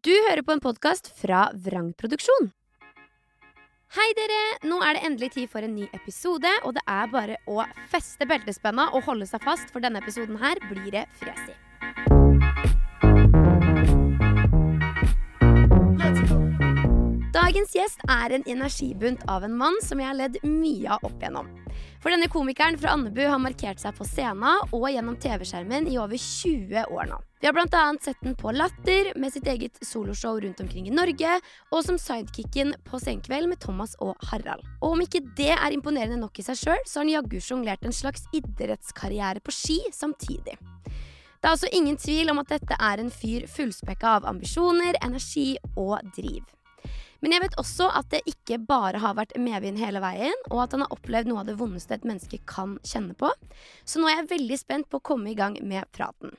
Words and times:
Du 0.00 0.14
hører 0.30 0.40
på 0.40 0.54
en 0.54 0.62
podkast 0.64 1.10
fra 1.12 1.50
Vrangproduksjon. 1.60 2.46
Hei, 3.92 4.06
dere! 4.16 4.38
Nå 4.64 4.78
er 4.80 4.96
det 4.96 5.02
endelig 5.04 5.28
tid 5.34 5.50
for 5.52 5.66
en 5.66 5.74
ny 5.76 5.90
episode, 5.92 6.48
og 6.64 6.72
det 6.78 6.84
er 6.88 7.10
bare 7.12 7.36
å 7.44 7.66
feste 7.92 8.24
beltespenna 8.24 8.86
og 8.96 9.04
holde 9.10 9.28
seg 9.28 9.44
fast, 9.44 9.68
for 9.68 9.84
denne 9.84 10.00
episoden 10.00 10.40
her 10.40 10.56
blir 10.70 10.88
det 10.94 11.04
fres. 11.20 11.50
Dagens 17.50 17.72
gjest 17.74 18.02
er 18.06 18.30
en 18.30 18.44
energibunt 18.46 19.24
av 19.26 19.42
en 19.42 19.54
mann 19.58 19.74
som 19.82 19.98
jeg 19.98 20.06
har 20.06 20.14
ledd 20.14 20.36
mye 20.46 20.86
av 20.94 21.02
opp 21.08 21.16
igjennom. 21.18 21.48
For 21.98 22.14
denne 22.14 22.28
komikeren 22.30 22.76
fra 22.78 22.92
Andebu 22.94 23.24
har 23.26 23.40
markert 23.42 23.80
seg 23.82 23.96
på 23.96 24.04
scenen 24.06 24.68
og 24.70 24.84
gjennom 24.86 25.16
TV-skjermen 25.18 25.88
i 25.90 25.96
over 25.98 26.14
20 26.14 26.84
år 26.94 27.08
nå. 27.10 27.16
Vi 27.42 27.48
har 27.48 27.56
bl.a. 27.56 27.80
sett 28.04 28.22
den 28.22 28.36
på 28.38 28.52
Latter, 28.54 29.10
med 29.18 29.34
sitt 29.34 29.50
eget 29.50 29.82
soloshow 29.82 30.38
rundt 30.44 30.62
omkring 30.62 30.86
i 30.86 30.94
Norge, 30.94 31.40
og 31.74 31.82
som 31.88 31.98
sidekicken 31.98 32.70
på 32.86 33.02
Senkveld 33.02 33.50
med 33.50 33.58
Thomas 33.66 33.96
og 33.98 34.14
Harald. 34.30 34.62
Og 34.78 34.94
om 34.94 35.02
ikke 35.02 35.24
det 35.34 35.50
er 35.56 35.74
imponerende 35.74 36.20
nok 36.22 36.38
i 36.38 36.46
seg 36.46 36.60
sjøl, 36.62 36.86
så 36.86 37.00
har 37.00 37.08
han 37.08 37.12
jaggu 37.16 37.36
sjonglert 37.42 37.82
en 37.82 37.98
slags 37.98 38.30
idrettskarriere 38.30 39.42
på 39.42 39.56
ski 39.58 39.80
samtidig. 39.90 40.54
Det 40.54 41.48
er 41.48 41.50
altså 41.56 41.74
ingen 41.74 41.98
tvil 41.98 42.30
om 42.30 42.44
at 42.44 42.54
dette 42.54 42.78
er 42.78 43.02
en 43.02 43.10
fyr 43.10 43.50
fullspekka 43.50 44.20
av 44.20 44.30
ambisjoner, 44.36 45.02
energi 45.02 45.56
og 45.74 45.98
driv. 46.14 46.46
Men 47.20 47.34
jeg 47.34 47.44
vet 47.44 47.56
også 47.60 47.90
at 47.92 48.08
det 48.12 48.22
ikke 48.28 48.56
bare 48.64 49.00
har 49.02 49.16
vært 49.18 49.34
medvind 49.40 49.80
hele 49.80 50.00
veien, 50.02 50.36
og 50.50 50.64
at 50.64 50.76
han 50.76 50.84
har 50.84 50.94
opplevd 50.94 51.28
noe 51.28 51.42
av 51.42 51.50
det 51.50 51.58
vondeste 51.60 51.96
et 51.96 52.06
menneske 52.08 52.40
kan 52.48 52.78
kjenne 52.86 53.16
på. 53.18 53.28
Så 53.84 54.00
nå 54.00 54.08
er 54.08 54.22
jeg 54.22 54.30
veldig 54.36 54.60
spent 54.60 54.88
på 54.88 55.00
å 55.00 55.06
komme 55.12 55.32
i 55.32 55.36
gang 55.38 55.58
med 55.60 55.84
praten. 55.96 56.32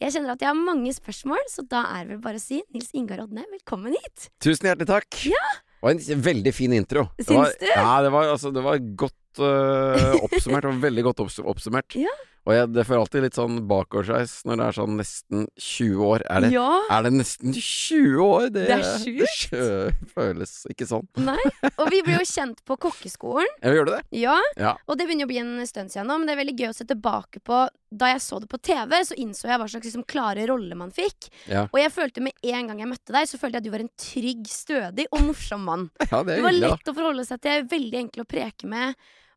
Jeg 0.00 0.12
kjenner 0.12 0.34
at 0.34 0.42
jeg 0.44 0.50
har 0.50 0.58
mange 0.58 0.92
spørsmål, 0.92 1.40
så 1.48 1.64
da 1.64 1.86
er 1.94 2.04
det 2.04 2.14
vel 2.14 2.24
bare 2.24 2.40
å 2.40 2.44
si 2.44 2.60
Nils 2.74 2.92
Ingar 2.96 3.22
Odne, 3.24 3.46
velkommen 3.52 3.96
hit. 3.96 4.28
Tusen 4.44 4.68
hjertelig 4.68 4.90
takk. 4.90 5.20
Ja. 5.24 5.44
Det 5.76 5.84
var 5.84 5.96
en 5.96 6.22
veldig 6.24 6.52
fin 6.56 6.72
intro. 6.76 7.06
Det 7.16 7.28
var, 7.30 7.52
du? 7.60 7.66
Ja, 7.70 7.90
det 8.04 8.12
var, 8.12 8.32
altså, 8.34 8.52
det 8.52 8.64
var 8.64 8.80
godt 9.04 9.40
uh, 9.40 10.16
oppsummert. 10.24 10.64
Det 10.66 10.72
var 10.72 10.80
veldig 10.88 11.06
godt 11.10 11.24
oppsummert. 11.24 11.96
Ja. 12.06 12.12
Og 12.46 12.54
jeg, 12.54 12.68
det 12.76 12.84
får 12.86 13.00
alltid 13.00 13.24
litt 13.24 13.34
sånn 13.34 13.56
bakoversveis 13.66 14.44
når 14.46 14.60
det 14.60 14.66
er 14.68 14.74
sånn 14.76 14.92
nesten 15.00 15.46
20 15.58 16.02
år. 16.06 16.22
Er 16.30 16.40
det, 16.44 16.50
Ja. 16.54 16.68
er 16.94 17.02
det 17.02 17.10
nesten 17.16 17.52
20 17.52 18.20
år? 18.22 18.44
Det, 18.54 18.66
Det 18.68 18.76
er 18.76 18.84
sjukt. 19.02 19.32
sjø- 19.50 19.94
føles 20.14 20.52
ikke 20.70 20.86
sånn. 20.86 21.08
Nei. 21.18 21.42
Og 21.80 21.90
vi 21.90 22.02
ble 22.06 22.14
jo 22.20 22.24
kjent 22.30 22.62
på 22.64 22.76
kokkeskolen. 22.78 23.50
Ja, 23.62 23.70
gjør 23.74 23.84
du 23.88 23.92
det? 23.96 24.02
Ja. 24.22 24.38
Ja. 24.56 24.76
Og 24.86 24.96
det 24.96 25.08
begynner 25.08 25.26
å 25.26 25.32
bli 25.32 25.38
en 25.42 25.66
stund 25.66 25.90
siden 25.90 26.06
nå, 26.06 26.18
men 26.20 26.26
det 26.30 26.36
er 26.36 26.42
veldig 26.44 26.56
gøy 26.62 26.70
å 26.70 26.76
se 26.78 26.84
tilbake 26.86 27.42
på. 27.42 27.66
Da 27.90 28.06
jeg 28.14 28.22
så 28.22 28.38
det 28.42 28.48
på 28.50 28.62
TV, 28.62 28.94
så 29.06 29.14
innså 29.18 29.46
jeg 29.50 29.58
hva 29.58 29.66
slags 29.70 29.86
liksom, 29.90 30.06
klare 30.06 30.46
rolle 30.46 30.74
man 30.78 30.90
fikk. 30.94 31.28
Ja. 31.50 31.66
Og 31.72 31.78
jeg 31.82 31.90
følte 31.94 32.22
med 32.22 32.32
en 32.46 32.66
gang 32.70 32.78
jeg 32.78 32.88
møtte 32.94 33.14
deg, 33.14 33.26
så 33.26 33.38
følte 33.42 33.58
jeg 33.58 33.66
at 33.66 33.68
du 33.68 33.74
var 33.74 33.84
en 33.84 33.92
trygg, 33.98 34.46
stødig 34.46 35.06
og 35.10 35.20
morsom 35.32 35.64
mann. 35.66 35.90
Ja, 36.12 36.22
det 36.22 36.36
Du 36.38 36.42
er 36.46 36.46
var 36.46 36.52
lett 36.62 36.90
å 36.90 36.94
forholde 36.94 37.26
seg 37.26 37.40
til, 37.42 37.66
veldig 37.66 37.98
enkel 38.06 38.22
å 38.22 38.28
preke 38.28 38.66
med. 38.70 38.94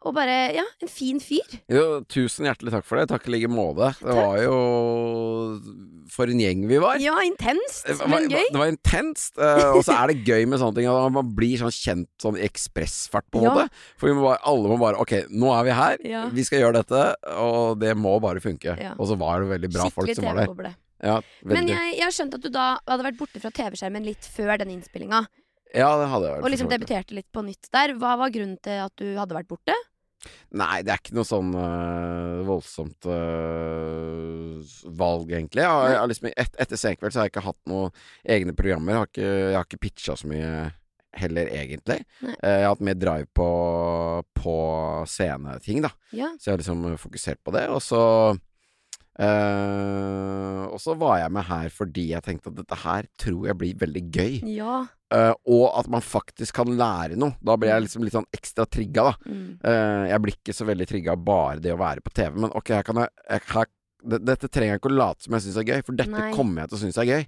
Og 0.08 0.14
bare, 0.16 0.54
ja, 0.56 0.64
en 0.80 0.88
fin 0.88 1.18
fyr. 1.20 1.44
Jo, 1.68 2.00
tusen 2.08 2.46
hjertelig 2.48 2.72
takk 2.72 2.86
for 2.88 2.96
det. 3.02 3.10
Takk 3.12 3.26
i 3.28 3.34
like 3.34 3.50
måte. 3.52 3.90
Det 4.00 4.14
var 4.16 4.38
jo 4.40 4.60
For 6.10 6.32
en 6.32 6.40
gjeng 6.40 6.62
vi 6.70 6.78
var. 6.82 7.02
Ja, 7.04 7.18
intenst, 7.28 7.84
var, 8.00 8.08
men 8.14 8.30
gøy. 8.32 8.46
det 8.50 8.62
var 8.62 8.72
intenst, 8.72 9.36
eh, 9.38 9.66
og 9.76 9.84
så 9.86 9.98
er 10.00 10.14
det 10.14 10.24
gøy 10.26 10.48
med 10.50 10.62
sånne 10.62 10.80
ting. 10.80 10.88
At 10.90 11.12
man 11.14 11.34
blir 11.36 11.60
sånn 11.62 11.74
kjent 11.76 12.08
sånn 12.24 12.40
i 12.40 12.46
ekspressfart, 12.48 13.28
på 13.30 13.42
en 13.42 13.50
Ja. 13.50 13.52
måte. 13.54 13.70
For 14.00 14.08
vi 14.10 14.16
må 14.16 14.24
bare, 14.30 14.40
alle 14.48 14.72
må 14.72 14.80
bare 14.80 14.96
Ok, 15.04 15.12
nå 15.30 15.52
er 15.60 15.64
vi 15.68 15.72
her, 15.72 15.98
Ja. 16.04 16.24
vi 16.30 16.44
skal 16.44 16.60
gjøre 16.64 16.80
dette, 16.82 17.16
og 17.38 17.80
det 17.80 17.96
må 17.98 18.20
bare 18.22 18.40
funke. 18.40 18.80
Ja. 18.80 18.94
Og 18.98 19.08
så 19.08 19.18
var 19.20 19.42
det 19.42 19.50
veldig 19.62 19.74
bra 19.74 19.90
folk 19.90 20.16
som 20.16 20.24
var 20.26 20.36
der. 20.36 20.48
TV-boble. 20.48 20.76
Ja, 21.04 21.22
Men 21.46 21.68
jeg, 21.68 21.96
jeg 21.96 22.04
har 22.04 22.12
skjønt 22.12 22.34
at 22.36 22.42
du 22.42 22.50
da 22.50 22.80
hadde 22.88 23.04
vært 23.04 23.18
borte 23.20 23.40
fra 23.40 23.52
TV-skjermen 23.52 24.04
litt 24.04 24.20
før 24.24 24.58
den 24.58 24.70
innspillinga. 24.80 25.28
ja, 25.76 25.90
det 26.02 26.10
hadde 26.10 26.24
jeg 26.26 26.34
vært 26.36 26.44
Og 26.44 26.50
liksom 26.52 26.70
debuterte 26.70 27.12
litt 27.14 27.32
på 27.32 27.44
nytt 27.46 27.70
der. 27.72 27.94
Hva 27.94 28.18
var 28.18 28.30
grunnen 28.32 28.58
til 28.62 28.80
at 28.84 28.92
du 28.98 29.16
hadde 29.16 29.36
vært 29.38 29.48
borte? 29.48 29.76
Nei, 30.60 30.82
det 30.84 30.92
er 30.92 31.00
ikke 31.00 31.16
noe 31.16 31.28
sånn 31.28 31.54
øh, 31.56 32.42
voldsomt 32.48 33.08
øh, 33.08 34.60
valg, 35.00 35.32
egentlig. 35.32 35.64
Jeg 35.64 35.94
jeg 35.94 36.12
liksom, 36.12 36.28
et, 36.34 36.60
etter 36.66 36.82
Senkveld 36.82 37.16
så 37.16 37.22
har 37.22 37.30
jeg 37.30 37.34
ikke 37.36 37.46
hatt 37.48 37.72
noen 37.72 37.94
egne 38.36 38.56
programmer. 38.58 38.92
Jeg 38.94 39.00
har 39.00 39.10
ikke, 39.14 39.30
jeg 39.30 39.58
har 39.60 39.70
ikke 39.70 39.84
pitcha 39.86 40.18
så 40.20 40.30
mye 40.32 40.52
heller, 41.20 41.50
egentlig. 41.56 42.00
Nei. 42.26 42.36
Eh, 42.36 42.58
jeg 42.60 42.68
har 42.68 42.76
hatt 42.76 42.86
mer 42.90 43.00
drive 43.00 43.30
på, 43.38 43.50
på 44.38 44.56
sceneting, 45.10 45.84
da. 45.88 45.92
Ja. 46.12 46.30
Så 46.38 46.50
jeg 46.50 46.54
har 46.58 46.64
liksom 46.64 46.86
fokusert 47.02 47.42
på 47.46 47.56
det. 47.56 47.66
Og 47.74 47.82
så 47.86 48.04
øh, 49.20 50.39
Og 50.80 50.84
så 50.86 50.94
var 50.96 51.18
jeg 51.20 51.32
med 51.36 51.44
her 51.50 51.68
fordi 51.76 52.06
jeg 52.14 52.24
tenkte 52.24 52.54
at 52.54 52.60
dette 52.62 52.78
her 52.86 53.08
tror 53.20 53.50
jeg 53.50 53.58
blir 53.60 53.82
veldig 53.82 54.04
gøy. 54.16 54.38
Ja. 54.56 54.78
Uh, 55.12 55.34
og 55.50 55.66
at 55.82 55.90
man 55.92 56.04
faktisk 56.06 56.56
kan 56.62 56.72
lære 56.80 57.18
noe. 57.20 57.36
Da 57.44 57.58
blir 57.60 57.74
jeg 57.74 57.84
liksom 57.88 58.06
litt 58.06 58.16
sånn 58.16 58.30
ekstra 58.32 58.64
trigga, 58.70 59.10
da. 59.10 59.14
Mm. 59.28 59.50
Uh, 59.66 60.06
jeg 60.14 60.24
blir 60.24 60.38
ikke 60.38 60.56
så 60.56 60.68
veldig 60.70 60.88
trigga 60.88 61.16
av 61.18 61.26
bare 61.28 61.60
det 61.66 61.74
å 61.76 61.80
være 61.82 62.04
på 62.06 62.14
TV, 62.16 62.40
men 62.46 62.54
ok, 62.56 62.72
her 62.78 62.88
kan 62.88 63.04
jeg, 63.04 63.44
her, 63.52 63.70
Dette 64.00 64.48
trenger 64.48 64.78
jeg 64.78 64.80
ikke 64.80 64.92
å 64.94 64.96
late 64.96 65.26
som 65.26 65.36
jeg 65.36 65.44
syns 65.44 65.58
er 65.60 65.66
gøy, 65.68 65.82
for 65.84 65.98
dette 66.00 66.14
Nei. 66.16 66.30
kommer 66.32 66.62
jeg 66.64 66.70
til 66.72 66.78
å 66.78 66.82
synes 66.86 67.00
er 67.04 67.10
gøy. 67.10 67.26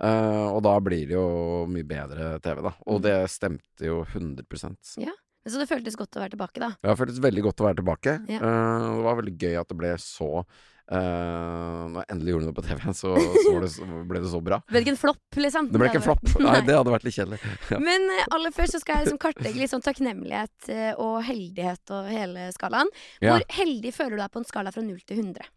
Uh, 0.00 0.46
og 0.56 0.62
da 0.66 0.72
blir 0.82 1.04
det 1.06 1.14
jo 1.14 1.26
mye 1.70 1.86
bedre 1.86 2.32
TV, 2.42 2.62
da. 2.66 2.72
Og 2.88 2.96
Mm. 2.98 3.04
det 3.04 3.14
stemte 3.30 3.86
jo 3.86 4.00
100% 4.02 4.96
Ja. 5.04 5.14
Så 5.46 5.56
det 5.60 5.68
føltes 5.70 5.94
godt 5.96 6.18
å 6.18 6.20
være 6.24 6.34
tilbake, 6.34 6.58
da. 6.60 6.72
Det 6.82 6.98
føltes 6.98 7.20
veldig 7.22 7.42
godt 7.46 7.62
å 7.62 7.68
være 7.68 7.78
tilbake. 7.78 8.16
Ja. 8.28 8.40
Det 8.40 9.04
var 9.06 9.20
veldig 9.22 9.36
gøy 9.38 9.54
at 9.60 9.68
det 9.70 9.78
ble 9.78 9.92
så 10.02 10.44
Når 10.90 12.00
jeg 12.00 12.08
endelig 12.14 12.32
gjorde 12.34 12.48
noe 12.48 12.56
på 12.56 12.64
TV, 12.66 12.80
så, 12.98 13.12
så, 13.14 13.52
det, 13.62 13.68
så 13.76 13.86
ble 14.10 14.22
det 14.24 14.32
så 14.32 14.40
bra. 14.42 14.58
Det 14.66 14.74
ble 14.74 14.82
ikke 14.82 14.94
en 14.96 15.00
flopp, 15.04 15.38
liksom. 15.44 15.68
Det 15.70 15.78
ble 15.78 15.90
ikke 15.92 16.00
en 16.00 16.06
flopp. 16.08 16.24
Nei, 16.42 16.56
det 16.66 16.74
hadde 16.80 16.94
vært 16.96 17.06
litt 17.06 17.16
kjedelig. 17.18 17.38
Ja. 17.70 17.78
Men 17.84 18.10
eh, 18.16 18.26
aller 18.34 18.56
først 18.56 18.74
så 18.74 18.82
skal 18.82 18.98
jeg 18.98 19.08
liksom 19.08 19.22
kartlegge 19.22 19.62
litt 19.62 19.72
sånn 19.72 19.86
takknemlighet 19.86 20.72
eh, 20.74 20.90
og 20.98 21.20
heldighet 21.28 21.94
og 21.94 22.10
hele 22.10 22.50
skalaen. 22.56 22.90
Ja. 23.22 23.36
Hvor 23.36 23.46
heldig 23.60 23.94
føler 23.94 24.18
du 24.18 24.24
deg 24.24 24.34
på 24.34 24.42
en 24.42 24.50
skala 24.50 24.74
fra 24.74 24.82
0 24.82 24.98
til 25.06 25.22
100? 25.22 25.50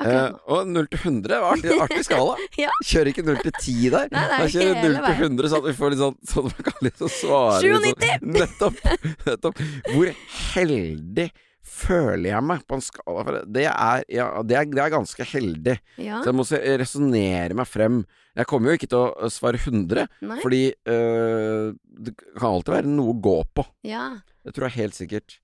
Eh, 0.00 0.30
og 0.48 0.68
0 0.68 0.86
til 0.88 1.02
100 1.02 1.40
var 1.42 1.58
artig, 1.58 1.76
artig 1.84 2.04
skala. 2.08 2.36
Ja. 2.58 2.72
Kjører 2.86 3.12
ikke 3.12 3.24
0 3.26 3.38
til 3.44 3.52
10 3.52 3.76
der. 3.92 4.08
Nei, 4.14 4.24
nei, 4.32 4.40
jeg 4.46 4.54
kjører 4.56 4.80
hele 4.80 4.94
0 4.96 5.04
til 5.04 5.26
100, 5.28 5.52
sånn 5.52 5.62
at 5.62 5.68
vi 5.68 5.76
får 5.76 5.94
litt 5.94 6.02
sånn 6.02 6.18
Sånn 6.30 6.48
at 6.48 6.56
man 6.56 6.66
kan 6.70 6.86
liksom 6.86 7.12
svare 7.12 7.72
litt 7.84 8.06
Sånn, 8.06 8.34
nettopp, 8.38 8.82
nettopp. 9.28 9.62
Hvor 9.92 10.12
heldig 10.54 11.28
føler 11.66 12.30
jeg 12.30 12.46
meg 12.46 12.64
på 12.68 12.78
en 12.78 12.84
skala? 12.84 13.24
For 13.26 13.38
det 13.56 13.66
er, 13.68 14.04
ja, 14.12 14.30
det 14.46 14.56
er, 14.58 14.70
det 14.70 14.82
er 14.84 14.94
ganske 14.94 15.26
heldig. 15.32 15.76
Ja. 16.00 16.22
Så 16.22 16.30
jeg 16.30 16.38
må 16.38 16.46
resonnere 16.82 17.58
meg 17.58 17.68
frem. 17.68 18.00
Jeg 18.38 18.48
kommer 18.50 18.70
jo 18.72 18.80
ikke 18.80 18.90
til 18.92 19.04
å 19.04 19.30
svare 19.32 19.60
100, 19.60 20.06
Nei? 20.22 20.40
fordi 20.44 20.64
øh, 20.88 21.70
det 22.06 22.14
kan 22.38 22.50
alltid 22.52 22.76
være 22.78 22.92
noe 22.92 23.14
å 23.14 23.20
gå 23.28 23.38
på. 23.58 23.66
Ja. 23.86 24.08
Det 24.46 24.54
tror 24.56 24.70
jeg 24.70 24.78
helt 24.84 24.98
sikkert. 24.98 25.40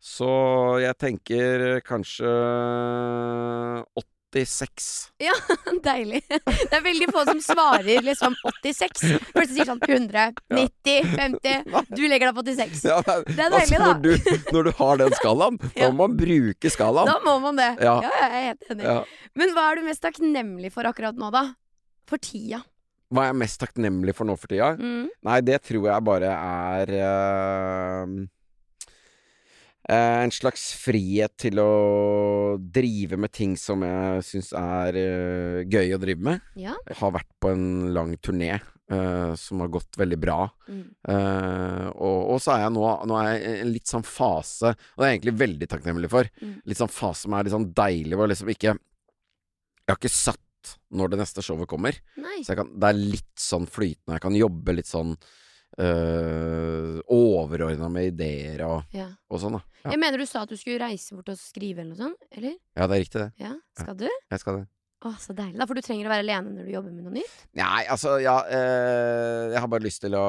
Så 0.00 0.30
jeg 0.80 0.96
tenker 0.96 1.82
kanskje 1.84 2.30
86. 4.30 5.10
ja, 5.18 5.32
deilig. 5.84 6.20
Det 6.30 6.76
er 6.76 6.82
veldig 6.84 7.08
få 7.10 7.24
som 7.26 7.40
svarer 7.42 8.02
liksom 8.06 8.36
86. 8.62 9.02
Første 9.34 9.54
sier 9.56 9.66
sånn 9.68 9.80
100, 9.82 10.28
90, 10.54 11.10
50. 11.16 11.86
Du 11.98 12.02
legger 12.06 12.30
deg 12.30 12.36
på 12.38 12.44
86. 12.46 12.84
Ja, 12.86 13.00
men, 13.06 13.24
Det 13.26 13.44
er 13.46 13.54
deilig, 13.56 13.80
altså, 13.80 13.80
når, 13.86 14.00
du, 14.04 14.50
når 14.54 14.68
du 14.68 14.72
har 14.80 15.00
den 15.02 15.16
skalaen, 15.18 15.58
Ja. 15.74 15.86
da 15.86 15.90
må 15.90 16.06
man 16.06 16.16
bruke 16.20 16.70
skalaen. 16.72 17.10
Da 17.10 17.18
må 17.26 17.36
man 17.42 17.58
det. 17.58 17.70
Ja, 17.82 17.96
Ja. 18.06 18.10
jeg 18.22 18.30
er 18.30 18.46
helt 18.52 18.74
enig. 18.76 18.96
Men 19.42 19.54
hva 19.56 19.66
er 19.72 19.80
du 19.80 19.86
mest 19.90 20.02
takknemlig 20.06 20.70
for 20.74 20.86
akkurat 20.90 21.18
nå, 21.18 21.30
da? 21.34 21.44
For 22.10 22.22
tida. 22.22 22.62
Hva 23.10 23.24
er 23.26 23.32
jeg 23.32 23.40
mest 23.42 23.58
takknemlig 23.62 24.14
for 24.14 24.28
nå 24.30 24.36
for 24.38 24.50
tida? 24.50 24.72
Mm. 24.78 25.08
Nei, 25.26 25.40
det 25.42 25.58
tror 25.66 25.88
jeg 25.90 26.06
bare 26.06 26.30
er 26.30 26.92
eh, 27.02 28.12
en 29.94 30.30
slags 30.34 30.68
frihet 30.78 31.32
til 31.40 31.58
å 31.62 31.70
drive 32.60 33.16
med 33.20 33.32
ting 33.34 33.56
som 33.58 33.82
jeg 33.86 34.24
syns 34.26 34.50
er 34.58 34.98
eh, 35.00 35.62
gøy 35.70 35.94
å 35.96 36.00
drive 36.02 36.22
med. 36.26 36.44
Ja. 36.60 36.74
Jeg 36.88 36.98
har 37.00 37.14
vært 37.16 37.30
på 37.42 37.50
en 37.54 37.64
lang 37.96 38.12
turné 38.22 38.52
eh, 38.58 39.32
som 39.40 39.62
har 39.64 39.72
gått 39.74 39.98
veldig 40.00 40.18
bra. 40.22 40.38
Mm. 40.68 40.84
Eh, 41.14 41.86
og, 41.94 42.18
og 42.36 42.38
så 42.44 42.54
er 42.56 42.64
jeg 42.66 42.74
nå, 42.76 42.84
nå 43.10 43.18
er 43.22 43.30
jeg 43.32 43.40
i 43.40 43.56
en 43.64 43.72
litt 43.74 43.90
sånn 43.90 44.06
fase, 44.06 44.74
og 44.76 45.00
det 45.02 45.06
er 45.08 45.10
jeg 45.12 45.20
egentlig 45.20 45.36
veldig 45.46 45.70
takknemlig 45.74 46.12
for, 46.12 46.30
Mm. 46.40 46.54
litt 46.70 46.78
sånn 46.80 46.92
fase 46.92 47.26
som 47.26 47.34
er 47.36 47.44
litt 47.48 47.56
sånn 47.56 47.68
deilig, 47.76 48.14
hvor 48.16 48.26
jeg 48.28 48.34
liksom 48.36 48.54
ikke 48.54 48.72
Jeg 48.78 49.94
har 49.96 49.98
ikke 49.98 50.12
satt 50.14 50.76
når 50.94 51.10
det 51.10 51.18
neste 51.22 51.42
showet 51.42 51.66
kommer, 51.70 51.96
Nei. 52.20 52.42
så 52.44 52.52
jeg 52.52 52.58
kan, 52.60 52.68
det 52.78 52.88
er 52.92 52.98
litt 53.00 53.40
sånn 53.40 53.64
flytende. 53.66 54.14
Jeg 54.18 54.22
kan 54.22 54.36
jobbe 54.38 54.74
litt 54.76 54.86
sånn 54.90 55.16
uh, 55.80 57.00
overordna 57.10 57.88
med 57.92 58.12
ideer 58.14 58.64
og, 58.68 58.82
Ja. 58.96 59.08
og 59.30 59.40
sånn, 59.42 59.56
da. 59.58 59.62
Ja. 59.84 59.94
Jeg 59.94 60.02
mener 60.02 60.20
du 60.20 60.26
sa 60.28 60.42
at 60.44 60.52
du 60.52 60.58
skulle 60.60 60.80
reise 60.82 61.16
bort 61.16 61.30
og 61.32 61.40
skrive 61.40 61.80
eller 61.82 61.94
noe 61.94 62.02
sånt? 62.10 62.28
Eller? 62.36 62.58
ja, 62.76 62.86
det 62.86 62.98
er 62.98 63.04
riktig, 63.06 63.22
det. 63.24 63.30
Ja, 63.40 63.54
skal 63.80 63.96
du? 63.96 64.08
Jeg 64.30 64.42
skal 64.44 64.60
det. 64.60 64.68
Å, 65.00 65.14
så 65.16 65.32
deilig. 65.32 65.56
da, 65.56 65.64
For 65.64 65.72
du 65.72 65.80
trenger 65.80 66.04
å 66.04 66.10
være 66.12 66.24
alene 66.26 66.50
når 66.58 66.66
du 66.68 66.72
jobber 66.74 66.92
med 66.92 67.04
noe 67.06 67.14
nytt. 67.14 67.36
Nei, 67.56 67.86
altså, 67.88 68.18
ja 68.20 68.34
eh, 68.52 69.46
Jeg 69.54 69.62
har 69.64 69.70
bare 69.72 69.86
lyst 69.86 70.02
til 70.04 70.12
å, 70.12 70.24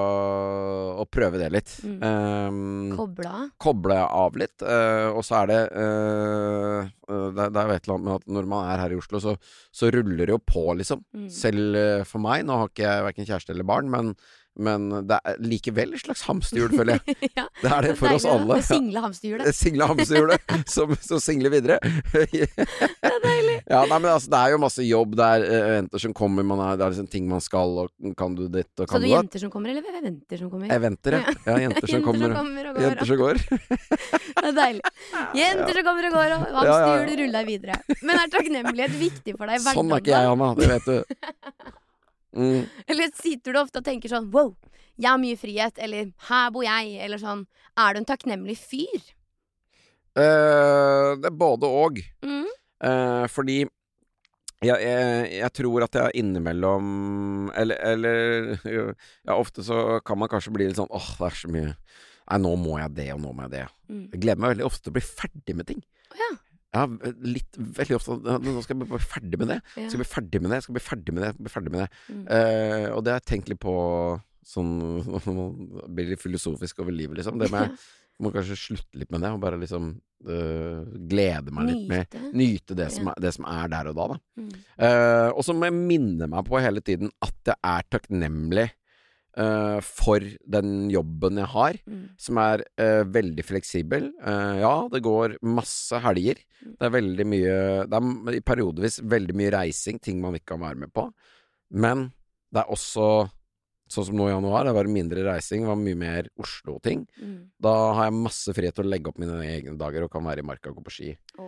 å 1.04 1.06
prøve 1.12 1.42
det 1.42 1.50
litt. 1.52 1.74
Mm. 1.84 1.98
Um, 2.00 2.94
Koble 2.96 3.28
av. 3.28 3.50
koble 3.60 3.98
av 4.00 4.40
litt. 4.40 4.64
Uh, 4.64 5.12
og 5.12 5.26
så 5.28 5.42
er 5.42 5.52
det 5.52 5.58
eh, 5.76 6.88
eh, 6.88 7.28
det, 7.36 7.44
er- 7.50 7.52
det 7.52 7.60
er 7.60 7.68
jo 7.68 7.76
et 7.76 7.84
eller 7.90 7.98
annet 7.98 8.08
med 8.08 8.16
at 8.22 8.32
når 8.38 8.48
man 8.56 8.70
er 8.72 8.80
her 8.86 8.96
i 8.96 9.02
Oslo, 9.02 9.20
så, 9.20 9.36
så 9.76 9.92
ruller 9.92 10.24
det 10.24 10.32
jo 10.38 10.40
på, 10.40 10.64
liksom. 10.80 11.04
Mm. 11.20 11.28
Selv 11.36 11.76
eh, 11.84 12.06
for 12.08 12.24
meg. 12.24 12.48
Nå 12.48 12.62
har 12.64 12.72
ikke 12.72 12.88
jeg 12.88 13.08
verken 13.10 13.28
kjæreste 13.28 13.52
eller 13.58 13.68
barn, 13.68 13.92
men, 13.92 14.14
men 14.60 14.90
det 15.08 15.18
er 15.24 15.38
likevel 15.40 15.94
et 15.96 16.02
slags 16.04 16.26
hamsterhjul, 16.28 16.74
føler 16.76 16.98
jeg. 17.00 17.16
ja, 17.40 17.46
Det 17.62 17.72
er 17.72 17.86
det 17.88 17.94
for 18.00 18.12
oss 18.12 18.26
deilig, 18.26 18.42
alle. 18.42 18.58
Det 18.60 18.66
single 18.74 19.04
hamsterhjulet. 19.06 19.46
Det 19.48 19.54
single 19.56 19.88
hamsterhjulet 19.92 20.56
som, 20.76 20.92
som 21.00 21.22
singler 21.24 21.54
videre. 21.54 21.78
Det 22.12 22.50
er 22.52 23.20
deilig. 23.24 23.58
Ja, 23.72 23.86
nei, 23.88 23.98
men 24.00 24.10
altså, 24.12 24.32
det 24.34 24.42
er 24.42 24.54
jo 24.56 24.60
masse 24.66 24.86
jobb, 24.86 25.16
det 25.20 25.30
er 25.38 25.46
eh, 25.48 25.68
eventer 25.72 26.04
som 26.04 26.16
kommer, 26.18 26.46
man 26.48 26.64
er, 26.66 26.80
det 26.80 26.86
er 26.88 26.96
liksom 26.96 27.10
ting 27.14 27.30
man 27.32 27.44
skal, 27.44 27.78
og 27.86 28.16
kan 28.20 28.36
du 28.36 28.44
ditt, 28.52 28.72
og 28.76 28.86
Så 28.86 28.90
kan 28.92 29.02
du 29.02 29.08
det? 29.08 29.12
datt. 29.14 29.22
jenter 29.22 29.46
som 29.46 29.54
kommer, 29.54 29.74
eller 29.74 30.00
eventer 30.02 30.42
som 30.44 30.52
kommer? 30.52 30.74
Eventer, 30.76 31.18
ja. 31.20 31.36
ja. 31.48 31.58
Jenter 31.66 31.94
som 31.94 32.06
kommer. 32.06 32.36
kommer 32.36 32.72
og 32.72 32.76
går. 32.80 32.88
Jenter 32.88 33.12
som 33.12 33.22
går. 33.22 33.42
Det 33.42 34.48
er 34.52 34.58
deilig. 34.58 34.96
Jenter 35.38 35.80
som 35.80 35.88
kommer 35.88 36.10
og 36.10 36.18
går, 36.18 36.36
og 36.38 36.42
Ja, 36.42 36.42
ja, 36.42 36.66
ja. 36.66 36.72
hamsterhjulet 36.72 37.22
ruller 37.24 37.48
videre. 37.48 37.80
Men 38.02 38.18
er 38.18 38.34
takknemlighet 38.36 38.98
viktig 39.00 39.38
for 39.38 39.48
deg 39.52 39.62
i 39.62 39.66
Sånn 39.72 39.94
er 39.96 40.04
ikke 40.04 40.16
jeg. 40.18 40.34
Anna. 40.36 40.52
Det 40.58 40.72
vet 40.76 40.90
du. 40.92 41.78
Mm. 42.36 42.68
Eller 42.90 43.12
sitter 43.18 43.54
du 43.54 43.62
ofte 43.62 43.82
og 43.82 43.88
tenker 43.88 44.12
sånn 44.12 44.30
wow, 44.34 44.54
jeg 45.02 45.10
har 45.10 45.20
mye 45.22 45.40
frihet, 45.40 45.80
eller 45.82 46.12
her 46.28 46.50
bor 46.54 46.66
jeg, 46.66 46.98
eller 47.02 47.18
sånn. 47.18 47.46
Er 47.80 47.96
du 47.96 48.02
en 48.02 48.08
takknemlig 48.08 48.58
fyr? 48.60 49.06
Eh, 50.20 51.12
det 51.18 51.30
er 51.32 51.38
både 51.40 51.70
og. 51.70 52.02
Mm. 52.22 52.50
Eh, 52.86 53.26
fordi 53.32 53.62
jeg, 54.62 54.78
jeg, 54.78 55.30
jeg 55.40 55.52
tror 55.58 55.86
at 55.88 55.98
jeg 55.98 56.22
innimellom 56.22 57.50
Eller, 57.58 57.80
eller 57.82 58.52
Ja, 59.26 59.34
ofte 59.34 59.66
så 59.66 60.00
kan 60.06 60.20
man 60.22 60.30
kanskje 60.30 60.54
bli 60.54 60.68
litt 60.68 60.78
sånn 60.78 60.92
åh, 60.94 61.08
det 61.18 61.30
er 61.32 61.38
så 61.40 61.50
mye 61.50 61.72
Nei, 61.72 62.38
nå 62.46 62.52
må 62.62 62.78
jeg 62.78 62.94
det, 63.00 63.08
og 63.16 63.24
nå 63.24 63.32
må 63.36 63.48
jeg 63.48 63.52
det. 63.56 63.64
Mm. 63.90 64.04
Jeg 64.14 64.22
gleder 64.24 64.40
meg 64.40 64.54
veldig 64.54 64.68
ofte 64.68 64.86
til 64.86 64.94
å 64.94 64.96
bli 64.96 65.02
ferdig 65.04 65.56
med 65.58 65.68
ting. 65.68 65.82
Oh, 66.14 66.20
ja. 66.22 66.30
Ja, 66.72 66.86
litt 67.28 67.58
Veldig 67.60 67.98
ofte 67.98 68.16
Nå 68.40 68.62
skal 68.64 68.78
jeg 68.78 68.88
bli 68.88 69.00
ferdig 69.04 69.40
med 69.42 69.50
det. 69.52 69.58
Ja. 69.76 69.88
Skal 69.88 69.98
jeg 69.98 70.04
bli 70.04 70.12
ferdig 70.14 70.44
med 70.44 70.54
det, 70.56 70.62
skal 70.66 70.78
bli 70.78 70.84
ferdig 70.86 71.16
med 71.16 71.26
det, 71.28 71.32
bli 71.40 71.54
ferdig 71.54 71.74
med 71.74 71.84
det. 71.84 71.90
Mm. 72.12 72.22
Eh, 72.38 72.86
og 72.96 73.02
det 73.06 73.16
har 73.16 73.24
jeg 73.24 73.30
tenkt 73.34 73.52
litt 73.52 73.64
på 73.64 73.74
sånn 74.52 74.78
Blir 75.96 76.14
litt 76.14 76.24
filosofisk 76.24 76.82
over 76.84 76.96
livet, 76.96 77.20
liksom. 77.20 77.42
Det 77.42 77.52
med 77.54 77.76
må 78.22 78.32
kanskje 78.34 78.58
slutte 78.60 79.00
litt 79.02 79.12
med 79.14 79.24
det, 79.24 79.32
og 79.34 79.42
bare 79.42 79.60
liksom 79.62 79.94
øh, 80.30 80.82
glede 81.10 81.54
meg 81.56 81.72
litt 81.72 81.88
med 81.90 82.04
Nyte. 82.12 82.22
Nyte 82.38 82.78
det 82.78 82.90
som, 82.94 83.10
er, 83.12 83.24
det 83.24 83.32
som 83.38 83.48
er 83.50 83.72
der 83.72 83.90
og 83.92 83.98
da, 83.98 84.08
da. 84.14 84.20
Mm. 84.38 84.52
Uh, 84.78 85.30
og 85.32 85.42
så 85.48 85.56
må 85.58 85.70
jeg 85.70 85.78
minne 85.80 86.30
meg 86.30 86.46
på 86.48 86.62
hele 86.62 86.84
tiden 86.86 87.12
at 87.26 87.52
jeg 87.52 87.58
er 87.58 87.88
takknemlig 87.94 88.68
eh, 89.38 89.80
for 89.82 90.20
den 90.56 90.90
jobben 90.92 91.38
jeg 91.38 91.48
har, 91.54 91.74
Mm. 91.88 92.10
som 92.18 92.38
er 92.38 92.64
uh, 92.80 93.04
veldig 93.08 93.44
fleksibel. 93.46 94.12
Uh, 94.22 94.60
ja, 94.62 94.88
det 94.92 95.02
går 95.04 95.38
masse 95.44 96.00
helger. 96.04 96.36
Mm. 96.62 96.76
Det 96.80 96.86
er 96.88 96.96
veldig 96.96 97.26
mye 97.26 97.56
Det 97.90 97.98
er 98.02 98.36
i 98.38 98.42
periodevis 98.46 99.00
veldig 99.02 99.36
mye 99.36 99.52
reising, 99.52 100.00
ting 100.00 100.22
man 100.22 100.34
ikke 100.36 100.54
kan 100.56 100.60
være 100.62 100.76
med 100.86 100.94
på. 100.94 101.08
Men 101.72 102.12
det 102.52 102.62
er 102.66 102.72
også 102.72 103.30
Sånn 103.92 104.06
som 104.08 104.16
nå 104.16 104.30
i 104.30 104.32
januar, 104.32 104.64
det 104.64 104.72
var 104.72 104.88
mindre 104.88 105.20
reising, 105.26 105.66
det 105.66 105.68
var 105.68 105.76
mye 105.76 105.98
mer 106.00 106.28
Oslo-ting. 106.40 107.02
Mm. 107.20 107.50
Da 107.60 107.74
har 107.98 108.06
jeg 108.08 108.14
masse 108.24 108.54
frihet 108.56 108.74
til 108.78 108.86
å 108.86 108.88
legge 108.88 109.10
opp 109.12 109.18
mine 109.20 109.36
egne 109.44 109.74
dager 109.76 110.06
og 110.06 110.12
kan 110.14 110.24
være 110.24 110.40
i 110.40 110.48
marka 110.48 110.70
og 110.72 110.78
gå 110.78 110.84
på 110.86 110.94
ski 110.96 111.10
Å, 111.44 111.48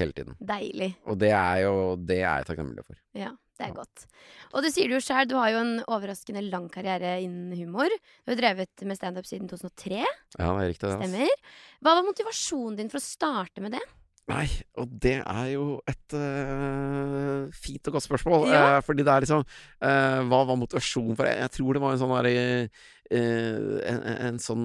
hele 0.00 0.12
tiden. 0.16 0.34
deilig. 0.40 0.94
Og 1.04 1.18
det 1.20 1.28
er 1.36 1.58
jo 1.66 1.96
Det 2.00 2.22
er 2.22 2.38
jeg 2.40 2.46
takknemlig 2.48 2.86
for. 2.86 2.96
Ja, 3.12 3.34
det 3.58 3.66
er 3.68 3.74
godt. 3.76 4.06
Og 4.52 4.64
det 4.64 4.72
sier 4.74 4.90
du 4.90 4.96
jo 4.96 5.02
sjøl, 5.04 5.28
du 5.30 5.36
har 5.38 5.52
jo 5.54 5.60
en 5.62 5.74
overraskende 5.86 6.42
lang 6.48 6.68
karriere 6.72 7.16
innen 7.22 7.52
humor. 7.58 7.92
Du 8.24 8.32
har 8.32 8.40
drevet 8.40 8.86
med 8.86 8.98
standup 8.98 9.28
siden 9.28 9.50
2003, 9.50 10.00
Ja, 10.00 10.48
det 10.48 10.48
er 10.48 10.72
riktig, 10.72 10.88
det. 10.88 10.96
stemmer. 11.02 11.44
Hva 11.84 11.98
var 11.98 12.08
motivasjonen 12.08 12.80
din 12.80 12.90
for 12.90 12.98
å 12.98 13.04
starte 13.04 13.62
med 13.64 13.76
det? 13.76 13.84
Nei, 14.32 14.46
og 14.80 14.88
det 15.04 15.18
er 15.20 15.48
jo 15.52 15.64
et 15.84 16.14
uh, 16.16 17.44
fint 17.52 17.90
og 17.90 17.98
godt 17.98 18.06
spørsmål. 18.06 18.46
Ja. 18.48 18.62
Uh, 18.64 18.78
fordi 18.86 19.04
det 19.04 19.12
er 19.12 19.26
liksom 19.26 19.42
uh, 19.44 20.20
Hva 20.30 20.38
var 20.48 20.56
motivasjonen 20.56 21.18
for 21.18 21.28
det? 21.28 21.34
Jeg 21.42 21.52
tror 21.58 21.76
det 21.76 21.82
var 21.84 21.92
en 21.92 22.00
sånn 22.00 22.14
eh, 22.24 22.86
en, 23.12 24.00
en 24.30 24.40
sånn 24.40 24.64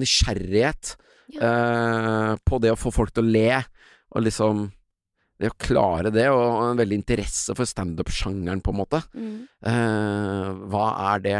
nysgjerrighet 0.00 0.96
eh, 1.38 2.32
på 2.42 2.58
det 2.62 2.72
å 2.74 2.78
få 2.78 2.92
folk 2.94 3.14
til 3.14 3.28
å 3.28 3.30
le, 3.30 3.62
og 4.10 4.24
liksom 4.26 4.66
Det 5.40 5.48
å 5.48 5.56
klare 5.56 6.10
det, 6.12 6.26
og 6.28 6.66
en 6.68 6.80
veldig 6.80 6.98
interesse 7.00 7.54
for 7.56 7.64
standup-sjangeren, 7.68 8.60
på 8.60 8.74
en 8.74 8.78
måte. 8.82 9.00
Mm. 9.16 9.38
Eh, 9.70 10.50
hva 10.68 10.86
er 11.14 11.22
det? 11.24 11.38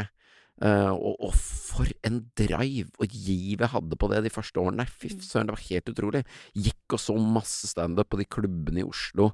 Eh, 0.60 0.90
og, 0.92 1.16
og 1.24 1.34
for 1.36 1.88
en 2.04 2.18
drive 2.36 2.88
og 3.00 3.12
giv 3.12 3.60
jeg 3.64 3.72
hadde 3.74 3.96
på 4.00 4.08
det 4.12 4.22
de 4.26 4.32
første 4.32 4.60
årene. 4.60 4.86
Fy 4.88 5.08
Mm. 5.12 5.20
søren, 5.24 5.48
det 5.48 5.56
var 5.56 5.66
helt 5.68 5.92
utrolig. 5.92 6.22
Gikk 6.56 6.96
og 6.96 7.00
så 7.00 7.16
masse 7.20 7.68
standup 7.68 8.08
på 8.12 8.20
de 8.20 8.24
klubbene 8.28 8.82
i 8.82 8.88
Oslo. 8.88 9.30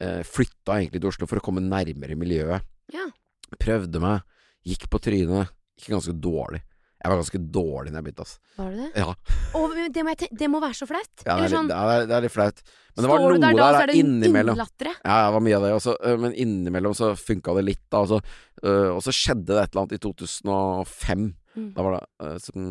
Eh, 0.00 0.22
flytta 0.24 0.78
egentlig 0.80 1.00
til 1.00 1.12
Oslo 1.12 1.28
for 1.28 1.40
å 1.40 1.44
komme 1.44 1.60
nærmere 1.64 2.16
miljøet. 2.16 2.64
Ja. 2.92 3.06
Prøvde 3.60 4.00
meg. 4.00 4.22
Gikk 4.64 4.88
på 4.92 5.00
trynet. 5.00 5.52
Gikk 5.80 5.92
ganske 5.96 6.16
dårlig. 6.20 6.62
Jeg 7.00 7.08
var 7.10 7.16
ganske 7.22 7.40
dårlig 7.48 7.92
da 7.94 8.00
jeg 8.00 8.06
begynte, 8.10 8.24
ass. 8.26 8.34
Var 8.60 8.70
det 8.74 8.82
det? 8.84 8.90
Ja, 9.00 9.14
Oh, 9.56 9.72
det, 9.72 10.02
må 10.04 10.12
det 10.20 10.48
må 10.52 10.60
være 10.60 10.76
så 10.76 10.86
flaut. 10.86 11.10
ja 11.24 11.36
det, 11.38 11.46
er, 11.46 11.52
sånn, 11.54 11.70
det, 11.70 11.78
er, 11.80 12.04
det 12.10 12.16
er 12.18 12.24
litt 12.26 12.34
flaut. 12.34 12.60
Men 12.94 13.06
det 13.06 13.10
var 13.10 13.22
du 13.22 13.24
noe 13.24 13.40
der 13.40 13.56
da, 13.56 13.68
der, 13.72 13.80
er 13.80 13.90
det 13.90 13.96
innimellom. 14.02 14.54
innlattere. 14.58 14.92
Ja, 15.00 15.16
det 15.24 15.34
var 15.36 15.44
mye 15.46 15.56
av 15.56 15.64
det. 15.64 15.70
Også, 15.78 15.94
men 16.20 16.34
innimellom 16.44 16.96
så 16.98 17.12
funka 17.16 17.54
det 17.56 17.64
litt, 17.70 17.82
da. 17.88 18.02
Og 18.04 18.10
så, 18.12 18.18
øh, 18.66 18.90
og 18.96 19.00
så 19.06 19.14
skjedde 19.16 19.48
det 19.48 19.62
et 19.62 19.72
eller 19.72 19.86
annet 19.86 19.96
i 19.96 20.02
2005. 20.04 21.26
Mm. 21.56 21.72
Da 21.74 21.82
var 21.82 21.96
det 21.96 22.02
uh, 22.22 22.36
som 22.38 22.66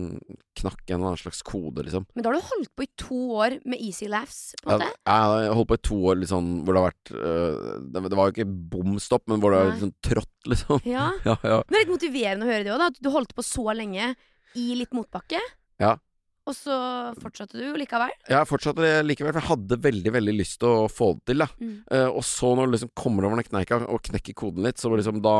knakk 0.56 0.84
en 0.88 0.96
eller 0.96 1.10
annen 1.10 1.20
slags 1.20 1.42
kode, 1.44 1.84
liksom. 1.84 2.06
Men 2.16 2.24
da 2.24 2.32
har 2.32 2.38
du 2.40 2.48
holdt 2.48 2.72
på 2.80 2.86
i 2.86 2.90
to 3.02 3.18
år 3.36 3.58
med 3.68 3.82
easy 3.84 4.08
laughs, 4.08 4.54
på 4.64 4.72
Ja, 4.72 4.78
en 4.78 4.86
måte? 4.86 5.02
jeg 5.12 5.28
har 5.50 5.54
holdt 5.60 5.70
på 5.74 5.80
i 5.80 5.84
to 5.90 5.98
år 6.14 6.24
sånn 6.32 6.50
hvor 6.64 6.74
det 6.78 6.82
har 6.84 6.90
vært 6.94 7.12
uh, 7.12 7.78
det, 7.92 8.06
det 8.08 8.20
var 8.22 8.30
jo 8.30 8.36
ikke 8.38 8.50
bom 8.78 8.96
stopp, 9.04 9.26
men 9.28 9.44
hvor 9.44 9.52
det 9.52 9.60
var 9.66 9.72
Nei. 9.74 9.80
sånn 9.84 9.96
trått, 10.10 10.36
liksom. 10.48 10.80
Ja. 10.88 11.10
Ja, 11.28 11.36
ja. 11.44 11.58
Men 11.66 11.76
det 11.76 11.80
er 11.82 11.84
litt 11.86 11.96
motiverende 11.98 12.48
å 12.48 12.54
høre 12.54 12.64
det 12.64 12.72
òg, 12.76 12.80
da. 12.86 12.92
At 12.94 13.02
du 13.04 13.10
holdt 13.12 13.36
på 13.36 13.44
så 13.44 13.68
lenge 13.76 14.14
i 14.56 14.70
litt 14.80 14.96
motbakke. 14.96 15.42
Ja. 15.84 15.98
Og 16.50 16.56
så 16.58 16.74
fortsatte 17.22 17.60
du 17.60 17.76
likevel. 17.78 18.10
Jeg 18.32 18.48
fortsatte 18.50 18.82
det 18.82 19.04
likevel, 19.06 19.36
for 19.36 19.42
jeg 19.44 19.50
hadde 19.52 19.78
veldig 19.84 20.14
veldig 20.16 20.34
lyst 20.40 20.58
til 20.64 20.72
å 20.72 20.88
få 20.90 21.12
det 21.20 21.28
til. 21.30 21.44
da 21.44 21.50
Mm. 21.60 21.76
Uh, 21.92 22.08
Og 22.16 22.24
så 22.26 22.56
når 22.58 22.66
du 22.66 22.74
liksom 22.74 22.92
kommer 22.98 23.28
over 23.28 23.38
den 23.38 23.46
kneika 23.52 23.78
og 23.86 24.02
knekker 24.08 24.34
koden 24.34 24.64
litt, 24.66 24.80
så 24.82 24.90
liksom 24.96 25.20
da, 25.22 25.36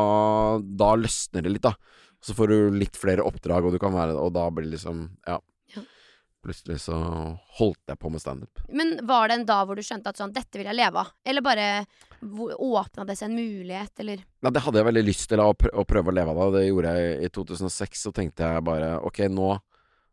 da 0.60 0.92
løsner 1.00 1.42
det 1.42 1.56
litt, 1.56 1.66
da. 1.66 1.72
Så 2.22 2.34
får 2.36 2.48
du 2.48 2.70
litt 2.78 2.96
flere 3.00 3.24
oppdrag, 3.24 3.64
og 3.64 3.72
du 3.72 3.78
kan 3.80 3.92
være 3.96 4.12
Og 4.20 4.32
da 4.34 4.50
blir 4.50 4.66
det 4.68 4.74
liksom 4.78 5.06
Ja. 5.26 5.38
Ja. 5.74 5.82
Plutselig 6.44 6.78
så 6.80 6.96
holdt 7.58 7.80
jeg 7.88 7.98
på 8.00 8.10
med 8.10 8.20
standup. 8.20 8.60
Men 8.72 8.98
var 9.06 9.28
det 9.28 9.34
en 9.40 9.44
dag 9.48 9.66
hvor 9.66 9.76
du 9.76 9.82
skjønte 9.82 10.08
at 10.08 10.16
sånn, 10.20 10.32
dette 10.32 10.56
vil 10.56 10.66
jeg 10.68 10.76
leve 10.76 10.96
av? 11.02 11.10
Eller 11.24 11.42
bare 11.44 11.86
åpna 12.22 13.04
det 13.06 13.16
seg 13.18 13.30
en 13.30 13.36
mulighet, 13.36 13.92
eller? 14.00 14.22
Nei, 14.42 14.50
det 14.52 14.62
hadde 14.64 14.80
jeg 14.80 14.88
veldig 14.88 15.04
lyst 15.04 15.28
til, 15.28 15.40
å 15.40 15.52
pr 15.56 15.68
å 15.72 15.84
prøve 15.88 16.08
å 16.12 16.14
leve 16.16 16.32
av 16.32 16.52
det. 16.52 16.60
Det 16.60 16.68
gjorde 16.70 16.94
jeg 16.96 17.24
i 17.24 17.28
2006. 17.28 18.02
Så 18.06 18.12
tenkte 18.16 18.44
jeg 18.48 18.64
bare 18.64 18.98
ok, 19.04 19.20
nå 19.32 19.50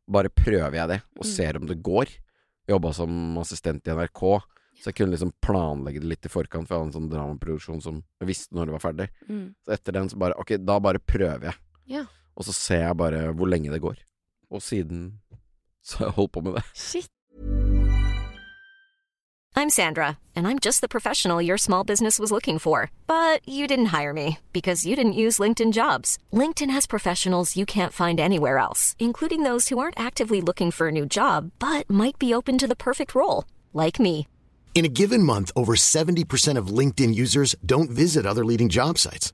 bare 0.07 0.29
prøver 0.31 0.75
jeg 0.79 0.87
det, 0.87 1.01
og 1.17 1.23
Mm. 1.25 1.31
ser 1.35 1.57
om 1.57 1.65
det 1.67 1.81
går. 1.83 2.07
Jobba 2.67 2.93
som 2.93 3.37
assistent 3.39 3.87
i 3.87 3.91
NRK. 3.91 4.41
Så 4.79 4.91
jeg 4.91 4.95
kunne 4.95 5.11
liksom 5.15 5.31
planlegge 5.41 5.99
det 6.01 6.07
litt 6.11 6.25
i 6.25 6.29
forkant, 6.29 6.67
for 6.67 6.75
jeg 6.75 6.83
hadde 6.83 6.95
en 6.95 7.01
sånn 7.01 7.09
dramaproduksjon 7.11 7.81
som 7.81 8.03
jeg 8.21 8.27
visste 8.27 8.53
når 8.53 8.65
det 8.67 8.75
var 8.75 8.83
ferdig. 8.91 9.09
Mm. 9.29 9.55
Så 9.65 9.73
etter 9.73 9.91
den 9.93 10.09
så 10.09 10.17
bare 10.19 10.35
Ok, 10.37 10.57
da 10.63 10.79
bare 10.79 10.99
prøver 10.99 11.41
jeg. 11.51 11.55
Ja. 11.87 12.05
Og 12.35 12.45
så 12.45 12.53
ser 12.53 12.83
jeg 12.85 12.97
bare 12.97 13.31
hvor 13.33 13.49
lenge 13.49 13.71
det 13.71 13.81
går. 13.81 13.95
Og 14.51 14.61
siden 14.61 15.19
så 15.83 15.97
har 15.97 16.05
jeg 16.05 16.17
holdt 16.19 16.31
på 16.31 16.41
med 16.41 16.59
det. 16.59 16.63
Shit. 16.73 17.07
I'm 19.55 19.71
Sandra, 19.71 20.19
and 20.35 20.45
I'm 20.45 20.59
just 20.59 20.81
the 20.81 20.87
professional 20.87 21.41
your 21.41 21.57
small 21.57 21.83
business 21.83 22.19
was 22.19 22.31
looking 22.31 22.59
for. 22.59 22.91
But 23.07 23.41
you 23.49 23.65
didn't 23.65 23.87
hire 23.87 24.13
me 24.13 24.37
because 24.53 24.85
you 24.85 24.95
didn't 24.95 25.21
use 25.23 25.39
LinkedIn 25.39 25.73
jobs. 25.73 26.19
LinkedIn 26.31 26.69
has 26.69 26.85
professionals 26.85 27.57
you 27.57 27.65
can't 27.65 27.91
find 27.91 28.19
anywhere 28.19 28.59
else, 28.59 28.95
including 28.99 29.41
those 29.41 29.69
who 29.69 29.79
aren't 29.79 29.99
actively 29.99 30.41
looking 30.41 30.69
for 30.69 30.89
a 30.89 30.91
new 30.91 31.07
job 31.07 31.49
but 31.57 31.89
might 31.89 32.19
be 32.19 32.35
open 32.35 32.59
to 32.59 32.67
the 32.67 32.75
perfect 32.75 33.15
role, 33.15 33.45
like 33.73 33.99
me. 33.99 34.27
In 34.75 34.85
a 34.85 34.89
given 34.89 35.23
month, 35.23 35.51
over 35.55 35.73
70% 35.73 36.55
of 36.55 36.67
LinkedIn 36.67 37.15
users 37.15 37.55
don't 37.65 37.89
visit 37.89 38.27
other 38.27 38.45
leading 38.45 38.69
job 38.69 38.99
sites. 38.99 39.33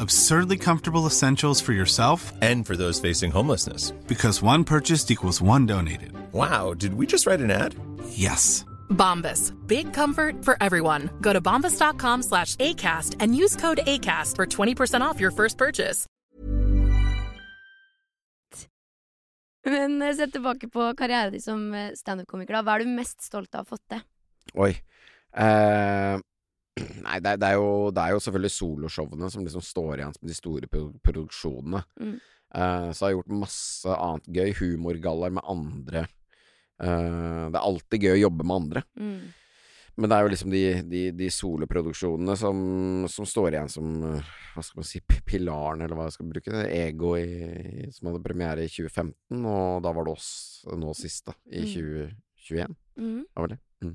Absurdly 0.00 0.56
comfortable 0.58 1.06
essentials 1.06 1.60
for 1.60 1.72
yourself 1.72 2.32
And 2.42 2.66
for 2.66 2.76
those 2.76 3.00
facing 3.00 3.32
homelessness. 3.32 3.92
because 4.08 4.42
one 4.42 4.64
purchased 4.64 5.10
equals 5.10 5.40
one 5.42 5.66
donated. 5.66 6.12
Wow, 6.32 6.74
did 6.74 6.94
we 6.94 7.06
just 7.06 7.26
write 7.26 7.40
an 7.40 7.50
ad? 7.50 7.74
Yes. 8.08 8.64
Bombas. 8.90 9.52
Big 9.66 9.92
comfort 9.92 10.44
for 10.44 10.56
everyone. 10.60 11.10
Go 11.20 11.32
to 11.32 11.40
bombas.com 11.40 12.22
slash 12.22 12.56
ACAST 12.56 13.16
and 13.20 13.34
use 13.36 13.56
code 13.56 13.80
ACAST 13.86 14.36
for 14.36 14.46
20% 14.46 15.00
off 15.02 15.20
your 15.20 15.30
first 15.30 15.56
purchase. 15.58 16.06
Men 19.64 20.02
eh, 20.02 20.14
sett 20.16 20.32
tilbake 20.32 20.68
på 20.72 20.94
karrieren 20.98 21.32
din 21.32 21.40
som 21.42 21.74
eh, 21.74 21.92
standup-komiker, 21.94 22.52
da. 22.56 22.62
Hva 22.66 22.74
er 22.80 22.82
du 22.84 22.90
mest 22.96 23.22
stolt 23.22 23.54
av 23.54 23.62
å 23.62 23.62
ha 23.62 23.76
fått 23.76 23.84
til? 23.92 24.00
Oi. 24.58 24.72
Eh, 25.38 26.16
nei, 27.06 27.18
det, 27.20 27.36
det, 27.42 27.50
er 27.52 27.58
jo, 27.60 27.90
det 27.92 28.02
er 28.04 28.14
jo 28.14 28.22
selvfølgelig 28.24 28.54
soloshowene 28.56 29.28
som 29.32 29.44
liksom 29.44 29.64
står 29.66 30.00
igjen 30.00 30.16
som 30.16 30.30
de 30.30 30.36
store 30.38 30.70
produksjonene. 31.04 31.82
Mm. 32.00 32.16
Uh, 32.52 32.88
så 32.92 33.04
har 33.06 33.12
jeg 33.12 33.18
gjort 33.20 33.38
masse 33.42 33.98
annet 34.08 34.26
gøy. 34.36 34.50
Humorgallaer 34.60 35.32
med 35.36 35.46
andre. 35.48 36.06
Uh, 36.82 37.48
det 37.52 37.56
er 37.56 37.62
alltid 37.62 38.04
gøy 38.08 38.16
å 38.16 38.24
jobbe 38.26 38.48
med 38.48 38.56
andre. 38.62 38.82
Mm. 38.98 39.22
Men 40.00 40.08
det 40.08 40.16
er 40.16 40.24
jo 40.24 40.30
liksom 40.32 40.52
de, 40.54 40.60
de, 40.88 41.00
de 41.12 41.26
soloproduksjonene 41.28 42.32
som, 42.40 42.60
som 43.12 43.26
står 43.28 43.52
igjen 43.52 43.68
som 43.68 43.90
Hva 44.08 44.62
skal 44.64 44.80
man 44.80 44.86
si 44.88 45.02
Pilaren, 45.04 45.82
eller 45.84 45.98
hva 45.98 46.06
jeg 46.08 46.14
skal 46.16 46.30
bruke. 46.30 46.52
det 46.54 46.62
Ego, 46.72 47.10
i, 47.20 47.90
som 47.92 48.08
hadde 48.08 48.22
premiere 48.24 48.64
i 48.64 48.70
2015, 48.72 49.44
og 49.44 49.82
da 49.84 49.92
var 49.92 50.08
det 50.08 50.14
oss 50.16 50.30
nå 50.72 50.94
sist, 50.96 51.26
da. 51.28 51.36
I 51.52 51.66
Mm. 51.66 52.16
2021. 52.40 52.76
Mm. 52.98 53.20
Det 53.28 53.44
var 53.44 53.52
det. 53.52 53.58
Mm. 53.84 53.92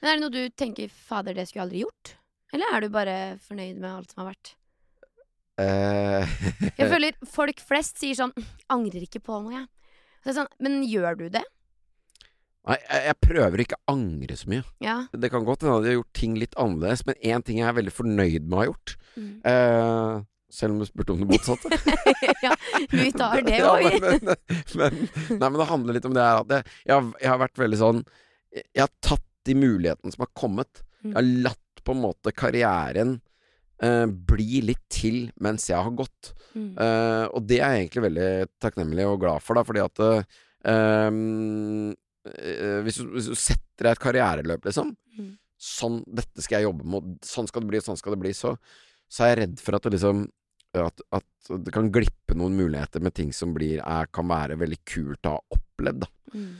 Men 0.00 0.10
er 0.10 0.16
det 0.16 0.22
noe 0.24 0.34
du 0.34 0.56
tenker 0.56 0.88
'fader, 0.88 1.34
det 1.36 1.48
skulle 1.48 1.62
jeg 1.62 1.68
aldri 1.68 1.84
gjort'? 1.84 2.14
Eller 2.54 2.74
er 2.74 2.80
du 2.80 2.88
bare 2.88 3.16
fornøyd 3.44 3.78
med 3.78 3.90
alt 3.90 4.10
som 4.10 4.24
har 4.24 4.32
vært? 4.32 4.54
Eh, 5.60 6.26
Jeg 6.78 6.88
føler 6.88 7.16
folk 7.28 7.60
flest 7.60 8.00
sier 8.00 8.16
sånn 8.16 8.32
'angrer 8.72 9.04
ikke 9.06 9.22
på 9.22 9.42
noe', 9.42 9.52
jeg. 9.52 9.68
Så 10.24 10.30
er 10.30 10.38
sånn, 10.40 10.52
men 10.60 10.82
gjør 10.84 11.18
du 11.18 11.28
det? 11.28 11.44
Nei, 12.68 12.76
jeg, 12.76 13.04
jeg 13.08 13.16
prøver 13.24 13.62
ikke 13.62 13.78
å 13.78 13.94
angre 13.94 14.36
så 14.36 14.48
mye. 14.52 14.64
Ja. 14.84 14.96
Det 15.12 15.30
kan 15.32 15.46
godt 15.46 15.62
hende 15.64 15.78
at 15.78 15.86
jeg 15.86 15.94
har 15.94 16.00
gjort 16.02 16.18
ting 16.20 16.34
litt 16.36 16.56
annerledes, 16.60 17.06
men 17.08 17.16
én 17.24 17.44
ting 17.44 17.60
jeg 17.62 17.68
er 17.70 17.78
veldig 17.78 17.94
fornøyd 17.94 18.44
med 18.44 18.56
å 18.56 18.60
ha 18.60 18.66
gjort. 18.68 18.96
Mm. 19.16 19.30
Eh, 19.48 20.26
selv 20.50 20.74
om 20.74 20.82
du 20.82 20.86
spurte 20.88 21.14
om 21.14 21.22
det 21.22 21.30
motsatte. 21.30 21.70
ja, 22.46 22.52
vi 22.90 23.08
tar 23.16 23.40
det 23.46 23.58
Ja, 23.62 23.74
men, 23.80 24.20
men, 24.26 24.36
men, 24.76 25.00
nei, 25.38 25.48
men 25.48 25.58
det 25.62 25.68
handler 25.70 25.96
litt 25.96 26.08
om 26.10 26.16
det 26.16 26.26
her 26.26 26.42
at 26.42 26.54
jeg, 26.58 27.02
jeg 27.22 27.30
har 27.30 27.40
vært 27.40 27.60
veldig 27.60 27.78
sånn 27.80 28.00
Jeg 28.50 28.82
har 28.82 28.90
tatt 29.04 29.24
de 29.48 29.56
mulighetene 29.56 30.14
som 30.14 30.24
har 30.26 30.32
kommet. 30.36 30.82
Jeg 31.04 31.16
har 31.16 31.28
latt 31.48 31.82
på 31.84 31.94
en 31.96 32.02
måte 32.02 32.32
karrieren 32.36 33.16
eh, 33.82 34.06
bli 34.06 34.60
litt 34.68 34.82
til 34.92 35.30
mens 35.40 35.68
jeg 35.70 35.80
har 35.80 35.96
gått. 35.96 36.32
Mm. 36.52 36.74
Eh, 36.76 37.24
og 37.32 37.46
det 37.48 37.60
er 37.60 37.74
jeg 37.74 37.86
egentlig 37.86 38.06
veldig 38.08 38.30
takknemlig 38.62 39.08
og 39.08 39.20
glad 39.24 39.44
for, 39.44 39.56
da, 39.56 39.64
fordi 39.66 39.84
at 39.84 40.04
eh, 40.04 40.40
eh, 42.34 42.78
hvis, 42.84 43.00
du, 43.00 43.14
hvis 43.16 43.30
du 43.32 43.38
setter 43.38 43.88
deg 43.88 43.94
et 43.94 44.04
karriereløp, 44.08 44.68
liksom 44.68 44.96
Mm. 45.10 45.32
Sånn, 45.60 45.96
dette 46.06 46.40
skal 46.40 46.60
jeg 46.60 46.68
jobbe 46.70 46.86
med, 46.88 47.16
sånn 47.26 47.48
skal 47.50 47.64
det 47.64 47.68
bli, 47.72 47.80
sånn 47.84 47.98
skal 47.98 48.14
det 48.14 48.20
bli, 48.22 48.30
så, 48.36 48.54
så 49.10 49.24
er 49.26 49.32
jeg 49.32 49.38
redd 49.42 49.56
for 49.60 49.76
at 49.76 49.84
det 49.84 49.96
liksom 49.96 50.22
at, 50.78 51.02
at 51.16 51.50
det 51.64 51.72
kan 51.74 51.90
glippe 51.92 52.36
noen 52.38 52.54
muligheter 52.56 53.02
med 53.02 53.14
ting 53.16 53.32
som 53.34 53.52
blir, 53.56 53.80
er, 53.82 54.08
kan 54.14 54.28
være 54.30 54.58
veldig 54.60 54.78
kult 54.86 55.26
å 55.26 55.34
ha 55.34 55.56
opplevd, 55.56 56.04
da. 56.04 56.10
Mm. 56.36 56.52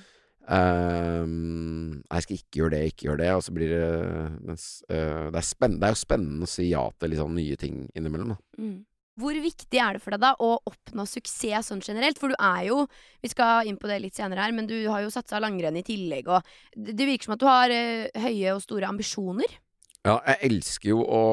Ehm, 0.50 2.02
nei, 2.02 2.18
jeg 2.18 2.24
skal 2.24 2.38
ikke 2.40 2.60
gjøre 2.60 2.74
det, 2.74 2.84
ikke 2.90 3.06
gjøre 3.06 3.22
det, 3.22 3.32
og 3.36 3.42
så 3.46 3.52
blir 3.54 3.70
det 3.70 3.82
eh, 3.86 5.26
det, 5.30 5.42
er 5.44 5.74
det 5.76 5.86
er 5.86 5.92
jo 5.94 6.00
spennende 6.00 6.46
å 6.48 6.50
si 6.50 6.70
ja 6.72 6.82
til 6.98 7.12
litt 7.12 7.20
sånn 7.22 7.36
nye 7.38 7.58
ting 7.60 7.84
innimellom, 7.94 8.32
da. 8.34 8.40
Mm. 8.58 8.78
Hvor 9.20 9.36
viktig 9.36 9.80
er 9.82 9.96
det 9.96 10.02
for 10.02 10.14
deg 10.14 10.22
da 10.22 10.30
å 10.40 10.50
oppnå 10.70 11.04
suksess 11.06 11.68
sånn 11.70 11.82
generelt? 11.84 12.18
For 12.18 12.32
du 12.32 12.36
er 12.40 12.64
jo, 12.70 12.82
vi 13.20 13.30
skal 13.30 13.68
inn 13.68 13.78
på 13.78 13.90
det 13.90 13.98
litt 14.00 14.16
senere 14.16 14.46
her, 14.46 14.54
men 14.56 14.68
du 14.70 14.76
har 14.88 15.04
jo 15.04 15.12
satsa 15.12 15.42
langrenn 15.42 15.76
i 15.76 15.84
tillegg, 15.86 16.30
og 16.30 16.46
det 16.72 17.04
virker 17.04 17.28
som 17.28 17.36
at 17.36 17.42
du 17.42 17.48
har 17.50 17.74
uh, 17.74 18.22
høye 18.24 18.54
og 18.54 18.62
store 18.64 18.88
ambisjoner. 18.88 19.58
Ja, 20.06 20.16
jeg 20.24 20.38
elsker 20.48 20.94
jo 20.94 21.02
å 21.04 21.24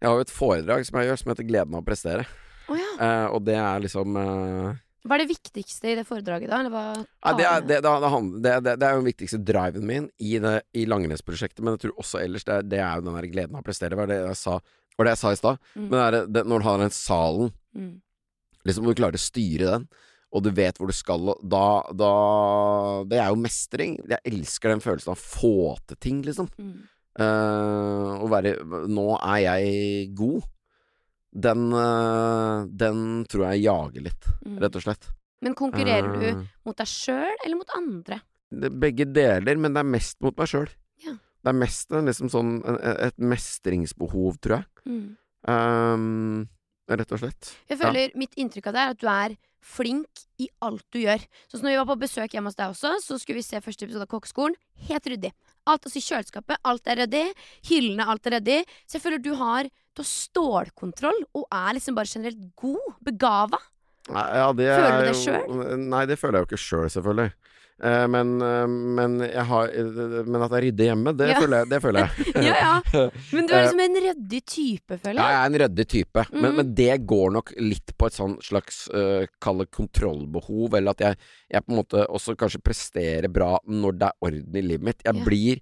Jeg 0.00 0.08
har 0.08 0.16
jo 0.16 0.24
et 0.24 0.32
foredrag 0.32 0.86
som 0.88 0.96
jeg 0.96 1.10
gjør 1.10 1.18
som 1.20 1.34
heter 1.34 1.44
Gleden 1.50 1.76
av 1.76 1.82
å 1.82 1.86
prestere. 1.86 2.24
Oh, 2.70 2.78
ja. 2.78 2.94
uh, 2.96 3.26
og 3.36 3.44
det 3.44 3.58
er 3.60 3.82
liksom 3.84 4.16
eh, 4.16 4.80
Hva 5.06 5.16
er 5.16 5.22
det 5.24 5.30
viktigste 5.30 5.88
i 5.88 5.94
det 5.96 6.04
foredraget, 6.08 6.50
da? 6.52 6.58
Ja, 7.24 7.32
det, 7.38 7.44
er, 7.48 7.60
det, 7.64 7.78
det, 7.84 7.92
det, 8.02 8.10
det, 8.44 8.52
det, 8.66 8.74
det 8.82 8.86
er 8.88 8.92
jo 8.96 9.00
den 9.00 9.08
viktigste 9.08 9.38
driven 9.48 9.86
min 9.88 10.10
i, 10.20 10.34
i 10.76 10.84
langrennsprosjektet, 10.90 11.62
men 11.64 11.76
jeg 11.78 11.86
tror 11.86 12.02
også 12.04 12.20
ellers 12.20 12.44
det, 12.44 12.58
er- 12.58 12.68
det 12.74 12.82
er 12.84 12.98
jo 13.00 13.06
den 13.08 13.16
der 13.16 13.30
gleden 13.32 13.56
av 13.56 13.62
å 13.62 13.66
prestere. 13.70 13.96
Var 13.96 14.10
det 14.12 14.18
jeg 14.26 14.36
sa, 14.42 14.58
var 14.98 15.08
det 15.08 15.14
jeg 15.16 15.22
sa 15.22 15.32
i 15.32 15.40
stad. 15.40 15.58
Mm. 15.74 15.86
Men 15.88 15.98
er, 16.04 16.18
det, 16.28 16.44
når 16.52 16.60
du 16.64 16.68
har 16.68 16.78
den 16.84 16.94
salen, 16.96 17.52
Mm. 17.70 18.00
liksom 18.66 18.82
du 18.88 18.94
klarer 18.98 19.14
å 19.14 19.22
styre 19.22 19.66
den, 19.76 19.84
og 20.34 20.42
du 20.42 20.50
vet 20.54 20.76
hvor 20.78 20.90
du 20.90 20.94
skal, 20.94 21.28
og 21.32 21.38
da, 21.46 21.82
da 21.94 22.08
Det 23.06 23.18
er 23.22 23.28
jo 23.30 23.38
mestring. 23.38 23.96
Jeg 24.10 24.18
elsker 24.26 24.70
den 24.74 24.82
følelsen 24.82 25.12
av 25.12 25.16
å 25.16 25.22
få 25.22 25.52
til 25.86 25.96
ting, 26.02 26.20
liksom. 26.26 26.48
Mm. 26.58 26.80
Uh, 27.20 28.20
å 28.22 28.28
være 28.30 28.52
Nå 28.90 29.06
er 29.18 29.40
jeg 29.44 30.10
god. 30.18 30.44
Den, 31.32 31.72
eh, 31.72 32.64
den 32.74 33.24
tror 33.30 33.52
jeg 33.52 33.62
jager 33.64 34.00
litt, 34.02 34.24
Mm. 34.44 34.58
rett 34.60 34.76
og 34.76 34.82
slett. 34.82 35.10
Men 35.42 35.54
konkurrerer 35.54 36.12
du 36.20 36.26
Eh, 36.26 36.44
mot 36.66 36.76
deg 36.76 36.86
sjøl 36.86 37.36
eller 37.44 37.56
mot 37.56 37.70
andre? 37.76 38.20
begge 38.52 39.06
deler, 39.12 39.56
men 39.56 39.72
det 39.72 39.78
er 39.80 39.84
mest 39.84 40.20
mot 40.20 40.36
meg 40.36 40.48
sjøl. 40.48 40.68
Ja. 41.04 41.12
Det 41.12 41.46
er 41.46 41.52
mest 41.52 41.88
liksom 41.88 42.28
sånn 42.28 42.64
et 43.00 43.16
mestringsbehov, 43.16 44.40
tror 44.40 44.56
jeg. 44.58 44.66
Mm. 44.86 45.16
Um, 45.48 46.48
rett 46.90 47.12
og 47.14 47.20
slett. 47.22 47.54
Jeg 47.70 47.78
føler 47.80 48.10
Mitt 48.18 48.34
inntrykk 48.36 48.66
av 48.66 48.74
det 48.76 48.82
er 48.82 48.90
at 48.90 48.98
du 48.98 49.06
er 49.08 49.36
flink 49.60 50.24
i 50.40 50.48
alt 50.64 50.82
du 50.92 50.98
gjør. 50.98 51.20
Sånn 51.48 51.60
som 51.60 51.66
når 51.68 51.74
vi 51.76 51.80
var 51.84 51.88
på 51.94 52.00
besøk 52.00 52.34
hjemme 52.34 52.50
hos 52.50 52.56
deg 52.58 52.72
også, 52.72 52.94
så 53.04 53.18
skulle 53.20 53.36
vi 53.40 53.42
se 53.46 53.60
første 53.60 53.86
episode 53.86 54.02
av 54.02 54.08
Kokkeskolen. 54.08 54.56
Helt 54.88 55.04
ryddig. 55.04 55.32
Alt 55.68 55.84
altså 55.88 56.00
kjøleskapet, 56.02 56.56
alt 56.64 56.88
er 56.88 57.02
ryddig. 57.02 57.26
Hyllene, 57.68 58.06
alt 58.08 58.26
er 58.26 58.38
ryddig. 58.38 58.60
Så 58.86 58.96
jeg 58.98 59.04
føler 59.04 59.22
du 59.24 59.34
har, 59.40 59.68
du 59.68 60.02
har 60.02 60.08
stålkontroll, 60.08 61.20
og 61.36 61.46
er 61.52 61.76
liksom 61.76 61.98
bare 61.98 62.08
generelt 62.10 62.48
god. 62.56 62.96
Begava. 63.04 63.60
Ja, 64.10 64.48
Føler 64.56 64.96
du 64.96 65.08
det 65.10 65.16
sjøl? 65.20 65.76
Nei, 65.90 66.04
det 66.08 66.16
føler 66.18 66.40
jeg 66.40 66.46
jo 66.46 66.50
ikke 66.50 66.62
sjøl, 66.64 66.88
selvfølgelig. 66.90 67.34
Eh, 67.82 68.06
men, 68.12 68.34
eh, 68.44 68.66
men, 68.68 69.14
jeg 69.24 69.44
har, 69.48 69.68
eh, 69.72 70.24
men 70.28 70.42
at 70.44 70.52
jeg 70.52 70.64
rydder 70.66 70.88
hjemme, 70.90 71.14
det, 71.16 71.28
Ja. 71.30 71.38
føler 71.40 71.62
jeg, 71.62 71.68
det 71.70 71.78
føler 71.80 72.00
jeg. 72.00 72.26
Ja, 72.50 72.56
ja. 72.92 73.04
Men 73.32 73.46
du 73.48 73.54
er 73.54 73.62
liksom 73.64 73.80
en 73.86 73.96
ryddig 74.04 74.40
type, 74.44 74.98
føler 75.00 75.16
Ja, 75.16 75.24
jeg. 75.24 75.32
jeg 75.32 75.40
er 75.40 75.46
en 75.54 75.58
ryddig 75.64 75.86
type, 75.94 76.24
men, 76.32 76.42
Mhm. 76.50 76.56
men 76.60 76.74
det 76.74 77.06
går 77.06 77.32
nok 77.38 77.52
litt 77.58 77.94
på 77.96 78.06
et 78.10 78.12
sånn 78.18 78.36
slags 78.44 78.82
uh, 78.92 79.24
Kall 79.40 79.58
det 79.64 79.70
kontrollbehov, 79.72 80.74
eller 80.76 80.90
at 80.90 80.98
jeg, 81.06 81.16
jeg 81.50 81.64
på 81.66 81.72
en 81.72 81.80
måte 81.80 82.04
også 82.08 82.36
kanskje 82.36 82.60
presterer 82.62 83.28
bra 83.32 83.58
når 83.66 83.98
det 83.98 84.08
er 84.10 84.28
orden 84.28 84.56
i 84.56 84.62
livet 84.62 84.82
mitt. 84.90 85.02
Jeg, 85.04 85.24
blir, 85.24 85.60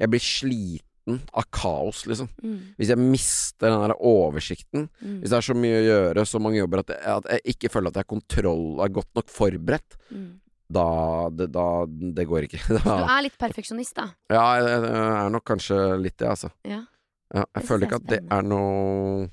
jeg 0.00 0.08
blir 0.10 0.20
sliten 0.24 1.20
av 1.32 1.44
kaos, 1.52 2.02
liksom. 2.08 2.28
Mm, 2.44 2.58
Hvis 2.76 2.88
jeg 2.92 2.98
mister 3.00 3.70
den 3.72 3.84
der 3.88 3.94
oversikten, 4.00 4.88
mm, 5.00 5.20
hvis 5.22 5.30
det 5.32 5.38
er 5.38 5.46
så 5.46 5.54
mye 5.56 5.78
å 5.78 5.86
gjøre, 5.86 6.24
så 6.28 6.40
mange 6.40 6.58
jobber, 6.60 6.82
at 6.84 6.92
jeg, 6.92 7.00
at 7.14 7.24
jeg 7.32 7.54
ikke 7.54 7.70
føler 7.72 7.88
at 7.88 7.96
jeg 8.00 8.04
har 8.04 8.12
kontroll, 8.16 8.66
er 8.84 8.92
godt 8.92 9.08
nok 9.16 9.28
forberedt, 9.32 9.96
mm. 10.12 10.28
Da 10.68 10.84
det, 11.32 11.48
da, 11.54 11.66
det 11.88 12.28
går 12.28 12.48
ikke. 12.48 12.60
Du 12.68 12.92
er 12.92 13.24
litt 13.24 13.38
perfeksjonist, 13.40 13.96
da. 13.96 14.10
ja, 14.32 14.44
jeg, 14.60 14.84
jeg 14.84 15.08
er 15.24 15.34
nok 15.34 15.46
kanskje 15.48 15.80
litt 16.02 16.18
det, 16.20 16.28
altså. 16.36 16.52
Ja. 16.68 16.84
Ja, 17.28 17.42
jeg 17.44 17.60
det 17.60 17.66
føler 17.68 17.84
er 17.84 17.90
ikke 17.90 18.00
at 18.02 18.08
det 18.08 18.22
er 18.32 18.46
noe 18.48 19.28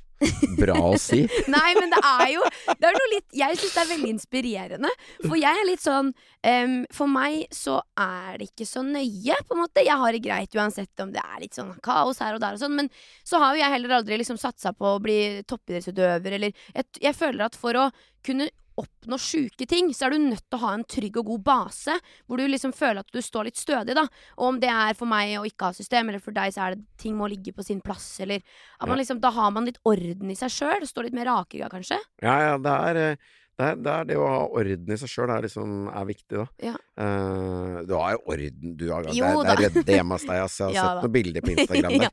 bra 0.59 0.75
å 0.79 0.95
si. 1.05 1.21
Nei, 1.51 1.69
men 1.77 1.91
det 1.91 1.99
er 2.07 2.29
jo 2.33 2.43
det 2.79 2.87
er 2.89 2.97
litt 3.11 3.35
Jeg 3.35 3.59
syns 3.59 3.75
det 3.75 3.81
er 3.83 3.89
veldig 3.91 4.11
inspirerende. 4.13 4.91
For 5.25 5.35
jeg 5.39 5.59
er 5.61 5.67
litt 5.67 5.83
sånn 5.83 6.11
um, 6.15 6.75
For 6.95 7.11
meg 7.11 7.45
så 7.55 7.77
er 7.99 8.39
det 8.39 8.49
ikke 8.49 8.67
så 8.67 8.83
nøye, 8.87 9.37
på 9.47 9.55
en 9.55 9.61
måte. 9.65 9.83
Jeg 9.85 9.99
har 10.01 10.15
det 10.15 10.23
greit 10.23 10.55
uansett 10.59 11.03
om 11.03 11.11
det 11.15 11.23
er 11.23 11.39
litt 11.43 11.55
sånn 11.59 11.71
kaos 11.83 12.19
her 12.23 12.35
og 12.35 12.43
der 12.43 12.55
og 12.57 12.63
sånn, 12.63 12.75
men 12.79 12.91
så 13.27 13.39
har 13.43 13.55
jo 13.55 13.63
jeg 13.63 13.75
heller 13.75 13.97
aldri 13.99 14.19
liksom 14.23 14.39
satsa 14.41 14.71
på 14.75 14.95
å 14.95 15.01
bli 15.03 15.19
toppidrettsutøver, 15.47 16.39
eller 16.39 16.55
jeg, 16.73 16.89
jeg 17.09 17.15
føler 17.15 17.47
at 17.47 17.59
for 17.59 17.79
å 17.79 17.89
kunne 18.25 18.47
oppnå 18.81 19.17
sjuke 19.21 19.67
ting, 19.69 19.91
så 19.95 20.07
er 20.07 20.15
du 20.15 20.25
nødt 20.25 20.43
til 20.43 20.57
å 20.57 20.63
ha 20.65 20.73
en 20.75 20.85
trygg 20.89 21.19
og 21.21 21.29
god 21.31 21.43
base, 21.47 21.95
hvor 22.27 22.41
du 22.41 22.47
liksom 22.49 22.73
føler 22.75 23.01
at 23.01 23.13
du 23.13 23.21
står 23.23 23.49
litt 23.49 23.59
stødig, 23.59 23.95
da. 23.97 24.03
Og 24.39 24.49
om 24.49 24.59
det 24.59 24.71
er 24.71 24.97
for 24.97 25.09
meg 25.09 25.37
å 25.39 25.45
ikke 25.47 25.69
ha 25.69 25.77
system, 25.77 26.11
eller 26.11 26.23
for 26.23 26.35
deg 26.35 26.53
så 26.55 26.65
er 26.65 26.75
det 26.75 26.85
ting 27.01 27.15
må 27.17 27.29
ligge 27.31 27.53
på 27.55 27.63
sin 27.65 27.81
plass, 27.83 28.07
eller 28.25 28.43
at 28.79 28.89
man 28.89 28.99
liksom 28.99 29.21
Da 29.23 29.31
har 29.31 29.51
man 29.55 29.65
litt 29.65 29.79
orden 29.87 30.29
i 30.31 30.35
seg 30.37 30.51
sjøl, 30.51 30.85
står 30.85 31.07
litt 31.07 31.15
mer 31.17 31.29
rakrygga, 31.31 31.69
kanskje. 31.71 31.97
Ja, 32.21 32.35
ja, 32.43 32.57
det 32.61 32.75
er, 32.89 33.01
eh, 33.01 33.33
det 33.55 33.65
er, 33.71 33.75
det 33.79 33.91
er 33.91 34.07
det 34.09 34.15
å 34.19 34.25
ha 34.27 34.39
orden 34.59 34.89
i 34.91 34.97
seg 34.99 35.07
sjøl 35.11 35.31
er 35.31 35.45
liksom 35.45 35.85
er 35.87 36.07
viktig, 36.09 36.39
da. 36.41 36.45
Ja. 36.59 36.73
Uh, 36.99 37.77
du 37.87 37.93
har 37.95 38.15
jo 38.17 38.19
orden, 38.33 38.73
du 38.79 38.83
har 38.91 39.05
det, 39.07 39.13
Jo 39.15 39.29
er- 39.29 39.37
det 39.47 39.53
er 39.53 39.61
ryddig 39.63 39.95
hjemme 39.95 40.17
hos 40.17 40.25
deg, 40.27 40.41
altså. 40.43 40.67
Jeg 40.73 40.75
har 40.75 40.75
Ja 40.75 40.83
sett 40.83 40.99
da. 40.99 41.05
noen 41.05 41.13
bilder 41.15 41.45
på 41.45 41.53
Instagram 41.55 41.95
Ja. 42.05 42.11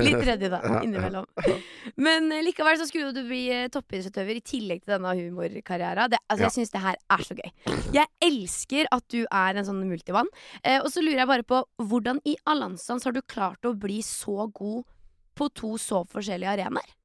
Litt 0.00 0.26
ryddig, 0.30 0.50
da, 0.50 0.60
innimellom. 0.86 1.28
Men 2.02 2.28
eh, 2.34 2.42
likevel 2.48 2.80
så 2.82 2.88
skulle 2.90 3.12
du 3.14 3.22
bli 3.28 3.42
eh, 3.54 3.68
toppidrettsutøver 3.70 4.40
i 4.40 4.44
tillegg 4.52 4.82
til 4.82 4.96
denne 4.96 5.14
humorkarrieren. 5.20 6.10
Det, 6.10 6.22
altså. 6.26 6.44
Jeg 6.48 6.56
syns 6.58 6.74
det 6.74 6.82
her 6.88 6.98
er 7.16 7.26
så 7.30 7.38
gøy. 7.38 7.50
Jeg 7.94 8.10
elsker 8.30 8.90
at 8.98 9.06
du 9.14 9.20
er 9.24 9.60
en 9.62 9.70
sånn 9.70 9.82
multivann. 9.86 10.30
Uh, 10.66 10.80
og 10.82 10.90
så 10.90 11.04
lurer 11.06 11.22
jeg 11.22 11.30
bare 11.36 11.46
på 11.54 11.62
hvordan 11.86 12.18
i 12.26 12.34
allansdans 12.50 13.06
har 13.06 13.14
du 13.14 13.22
klart 13.22 13.62
å 13.70 13.76
bli 13.78 14.02
så 14.06 14.50
god 14.50 14.82
på 15.38 15.46
to 15.56 15.76
så 15.80 16.02
forskjellige 16.10 16.58
arenaer? 16.58 16.96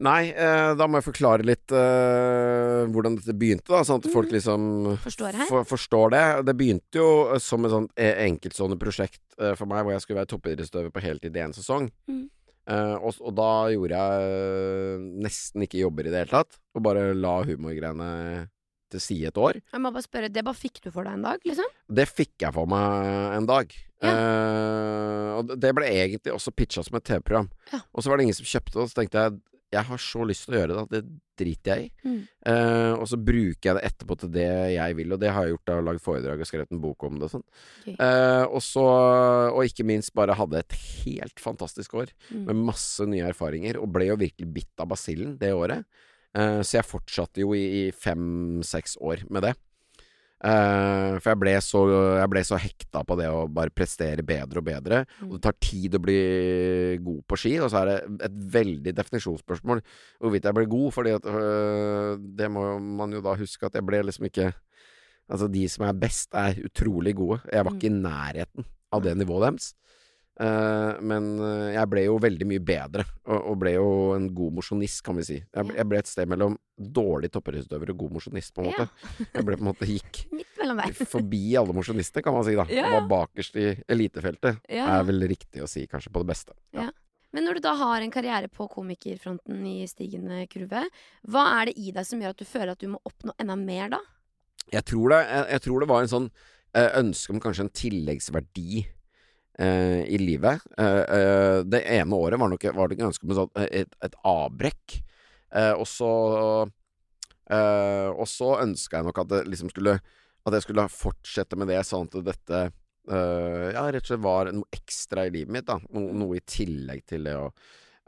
Nei, 0.00 0.30
eh, 0.32 0.72
da 0.78 0.86
må 0.88 0.96
jeg 0.96 1.04
forklare 1.10 1.44
litt 1.44 1.72
eh, 1.76 2.82
hvordan 2.88 3.18
dette 3.18 3.34
begynte, 3.36 3.68
da, 3.68 3.82
sånn 3.84 4.00
at 4.00 4.08
folk 4.12 4.30
liksom 4.32 4.62
Forstår 5.02 5.36
for, 5.50 5.66
forstår 5.68 6.14
det. 6.14 6.22
Det 6.48 6.54
begynte 6.56 7.02
jo 7.02 7.08
eh, 7.34 7.42
som 7.44 7.68
et 7.68 7.74
sånt 7.74 7.92
eh, 8.00 8.22
enkeltstående 8.24 8.78
prosjekt 8.80 9.20
eh, 9.36 9.52
for 9.58 9.68
meg, 9.68 9.84
hvor 9.84 9.92
jeg 9.92 10.04
skulle 10.06 10.22
være 10.22 10.30
toppidrettsutøver 10.32 10.94
på 10.94 11.04
heltid 11.04 11.36
i 11.36 11.44
en 11.44 11.52
sesong. 11.52 11.90
Mm. 12.08 12.24
Eh, 12.72 12.94
og, 12.96 13.20
og 13.20 13.36
da 13.36 13.50
gjorde 13.74 14.00
jeg 14.00 15.12
nesten 15.28 15.68
ikke 15.68 15.82
jobber 15.84 16.08
i 16.08 16.14
det 16.14 16.24
hele 16.24 16.36
tatt, 16.38 16.58
og 16.72 16.88
bare 16.88 17.12
la 17.12 17.36
humorgreiene 17.50 18.10
til 18.92 19.00
side 19.00 19.28
et 19.28 19.44
år. 19.44 19.60
Jeg 19.60 19.84
må 19.84 19.92
bare 19.92 20.08
spørre, 20.08 20.32
det 20.32 20.44
bare 20.48 20.56
fikk 20.56 20.82
du 20.84 20.90
for 20.92 21.04
deg 21.04 21.20
en 21.20 21.28
dag, 21.28 21.44
liksom? 21.48 21.68
Det 22.00 22.08
fikk 22.08 22.46
jeg 22.46 22.56
for 22.56 22.68
meg 22.70 23.36
en 23.36 23.48
dag. 23.48 23.76
Ja. 24.02 24.16
Eh, 24.16 25.30
og 25.36 25.52
det 25.60 25.76
ble 25.76 25.92
egentlig 25.92 26.32
også 26.32 26.56
pitcha 26.56 26.84
som 26.84 26.96
et 26.96 27.04
TV-program. 27.08 27.52
Ja. 27.72 27.84
Og 27.92 28.04
så 28.04 28.08
var 28.08 28.16
det 28.16 28.30
ingen 28.30 28.40
som 28.40 28.48
kjøpte 28.48 28.78
det, 28.78 28.84
og 28.84 28.92
så 28.92 29.02
tenkte 29.02 29.26
jeg 29.26 29.40
jeg 29.72 29.88
har 29.88 30.00
så 30.04 30.24
lyst 30.28 30.44
til 30.46 30.54
å 30.54 30.58
gjøre 30.60 30.74
det 30.76 30.82
at 30.82 30.92
det 30.92 31.02
driter 31.42 31.72
jeg 31.72 31.86
i. 31.86 31.92
Mm. 32.04 32.18
Uh, 32.44 32.92
og 33.00 33.06
så 33.08 33.16
bruker 33.16 33.68
jeg 33.70 33.76
det 33.78 33.84
etterpå 33.88 34.16
til 34.20 34.32
det 34.34 34.46
jeg 34.74 34.96
vil, 34.98 35.14
og 35.16 35.20
det 35.22 35.32
har 35.32 35.46
jeg 35.46 35.54
gjort. 35.54 35.72
Har 35.72 35.86
lagd 35.86 36.04
foredrag 36.04 36.44
og 36.44 36.48
skrevet 36.50 36.74
en 36.74 36.82
bok 36.82 37.06
om 37.08 37.16
det 37.18 37.28
og 37.28 37.32
sånn. 37.32 37.46
Okay. 37.80 37.96
Uh, 37.96 38.44
og 38.52 38.60
så, 38.66 38.84
og 39.54 39.64
ikke 39.66 39.86
minst 39.88 40.12
bare 40.18 40.36
hadde 40.38 40.60
et 40.60 40.78
helt 41.04 41.42
fantastisk 41.42 41.96
år 41.98 42.12
Mm. 42.32 42.44
med 42.46 42.60
masse 42.68 43.04
nye 43.08 43.24
erfaringer, 43.28 43.76
og 43.80 43.90
ble 43.92 44.06
jo 44.06 44.16
virkelig 44.20 44.46
bitt 44.54 44.80
av 44.82 44.88
basillen 44.92 45.34
det 45.40 45.50
året. 45.56 45.84
Uh, 46.36 46.60
så 46.64 46.78
jeg 46.78 46.88
fortsatte 46.88 47.42
jo 47.42 47.52
i, 47.56 47.64
i 47.82 47.82
fem-seks 47.92 48.96
år 49.00 49.24
med 49.32 49.48
det. 49.48 49.54
Eh, 50.42 51.16
for 51.22 51.30
jeg 51.30 51.38
ble, 51.38 51.52
så, 51.62 51.80
jeg 52.18 52.30
ble 52.32 52.40
så 52.46 52.58
hekta 52.58 53.04
på 53.06 53.16
det 53.20 53.28
å 53.30 53.44
bare 53.46 53.70
prestere 53.74 54.24
bedre 54.26 54.58
og 54.58 54.66
bedre. 54.66 55.02
Og 55.28 55.36
det 55.36 55.42
tar 55.44 55.58
tid 55.62 55.94
å 55.94 56.02
bli 56.02 56.18
god 57.04 57.20
på 57.30 57.38
ski, 57.38 57.54
og 57.62 57.70
så 57.70 57.82
er 57.82 57.90
det 57.92 57.96
et 58.26 58.40
veldig 58.56 58.94
definisjonsspørsmål 58.98 59.84
hvorvidt 60.18 60.48
jeg 60.48 60.58
ble 60.58 60.66
god, 60.72 60.88
fordi 60.96 61.14
at 61.18 61.28
øh, 61.30 62.16
det 62.40 62.50
må 62.50 62.66
man 62.82 63.14
jo 63.14 63.22
da 63.22 63.36
huske 63.38 63.68
at 63.68 63.78
jeg 63.78 63.86
ble 63.86 64.04
liksom 64.08 64.30
ikke 64.30 64.52
Altså, 65.32 65.46
de 65.48 65.62
som 65.70 65.86
er 65.86 65.94
best, 65.96 66.34
er 66.36 66.58
utrolig 66.66 67.14
gode. 67.16 67.38
Jeg 67.46 67.64
var 67.64 67.76
ikke 67.76 67.88
i 67.88 67.94
nærheten 67.94 68.66
av 68.92 69.04
det 69.04 69.14
nivået 69.16 69.46
deres. 69.46 69.68
Eh, 70.40 71.00
men 71.04 71.26
øh, 71.44 71.66
jeg 71.74 71.88
ble 71.92 72.04
jo 72.06 72.14
veldig 72.22 72.46
mye 72.48 72.62
bedre, 72.64 73.04
og, 73.28 73.52
ble 73.60 73.74
jo 73.74 73.88
en 74.16 74.30
god 74.34 74.54
mosjonist, 74.56 75.02
kan 75.04 75.18
vi 75.18 75.26
si. 75.28 75.36
Jeg, 75.42 75.84
ble- 75.90 76.00
et 76.00 76.08
sted 76.08 76.30
mellom 76.30 76.56
dårlig 76.80 77.28
toppidrettsutøver 77.34 77.92
og 77.92 78.00
god 78.06 78.14
mosjonist, 78.16 78.54
på 78.56 78.64
en 78.64 78.70
måte. 78.70 78.86
Jeg 79.36 79.44
ble 79.46 79.58
på 79.58 79.64
en 79.66 79.68
måte 79.68 79.88
gikk 79.90 80.22
forbi 81.12 81.42
alle 81.60 81.76
mosjonister, 81.76 82.24
kan 82.24 82.34
man 82.36 82.46
si, 82.46 82.56
da. 82.58 82.64
Ja, 82.72 82.86
Og 82.88 82.96
var 83.02 83.08
bakerst 83.12 83.58
i 83.60 83.68
elitefeltet. 83.92 84.62
Ja. 84.72 84.88
Er 84.96 85.06
vel 85.10 85.20
riktig 85.30 85.62
å 85.64 85.68
si, 85.70 85.84
kanskje, 85.90 86.12
på 86.14 86.22
det 86.24 86.30
beste. 86.32 86.56
Ja. 86.76 86.88
Men 87.32 87.46
når 87.48 87.58
du 87.58 87.62
da 87.64 87.72
har 87.80 88.04
en 88.04 88.12
karriere 88.12 88.48
på 88.52 88.66
komikerfronten 88.72 89.60
i 89.68 89.86
stigende 89.88 90.42
kurve, 90.52 90.82
hva 91.28 91.44
er 91.60 91.70
det 91.70 91.76
i 91.80 91.92
deg 91.96 92.04
som 92.08 92.20
gjør 92.20 92.34
at 92.34 92.42
du 92.42 92.48
føler 92.48 92.74
at 92.74 92.82
du 92.82 92.90
må 92.92 93.00
oppnå 93.08 93.32
enda 93.40 93.56
mer 93.56 93.92
da? 93.94 94.00
Jeg 94.72 94.84
tror 94.88 95.12
det, 95.14 95.20
jeg, 95.28 95.46
jeg 95.54 95.64
tror 95.64 95.80
det 95.84 95.88
var 95.92 96.04
en 96.04 96.12
sånn 96.12 96.26
eh, 96.76 96.90
ønske 97.00 97.32
om 97.32 97.40
kanskje 97.42 97.64
en 97.66 97.72
tilleggsverdi 97.80 98.82
eh, 99.62 100.02
i 100.10 100.18
livet. 100.20 100.62
Eh, 100.78 101.02
eh, 101.16 101.58
det 101.64 101.82
ene 101.94 102.18
året 102.18 102.40
var 102.40 102.52
nok 102.52 102.68
var 102.74 102.88
det 102.88 102.98
ikke 102.98 103.08
ønske 103.10 103.28
om 103.28 103.42
eh, 103.60 103.68
et, 103.82 103.96
et 104.04 104.16
avbrekk. 104.28 104.98
Eh, 105.52 105.72
og 105.76 105.84
så 105.88 106.10
eh, 107.52 108.08
Og 108.08 108.24
så 108.30 108.54
ønska 108.62 108.98
jeg 108.98 109.04
nok 109.04 109.18
at 109.20 109.28
det 109.34 109.40
liksom 109.52 109.68
skulle 109.68 109.98
At 110.46 110.54
jeg 110.56 110.64
skulle 110.64 110.86
fortsette 110.88 111.58
med 111.60 111.68
det, 111.68 111.82
sånn 111.84 112.08
at 112.08 112.16
dette 112.30 112.62
eh, 112.64 113.68
ja, 113.74 113.84
rett 113.84 114.06
og 114.06 114.08
slett 114.14 114.24
var 114.24 114.48
noe 114.56 114.72
ekstra 114.72 115.26
i 115.28 115.34
livet 115.34 115.52
mitt. 115.52 115.68
da 115.68 115.78
No, 115.92 116.08
Noe 116.24 116.40
i 116.40 116.44
tillegg 116.46 117.06
til 117.08 117.30
det 117.30 117.38
å 117.38 117.52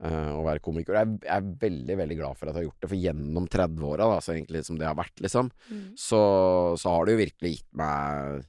å 0.04 0.40
være 0.42 0.58
komiker. 0.58 0.96
Jeg, 0.98 1.18
er 1.30 1.44
veldig 1.62 1.94
veldig 2.00 2.16
glad 2.18 2.36
for 2.36 2.50
at 2.50 2.56
jeg 2.56 2.64
har 2.64 2.64
gjort 2.66 2.82
det, 2.82 2.88
for 2.90 2.98
gjennom 2.98 3.44
30-åra, 3.46 4.08
så 4.20 4.32
egentlig 4.34 4.64
som 4.66 4.76
det 4.76 4.88
har 4.88 4.96
vært, 4.98 5.14
liksom, 5.22 5.52
så, 5.96 6.20
så 6.82 6.94
har 6.96 7.06
det 7.06 7.14
jo 7.14 7.20
virkelig 7.20 7.52
gitt 7.54 7.68
meg 7.78 8.42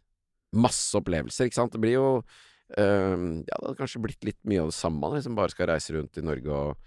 masse 0.57 0.97
opplevelser, 0.97 1.45
ikke 1.45 1.59
sant. 1.59 1.77
Det 1.77 1.83
blir 1.85 1.95
jo 1.99 2.07
eh, 2.77 3.15
Ja, 3.15 3.55
det 3.59 3.61
hadde 3.61 3.77
kanskje 3.79 4.03
blitt 4.03 4.25
litt 4.27 4.41
mye 4.47 4.63
av 4.65 4.71
det 4.71 4.77
samme, 4.77 5.13
liksom 5.15 5.37
bare 5.37 5.53
skal 5.53 5.69
reise 5.73 5.95
rundt 5.95 6.17
i 6.17 6.25
Norge 6.25 6.49
og 6.49 6.77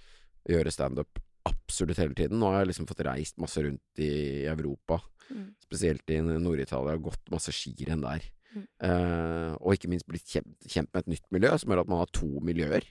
gjøre 0.49 0.73
standup 0.73 1.23
absolutt 1.49 2.01
hele 2.01 2.17
tiden. 2.17 2.41
Nå 2.41 2.51
har 2.51 2.63
jeg 2.63 2.73
liksom 2.73 2.89
fått 2.89 3.05
reist 3.07 3.39
masse 3.41 3.63
rundt 3.65 4.03
i 4.03 4.45
Europa, 4.49 5.01
Mm. 5.29 5.55
spesielt 5.61 6.11
i 6.11 6.23
Nord-Italia, 6.25 6.95
og 6.97 7.11
gått 7.11 7.31
masse 7.31 7.53
skirenn 7.53 8.01
der. 8.01 8.23
Mm. 8.55 8.63
Uh, 8.81 9.53
og 9.61 9.75
ikke 9.75 9.91
minst 9.93 10.07
blitt 10.09 10.25
kjent, 10.25 10.55
kjent 10.65 10.89
med 10.95 11.03
et 11.03 11.11
nytt 11.13 11.27
miljø, 11.35 11.51
som 11.61 11.69
gjør 11.69 11.83
at 11.83 11.91
man 11.93 12.01
har 12.01 12.13
to 12.17 12.29
miljøer. 12.41 12.87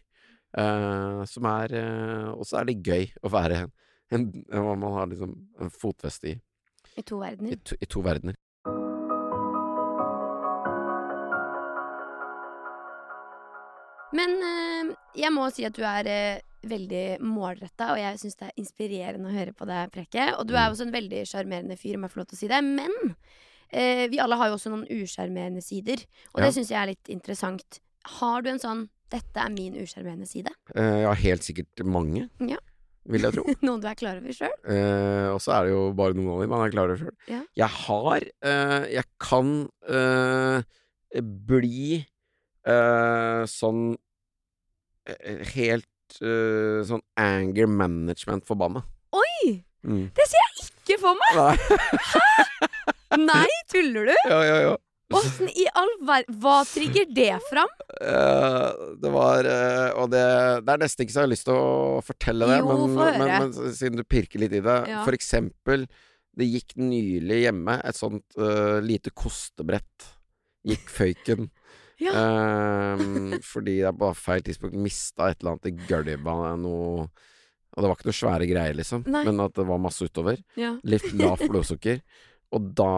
Uh, 0.53 1.25
som 1.25 1.47
er 1.49 1.73
uh, 1.75 2.29
Og 2.37 2.45
så 2.47 2.61
er 2.61 2.69
det 2.69 2.77
gøy 2.85 3.09
å 3.25 3.31
være 3.33 3.63
en, 4.13 4.27
en, 4.53 4.67
man 4.79 4.93
har 4.95 5.09
liksom 5.11 5.33
en 5.59 5.73
fotfeste 5.73 6.29
i, 6.31 6.35
I 6.95 7.03
to 7.03 7.19
i, 7.25 7.57
to, 7.57 7.75
i 7.81 7.89
to 7.89 8.01
verdener. 8.05 8.37
Men 14.17 14.35
eh, 14.49 14.91
jeg 15.23 15.33
må 15.35 15.47
si 15.53 15.65
at 15.67 15.75
du 15.77 15.83
er 15.87 16.09
eh, 16.11 16.43
veldig 16.67 17.05
målretta, 17.23 17.91
og 17.93 17.99
jeg 18.01 18.19
syns 18.21 18.37
det 18.39 18.47
er 18.49 18.59
inspirerende 18.63 19.29
å 19.29 19.35
høre 19.35 19.53
på 19.55 19.67
deg, 19.69 19.91
Prekke. 19.93 20.29
Og 20.39 20.47
du 20.49 20.55
er 20.57 20.67
også 20.71 20.87
en 20.87 20.95
veldig 20.95 21.21
sjarmerende 21.29 21.77
fyr, 21.79 21.95
om 21.99 22.05
jeg 22.07 22.13
får 22.15 22.21
lov 22.23 22.29
til 22.31 22.37
å 22.39 22.41
si 22.41 22.49
det. 22.51 22.61
Men 22.65 22.95
eh, 23.69 24.05
vi 24.11 24.19
alle 24.23 24.39
har 24.39 24.49
jo 24.51 24.57
også 24.57 24.71
noen 24.73 24.87
usjarmerende 24.97 25.61
sider, 25.63 26.01
og 26.33 26.41
Ja. 26.41 26.47
det 26.47 26.53
syns 26.57 26.71
jeg 26.73 26.79
er 26.81 26.91
litt 26.93 27.11
interessant. 27.13 27.81
Har 28.19 28.41
du 28.41 28.49
en 28.53 28.59
sånn 28.63 28.85
'dette 29.11 29.39
er 29.39 29.49
min 29.53 29.75
usjarmerende 29.79 30.27
side'? 30.27 30.51
Eh, 30.75 31.03
har 31.07 31.15
helt 31.15 31.43
sikkert 31.45 31.85
mange, 31.85 32.29
Ja. 32.43 32.57
vil 33.07 33.21
jeg 33.21 33.33
tro. 33.37 33.43
Noen 33.63 33.79
du 33.83 33.87
er 33.87 33.95
klar 33.95 34.17
over 34.19 34.33
sjøl? 34.35 34.51
Eh, 34.67 35.29
og 35.31 35.39
så 35.43 35.53
er 35.55 35.63
det 35.67 35.71
jo 35.75 35.93
bare 35.95 36.13
noen 36.17 36.33
av 36.35 36.41
dem 36.41 36.49
man 36.51 36.65
er 36.67 36.71
klar 36.73 36.89
over 36.91 36.97
sjøl. 37.05 37.15
Ja. 37.31 37.41
Jeg 37.55 37.69
har 37.85 38.21
eh, 38.43 38.87
Jeg 38.97 39.05
kan 39.19 39.69
eh, 39.87 40.63
bli 41.21 42.05
eh, 42.67 43.43
sånn 43.47 43.95
Helt 45.53 46.19
uh, 46.21 46.83
sånn 46.87 47.03
anger 47.19 47.69
management-forbanna. 47.71 48.83
Oi! 49.17 49.61
Mm. 49.87 50.09
Det 50.15 50.25
ser 50.27 50.43
jeg 50.43 50.67
ikke 50.67 50.99
for 51.03 51.19
meg! 51.19 51.37
Nei. 51.37 53.23
Nei, 53.27 53.47
tuller 53.71 54.11
du? 54.11 54.15
ja, 54.33 54.41
ja, 54.43 54.59
ja. 54.65 54.75
Åssen 55.15 55.47
i 55.47 55.63
all 55.71 55.93
verden 56.03 56.35
Hva 56.43 56.57
trigger 56.67 57.05
det 57.15 57.37
fram? 57.47 57.69
Uh, 57.95 58.97
det 58.99 59.11
var 59.13 59.47
uh, 59.47 60.01
Og 60.01 60.09
det, 60.11 60.23
det 60.67 60.73
er 60.73 60.81
nesten 60.81 61.05
ikke 61.05 61.13
så 61.13 61.21
jeg 61.21 61.29
har 61.29 61.31
lyst 61.31 61.47
til 61.47 61.55
å 61.55 62.01
fortelle 62.03 62.49
det, 62.49 62.57
Jo, 62.59 62.75
men, 62.91 62.97
men, 63.21 63.31
men 63.31 63.53
siden 63.77 64.01
du 64.01 64.03
pirker 64.03 64.43
litt 64.43 64.57
i 64.57 64.63
det. 64.65 64.77
Ja. 64.91 65.05
For 65.07 65.15
eksempel, 65.15 65.87
det 66.37 66.49
gikk 66.51 66.75
nylig 66.81 67.39
hjemme 67.45 67.79
et 67.87 67.97
sånt 67.97 68.35
uh, 68.35 68.83
lite 68.83 69.13
kostebrett. 69.15 70.09
Gikk 70.67 70.91
føyken. 70.91 71.47
Ja. 72.01 72.13
Um, 72.97 73.33
fordi 73.53 73.79
jeg 73.81 73.97
på 73.97 74.11
feil 74.17 74.43
tidspunkt 74.45 74.77
mista 74.81 75.31
et 75.31 75.41
eller 75.41 75.55
annet 75.55 75.71
i 75.71 75.75
gulvet. 75.87 76.23
Noe 76.61 77.07
Og 77.07 77.83
det 77.83 77.89
var 77.89 77.97
ikke 77.97 78.09
noe 78.09 78.19
svære 78.19 78.49
greier, 78.49 78.77
liksom, 78.77 79.03
Nei. 79.09 79.23
men 79.27 79.41
at 79.43 79.53
det 79.57 79.67
var 79.69 79.81
masse 79.81 80.05
utover. 80.05 80.41
Ja. 80.57 80.75
Litt 80.87 81.11
lavt 81.17 81.47
blodsukker. 81.49 82.01
Og 82.55 82.69
da 82.79 82.91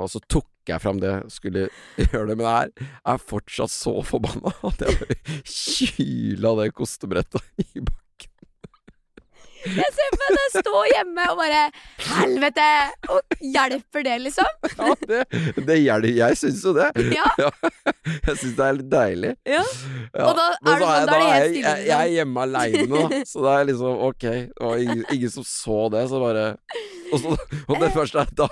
Og 0.00 0.08
så 0.08 0.22
tok 0.32 0.48
jeg 0.70 0.80
fram 0.80 1.00
det, 1.02 1.10
skulle 1.34 1.66
gjøre 2.12 2.28
det, 2.30 2.36
men 2.38 2.46
jeg 2.46 2.88
er 3.12 3.18
fortsatt 3.18 3.72
så 3.74 3.96
forbanna 4.06 4.54
at 4.68 4.84
jeg 4.86 5.00
bare 5.00 5.16
kyla 5.42 6.54
det 6.62 6.68
kostebrettet 6.78 7.66
i 7.66 7.82
bakken. 7.82 8.01
Jeg 9.62 9.90
ser 9.94 10.14
på 10.18 10.28
deg 10.34 10.54
stå 10.56 10.80
hjemme 10.90 11.26
og 11.32 11.38
bare 11.38 11.60
Helvete! 12.02 12.68
Og 13.14 13.36
hjelper 13.54 14.06
det, 14.06 14.16
liksom? 14.26 14.48
Ja, 14.82 14.94
det, 15.08 15.20
det 15.66 15.76
gjelder. 15.78 16.08
Jeg 16.16 16.38
syns 16.40 16.62
jo 16.66 16.72
det. 16.76 16.88
Ja. 17.14 17.28
Jeg 18.26 18.36
syns 18.40 18.56
det 18.58 18.64
er 18.66 18.76
litt 18.78 18.90
deilig. 18.90 19.32
Ja. 19.48 19.62
Og 20.24 20.32
da 20.38 20.46
er 20.50 20.82
det 20.82 20.88
sånn, 20.88 21.06
da 21.06 21.14
er 21.14 21.22
det 21.22 21.28
helt 21.28 21.32
jeg, 21.32 21.52
stille, 21.52 21.74
jeg, 21.76 21.86
jeg 21.86 21.98
er 21.98 22.12
hjemme 22.16 22.44
aleine, 22.46 22.86
da. 23.12 23.20
Så 23.28 23.44
det 23.44 23.52
er 23.52 23.68
liksom 23.70 24.02
ok. 24.08 24.26
Det 24.26 24.66
var 24.66 24.82
ingen, 24.82 25.04
ingen 25.14 25.32
som 25.36 25.46
så 25.46 25.78
det, 25.94 26.02
så 26.10 26.20
bare 26.22 26.44
Og, 27.12 27.16
så, 27.22 27.36
og 27.68 27.80
det 27.82 27.90
første 27.94 28.24
er 28.24 28.34
da, 28.42 28.48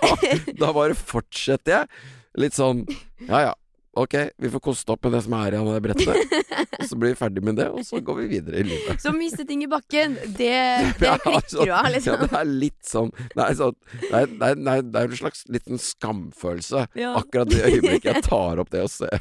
da 0.60 0.72
bare 0.76 0.96
fortsetter 0.98 1.78
jeg. 1.80 2.06
Litt 2.38 2.54
sånn 2.54 2.84
Ja 3.26 3.40
ja, 3.48 3.54
ok, 3.96 4.14
vi 4.38 4.50
får 4.52 4.60
koste 4.62 4.92
opp 4.94 5.04
med 5.04 5.12
det 5.16 5.22
som 5.26 5.34
er 5.40 5.56
igjen 5.56 5.66
av 5.68 5.76
det 5.76 5.82
brettet. 5.88 6.36
Og 6.80 6.86
så 6.88 6.96
blir 6.96 7.12
vi 7.12 7.18
ferdig 7.18 7.42
med 7.44 7.56
det, 7.60 7.66
og 7.68 7.82
så 7.84 7.98
går 8.00 8.16
vi 8.22 8.26
videre 8.30 8.60
i 8.62 8.64
livet. 8.64 9.00
Så 9.02 9.10
miste 9.12 9.44
ting 9.44 9.60
i 9.66 9.68
bakken, 9.68 10.14
det, 10.38 10.46
det 10.48 10.94
klikker 11.02 11.34
altså, 11.36 11.58
du 11.58 11.60
av, 11.66 11.68
Ja, 11.68 11.80
liksom. 11.92 12.22
det 12.24 12.38
er 12.40 12.48
litt 12.48 12.78
sånn 12.88 13.10
Det 13.18 13.42
er, 13.44 13.56
sånn, 13.58 13.76
det 14.00 14.12
er, 14.22 14.30
det 14.32 14.48
er, 14.48 14.86
det 14.88 15.02
er 15.02 15.10
en 15.12 15.20
slags 15.20 15.42
liten 15.52 15.82
skamfølelse 15.82 16.86
Ja. 16.96 17.12
akkurat 17.20 17.52
i 17.52 17.60
øyeblikket 17.66 18.14
jeg 18.14 18.24
tar 18.30 18.62
opp 18.64 18.72
det 18.72 18.86
og 18.86 18.92
ser 18.94 19.20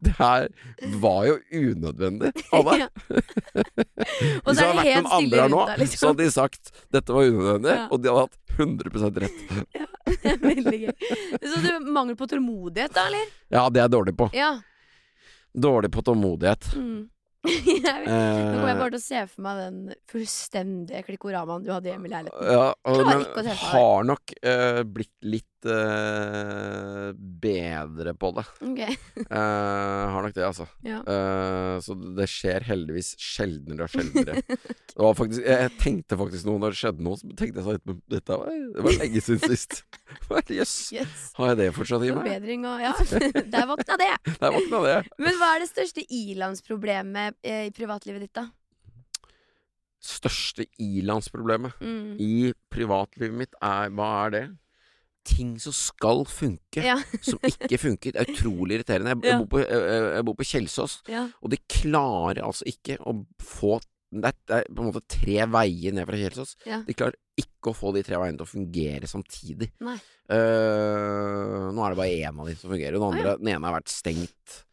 Det 0.00 0.14
her 0.16 0.46
var 1.02 1.26
jo 1.28 1.34
unødvendig 1.52 2.30
deg. 2.32 2.44
Ja. 2.80 2.86
Hvis 4.40 4.46
så 4.46 4.54
det 4.54 4.62
er 4.62 4.70
hadde 4.70 4.80
vært 4.80 5.04
noen 5.04 5.10
andre 5.18 5.42
her 5.42 5.52
nå, 5.52 5.60
deg, 5.68 5.76
så 5.76 5.82
liksom. 5.82 6.06
hadde 6.12 6.24
de 6.24 6.32
sagt 6.34 6.72
dette 6.96 7.16
var 7.16 7.28
unødvendig, 7.28 7.74
Ja. 7.76 7.84
og 7.90 8.00
de 8.00 8.08
hadde 8.08 8.22
hatt 8.24 8.38
100 8.56 9.20
rett. 9.26 9.38
Veldig 10.48 10.78
gøy. 10.86 10.94
Så 11.44 11.60
du 11.66 11.70
mangler 11.92 12.16
på 12.16 12.28
tålmodighet, 12.32 12.94
da, 12.96 13.06
eller? 13.10 13.28
Ja, 13.52 13.66
det 13.68 13.82
er 13.82 13.88
jeg 13.88 13.94
dårlig 13.98 14.16
på. 14.16 14.30
Ja. 14.36 14.50
Dårlig 15.68 15.90
på 15.92 16.02
tålmodighet. 16.06 16.70
Mm. 16.80 17.00
Nå 17.46 17.52
kommer 18.10 18.68
jeg 18.68 18.76
Eh, 18.76 18.80
bare 18.80 18.92
til 18.94 18.98
å 18.98 19.02
se 19.02 19.20
for 19.30 19.44
meg 19.44 19.60
den 19.60 19.78
fullstendige 20.10 21.04
klikkoramaen 21.06 21.64
du 21.64 21.70
hadde 21.72 21.92
hjemme 21.92 22.08
i 22.08 22.12
leiligheten. 22.12 22.50
ja, 22.52 22.66
og, 22.74 23.00
men 23.08 23.54
har 23.64 24.04
nok 24.08 24.34
uh, 24.44 24.82
blitt 24.84 25.14
litt 25.24 25.68
uh, 25.68 27.10
bedre 27.16 28.14
på 28.16 28.32
det. 28.36 28.44
Okay. 28.70 28.96
uh, 29.24 30.04
har 30.14 30.26
nok 30.26 30.36
det, 30.36 30.46
altså. 30.46 30.68
ja. 30.86 31.00
Så 31.84 31.96
det 32.16 32.28
skjer 32.30 32.64
heldigvis 32.68 33.14
sjeldnere 33.20 33.86
og 33.86 33.94
sjeldnere. 33.94 34.40
det 34.94 35.00
var 35.00 35.16
faktisk, 35.18 35.44
jeg, 35.44 35.72
tenkte 35.80 36.18
faktisk 36.20 36.48
noe 36.48 36.62
når 36.62 36.74
det 36.74 36.80
skjedde 36.82 37.06
noe, 37.06 37.20
så 37.20 37.30
tenkte 37.32 37.60
jeg 37.60 37.66
sånn 37.68 37.80
"Men 37.88 38.00
Dette 38.10 38.40
var, 38.40 38.50
det 38.76 38.84
var 38.86 38.98
lenge 39.00 39.24
siden 39.24 39.54
sist. 39.54 39.82
Jøss. 40.50 40.74
Yes. 40.94 41.30
Har 41.36 41.52
jeg 41.52 41.60
det 41.60 41.68
fortsatt 41.76 42.04
i 42.04 42.10
meg? 42.10 42.24
Forbedring 42.24 42.66
og 42.68 42.80
Ja, 42.82 42.92
der 43.54 43.68
våkna 43.70 43.96
det. 44.00 44.10
Der 44.40 44.54
våkna 44.54 44.80
det. 44.86 44.96
Men 45.22 45.36
hva 45.38 45.54
er 45.54 45.64
det 45.64 45.70
største 45.70 46.04
ilandsproblemet 46.04 47.29
eh, 47.42 47.66
i 47.68 47.70
privatlivet 47.76 48.20
ditt, 48.26 48.32
da? 48.34 48.46
Største 50.00 50.64
ilandsproblemet 50.80 51.74
Mm. 51.84 52.16
i 52.18 52.52
privatlivet 52.72 53.34
mitt 53.36 53.54
er 53.60 53.90
Hva 53.92 54.26
er 54.26 54.30
det? 54.30 54.44
Ting 55.28 55.58
som 55.60 55.72
skal 55.76 56.24
funke, 56.24 56.80
Ja. 56.82 56.96
som 57.20 57.38
ikke 57.44 57.76
funker. 57.78 58.12
Det 58.16 58.22
er 58.22 58.32
utrolig 58.32 58.78
irriterende. 58.80 59.12
Jeg, 59.12 59.24
Ja. 59.24 59.30
jeg, 59.36 59.38
bor, 59.44 59.50
på, 59.52 59.58
jeg, 59.60 60.14
jeg 60.16 60.24
bor 60.24 60.34
på 60.38 60.46
Kjelsås, 60.48 60.94
ja. 61.12 61.26
og 61.42 61.50
de 61.52 61.58
klarer 61.68 62.40
altså 62.42 62.64
ikke 62.66 62.96
å 63.04 63.18
få 63.38 63.80
det 64.10 64.24
er, 64.26 64.32
det 64.48 64.56
er 64.56 64.64
på 64.74 64.82
en 64.82 64.88
måte 64.90 65.04
tre 65.06 65.36
veier 65.46 65.92
ned 65.94 66.02
fra 66.08 66.16
Kjelsås. 66.18 66.56
Ja. 66.66 66.80
De 66.82 66.94
klarer 66.98 67.14
ikke 67.38 67.70
å 67.70 67.76
få 67.78 67.92
de 67.94 68.00
tre 68.02 68.16
veiene 68.18 68.40
til 68.40 68.42
å 68.42 68.50
fungere 68.50 69.06
samtidig. 69.06 69.68
Eh, 69.80 71.68
nå 71.70 71.84
er 71.84 71.92
det 71.94 72.00
bare 72.00 72.16
én 72.24 72.40
av 72.40 72.48
de 72.48 72.56
som 72.58 72.72
fungerer. 72.72 72.96
Den 72.98 73.06
andre, 73.06 73.36
den 73.38 73.52
ene 73.52 73.68
har 73.68 73.76
vært 73.78 73.92
stengt 73.92 74.64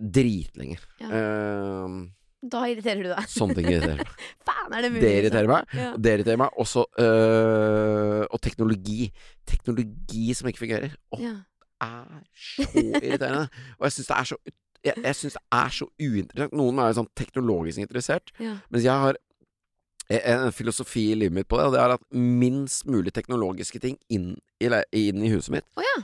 dritlenge. 0.00 0.78
Ja. 1.00 1.08
Uh, 1.12 2.02
Da 2.42 2.64
irriterer 2.66 3.02
du 3.04 3.08
deg. 3.12 3.26
sånne 3.30 3.54
ting 3.54 3.68
irriterer 3.70 4.00
meg. 4.00 4.08
Faen, 4.48 4.72
er 4.74 4.82
det 4.82 4.88
mulig? 4.90 5.02
Det 5.04 5.12
irriterer 5.20 5.46
meg. 5.52 5.74
Ja. 5.78 5.90
Det 5.96 6.14
irriterer 6.16 6.40
meg 6.42 6.56
også. 6.58 6.82
øh, 6.98 8.24
og 8.30 8.40
teknologi. 8.42 9.12
Teknologi 9.46 10.34
som 10.34 10.48
ikke 10.50 10.58
fungerer. 10.64 10.96
Åh, 11.14 11.20
Ja. 11.22 11.34
er 11.82 12.24
så 12.34 12.66
irriterende. 12.74 13.48
Og 13.78 13.86
jeg 13.86 13.92
syns 13.92 14.06
det 14.10 14.16
er 14.16 14.24
så 14.32 14.36
jeg, 14.84 14.94
jeg 15.04 15.14
synes 15.14 15.32
det 15.38 15.42
er 15.52 15.68
så 15.70 15.86
uinteressant. 16.02 16.52
Noen 16.58 16.78
er 16.82 16.88
jo 16.90 16.96
sånn 16.98 17.10
teknologisk 17.14 17.78
interessert, 17.78 18.32
Ja. 18.42 18.56
mens 18.70 18.82
jeg 18.84 18.92
har 19.04 19.14
en 20.10 20.50
filosofi 20.52 21.12
i 21.12 21.14
livet 21.14 21.32
mitt 21.36 21.48
på 21.48 21.56
det, 21.60 21.66
og 21.68 21.72
det 21.76 21.80
er 21.80 21.94
at 21.94 22.02
minst 22.10 22.84
mulig 22.90 23.12
teknologiske 23.14 23.78
ting 23.80 23.94
inn 24.10 24.32
i, 24.60 24.66
inn 24.98 25.22
i 25.22 25.30
huset 25.30 25.54
mitt. 25.54 25.64
Oh, 25.78 25.82
ja. 25.86 26.02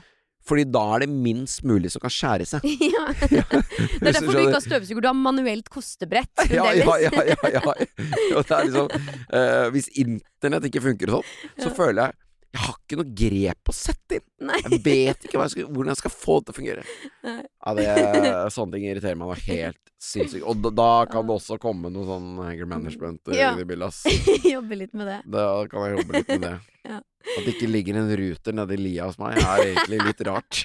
Fordi 0.49 0.65
da 0.73 0.83
er 0.95 1.05
det 1.05 1.09
minst 1.13 1.61
mulig 1.67 1.91
som 1.93 2.01
kan 2.03 2.13
skjære 2.13 2.47
seg. 2.49 2.65
ja. 2.95 3.05
Det 3.29 4.09
er 4.09 4.15
derfor 4.15 4.33
du 4.33 4.41
ikke 4.41 4.57
har 4.57 4.65
støvsuger. 4.65 5.03
Du 5.05 5.09
har 5.11 5.17
manuelt 5.17 5.69
kostebrett. 5.71 6.33
Ja, 6.49 6.71
ja, 6.73 6.95
ja, 6.97 7.11
ja, 7.29 7.49
ja. 7.53 7.61
Er 7.75 8.65
liksom 8.65 8.87
uh, 8.89 9.67
Hvis 9.73 9.89
internett 10.01 10.65
ikke 10.69 10.81
funker 10.81 11.11
sånn, 11.13 11.29
så 11.61 11.71
føler 11.75 12.09
jeg 12.09 12.17
jeg 12.49 12.63
har 12.63 12.77
ikke 12.79 12.97
noe 12.97 13.11
grep 13.13 13.69
å 13.69 13.73
sette 13.77 14.17
inn. 14.17 14.23
Nei. 14.49 14.57
Jeg 14.63 14.79
vet 14.81 15.27
ikke 15.27 15.37
jeg 15.37 15.51
skal, 15.53 15.67
hvordan 15.69 15.91
jeg 15.93 15.99
skal 15.99 16.13
få 16.15 16.39
det 16.39 16.47
til 16.47 16.55
å 16.55 16.57
fungere. 16.57 16.85
Ja, 17.21 17.73
det, 17.77 18.31
Sånne 18.55 18.73
ting 18.73 18.87
irriterer 18.89 19.19
meg 19.19 19.43
helt 19.45 19.91
sinnssykt. 20.01 20.45
Og 20.49 20.63
da, 20.63 20.71
da 20.73 20.89
kan 21.11 21.27
det 21.27 21.35
også 21.35 21.59
komme 21.61 21.91
noe 21.93 22.07
sånn 22.07 22.39
anger 22.41 22.69
management 22.71 23.29
eh, 23.29 23.37
Ja. 23.37 23.51
i 23.53 23.67
bildet. 23.69 24.01
Jobbe 24.47 24.79
litt 24.81 24.97
med 24.97 25.11
det. 25.11 25.19
Da 25.29 25.45
kan 25.69 25.85
jeg 25.85 25.99
jobbe 25.99 26.17
litt 26.17 26.33
med 26.33 26.45
det. 26.47 26.55
Ja. 26.89 26.99
At 27.19 27.43
det 27.45 27.51
ikke 27.57 27.67
ligger 27.67 27.97
en 27.99 28.09
ruter 28.15 28.55
nedi 28.55 28.77
lia 28.79 29.05
hos 29.09 29.17
meg, 29.19 29.35
er 29.43 29.61
egentlig 29.73 29.99
litt 30.07 30.21
rart. 30.27 30.61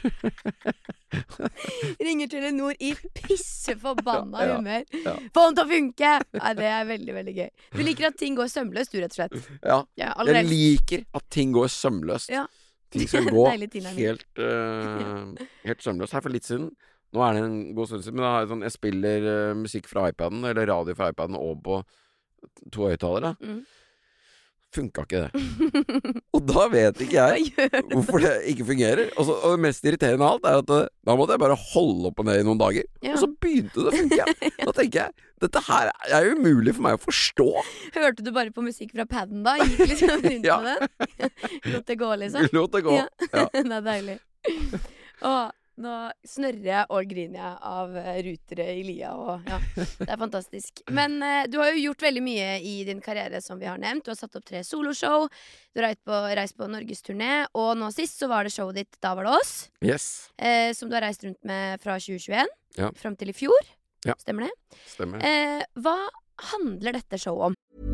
Ringer 2.05 2.31
Telenor 2.31 2.75
i 2.79 2.93
pisseforbanna 3.19 4.45
Ja, 4.47 4.57
humør. 4.57 4.85
ja. 5.05 5.15
Få 5.35 5.47
den 5.49 5.59
til 5.59 5.65
å 5.65 5.69
funke! 5.71 6.13
Nei, 6.39 6.53
det 6.59 6.69
er 6.71 6.87
veldig, 6.89 7.17
veldig 7.19 7.35
gøy. 7.41 7.51
Du 7.75 7.83
liker 7.87 8.09
at 8.11 8.19
ting 8.21 8.39
går 8.39 8.51
sømløst, 8.53 8.95
du, 8.95 9.01
rett 9.03 9.15
og 9.15 9.19
slett. 9.19 9.51
Ja. 9.67 9.79
Ja, 10.01 10.13
Jeg 10.31 10.47
liker 10.49 11.05
at 11.19 11.27
ting 11.35 11.53
går 11.55 11.71
sømløst. 11.75 12.33
Ja. 12.35 12.47
Ting 12.95 13.09
skal 13.11 13.27
gå 13.35 13.45
helt, 13.51 14.27
uh, 14.39 15.35
helt 15.67 15.83
sømløst. 15.85 16.15
Her 16.15 16.25
for 16.25 16.35
litt 16.35 16.47
siden 16.49 16.71
Nå 17.15 17.23
er 17.23 17.37
det 17.37 17.43
en 17.45 17.59
god 17.77 17.87
stund 17.87 18.03
siden, 18.03 18.17
men 18.19 18.25
jeg, 18.27 18.47
sånn, 18.51 18.63
jeg 18.67 18.75
spiller 18.75 19.27
uh, 19.29 19.51
musikk 19.55 19.87
fra 19.87 20.09
iPaden, 20.11 20.41
eller 20.51 20.67
radio 20.67 20.97
fra 20.99 21.13
iPaden, 21.13 21.37
over 21.39 21.61
på 21.63 21.77
to 22.75 22.89
høyttalere. 22.89 23.37
Mm. 23.39 23.61
Funka 24.75 25.05
ikke 25.07 25.21
det. 25.25 26.15
Og 26.35 26.41
da 26.49 26.65
vet 26.73 27.03
ikke 27.05 27.15
jeg 27.29 27.69
hvorfor 27.93 28.25
det 28.25 28.33
ikke 28.51 28.67
fungerer. 28.73 29.13
Og, 29.15 29.29
så, 29.29 29.37
og 29.39 29.55
det 29.55 29.61
mest 29.69 29.85
irriterende 29.87 30.27
av 30.27 30.35
alt 30.41 30.49
er 30.51 30.59
at 30.65 30.73
eh, 30.75 30.89
da 31.07 31.15
måtte 31.19 31.37
jeg 31.37 31.43
bare 31.45 31.59
holde 31.71 32.11
opp 32.11 32.19
og 32.25 32.27
ned 32.27 32.41
i 32.43 32.47
noen 32.49 32.59
dager. 32.61 32.89
Ja. 33.07 33.13
Og 33.15 33.23
så 33.23 33.29
begynte 33.31 33.85
det 33.87 33.93
å 33.93 33.95
funke. 34.01 34.27
Da 34.65 34.73
tenker 34.81 35.05
jeg 35.05 35.23
dette 35.45 35.61
her 35.67 35.91
er 36.09 36.25
jo 36.25 36.37
umulig 36.39 36.73
for 36.73 36.85
meg 36.87 36.95
å 36.97 37.01
forstå. 37.03 37.47
Hørte 37.99 38.25
du 38.25 38.31
bare 38.33 38.53
på 38.55 38.63
musikk 38.65 38.95
fra 38.97 39.05
paden 39.11 39.43
da? 39.45 39.57
Gikk 39.61 39.83
liksom 39.91 40.15
rundt 40.25 40.47
Ja. 40.49 40.57
med 40.65 40.87
den? 40.87 41.35
Lot 41.75 41.87
det 41.91 41.97
gå, 42.01 42.09
liksom? 42.23 42.49
Låt 42.55 42.73
det 42.79 42.83
gå. 42.87 42.95
Ja. 42.97 43.09
Ja. 43.35 43.45
det 43.53 43.77
er 43.79 43.85
deilig. 43.91 44.17
Å, 45.25 45.35
nå 45.81 45.93
snørrer 46.29 46.67
jeg 46.69 46.87
og 46.95 47.09
griner 47.11 47.39
jeg 47.41 47.57
av 47.71 47.97
eh, 47.99 48.19
rutere 48.27 48.67
i 48.79 48.83
lia 48.87 49.11
og 49.19 49.49
Ja, 49.51 49.59
det 49.75 50.07
er 50.09 50.21
fantastisk. 50.21 50.83
Men 50.99 51.17
eh, 51.25 51.47
du 51.51 51.59
har 51.59 51.73
jo 51.73 51.83
gjort 51.89 52.05
veldig 52.07 52.23
mye 52.23 52.49
i 52.63 52.75
din 52.87 53.01
karriere, 53.05 53.41
som 53.43 53.59
vi 53.59 53.67
har 53.67 53.81
nevnt. 53.83 54.05
Du 54.07 54.13
har 54.13 54.19
satt 54.21 54.37
opp 54.39 54.45
tre 54.47 54.63
soloshow, 54.67 55.27
du 55.75 55.81
har 55.83 55.89
reist 55.91 56.05
på, 56.07 56.21
reist 56.39 56.57
på 56.61 56.69
norgesturné, 56.71 57.33
og 57.59 57.73
nå 57.81 57.91
sist 57.95 58.21
så 58.23 58.29
var 58.31 58.47
det 58.47 58.55
showet 58.55 58.79
ditt 58.83 59.01
Da 59.03 59.15
var 59.19 59.27
det 59.29 59.35
oss, 59.41 59.55
Yes. 59.83 60.31
eh, 60.39 60.71
som 60.79 60.89
du 60.91 60.95
har 60.99 61.03
reist 61.09 61.25
rundt 61.27 61.43
med 61.45 61.81
fra 61.83 61.99
2021 61.99 62.47
Ja. 62.79 62.91
fram 62.99 63.17
til 63.17 63.31
i 63.31 63.37
fjor. 63.37 63.73
Ja. 64.07 64.15
Stemmer 64.21 64.49
det? 64.51 64.79
Stemmer. 64.95 65.23
Eh, 65.25 65.65
hva 65.81 65.99
handler 66.53 66.93
dette 67.01 67.19
showet 67.19 67.51
om? 67.53 67.94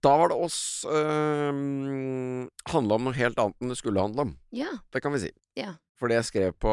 Da 0.00 0.14
var 0.16 0.32
det 0.32 0.38
oss 0.40 0.60
øh, 0.88 1.52
handla 2.72 2.96
om 2.96 3.06
noe 3.06 3.16
helt 3.16 3.40
annet 3.40 3.56
enn 3.60 3.72
det 3.72 3.78
skulle 3.80 4.00
handle 4.00 4.28
om. 4.28 4.34
Ja. 4.56 4.72
Det 4.92 5.02
kan 5.04 5.12
vi 5.12 5.26
si. 5.26 5.32
Ja. 5.60 5.74
Fordi 6.00 6.16
jeg 6.16 6.28
skrev 6.30 6.54
på, 6.56 6.72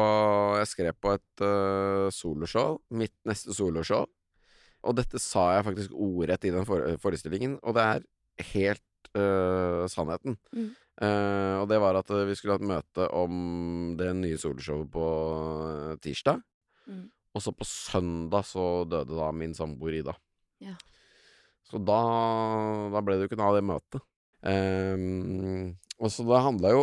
jeg 0.56 0.70
skrev 0.70 0.96
på 0.96 1.12
et 1.18 1.44
øh, 1.44 2.08
soloshow, 2.14 2.78
mitt 2.88 3.12
neste 3.28 3.52
soloshow. 3.52 4.06
Og 4.88 4.96
dette 4.96 5.20
sa 5.20 5.50
jeg 5.56 5.66
faktisk 5.66 5.92
ordrett 5.92 6.46
i 6.48 6.52
den 6.54 6.64
for 6.64 6.84
forestillingen, 7.02 7.58
og 7.66 7.76
det 7.76 7.84
er 7.84 8.06
helt 8.54 9.10
øh, 9.18 9.84
sannheten. 9.90 10.38
Mm. 10.54 10.70
Uh, 10.98 11.62
og 11.62 11.68
det 11.70 11.76
var 11.78 11.94
at 11.94 12.08
vi 12.26 12.34
skulle 12.34 12.56
ha 12.56 12.58
et 12.58 12.70
møte 12.72 13.04
om 13.14 13.34
det 13.98 14.08
nye 14.18 14.38
soloshowet 14.40 14.88
på 14.90 15.04
tirsdag. 16.02 16.40
Mm. 16.90 17.04
Og 17.38 17.44
så 17.44 17.52
på 17.54 17.66
søndag 17.68 18.46
så 18.48 18.64
døde 18.88 19.14
da 19.14 19.28
min 19.30 19.54
samboer 19.54 20.00
Ida. 20.00 20.16
Ja. 20.64 20.74
Så 21.68 21.80
da, 21.84 22.02
da 22.92 23.02
ble 23.04 23.16
det 23.16 23.26
jo 23.26 23.30
ikke 23.30 23.40
noe 23.40 23.50
av 23.52 23.58
det 23.58 23.66
møtet. 23.68 24.04
Um, 24.40 25.74
og 25.98 26.12
så 26.14 26.22
det 26.28 26.38
handla 26.44 26.70
jo 26.70 26.82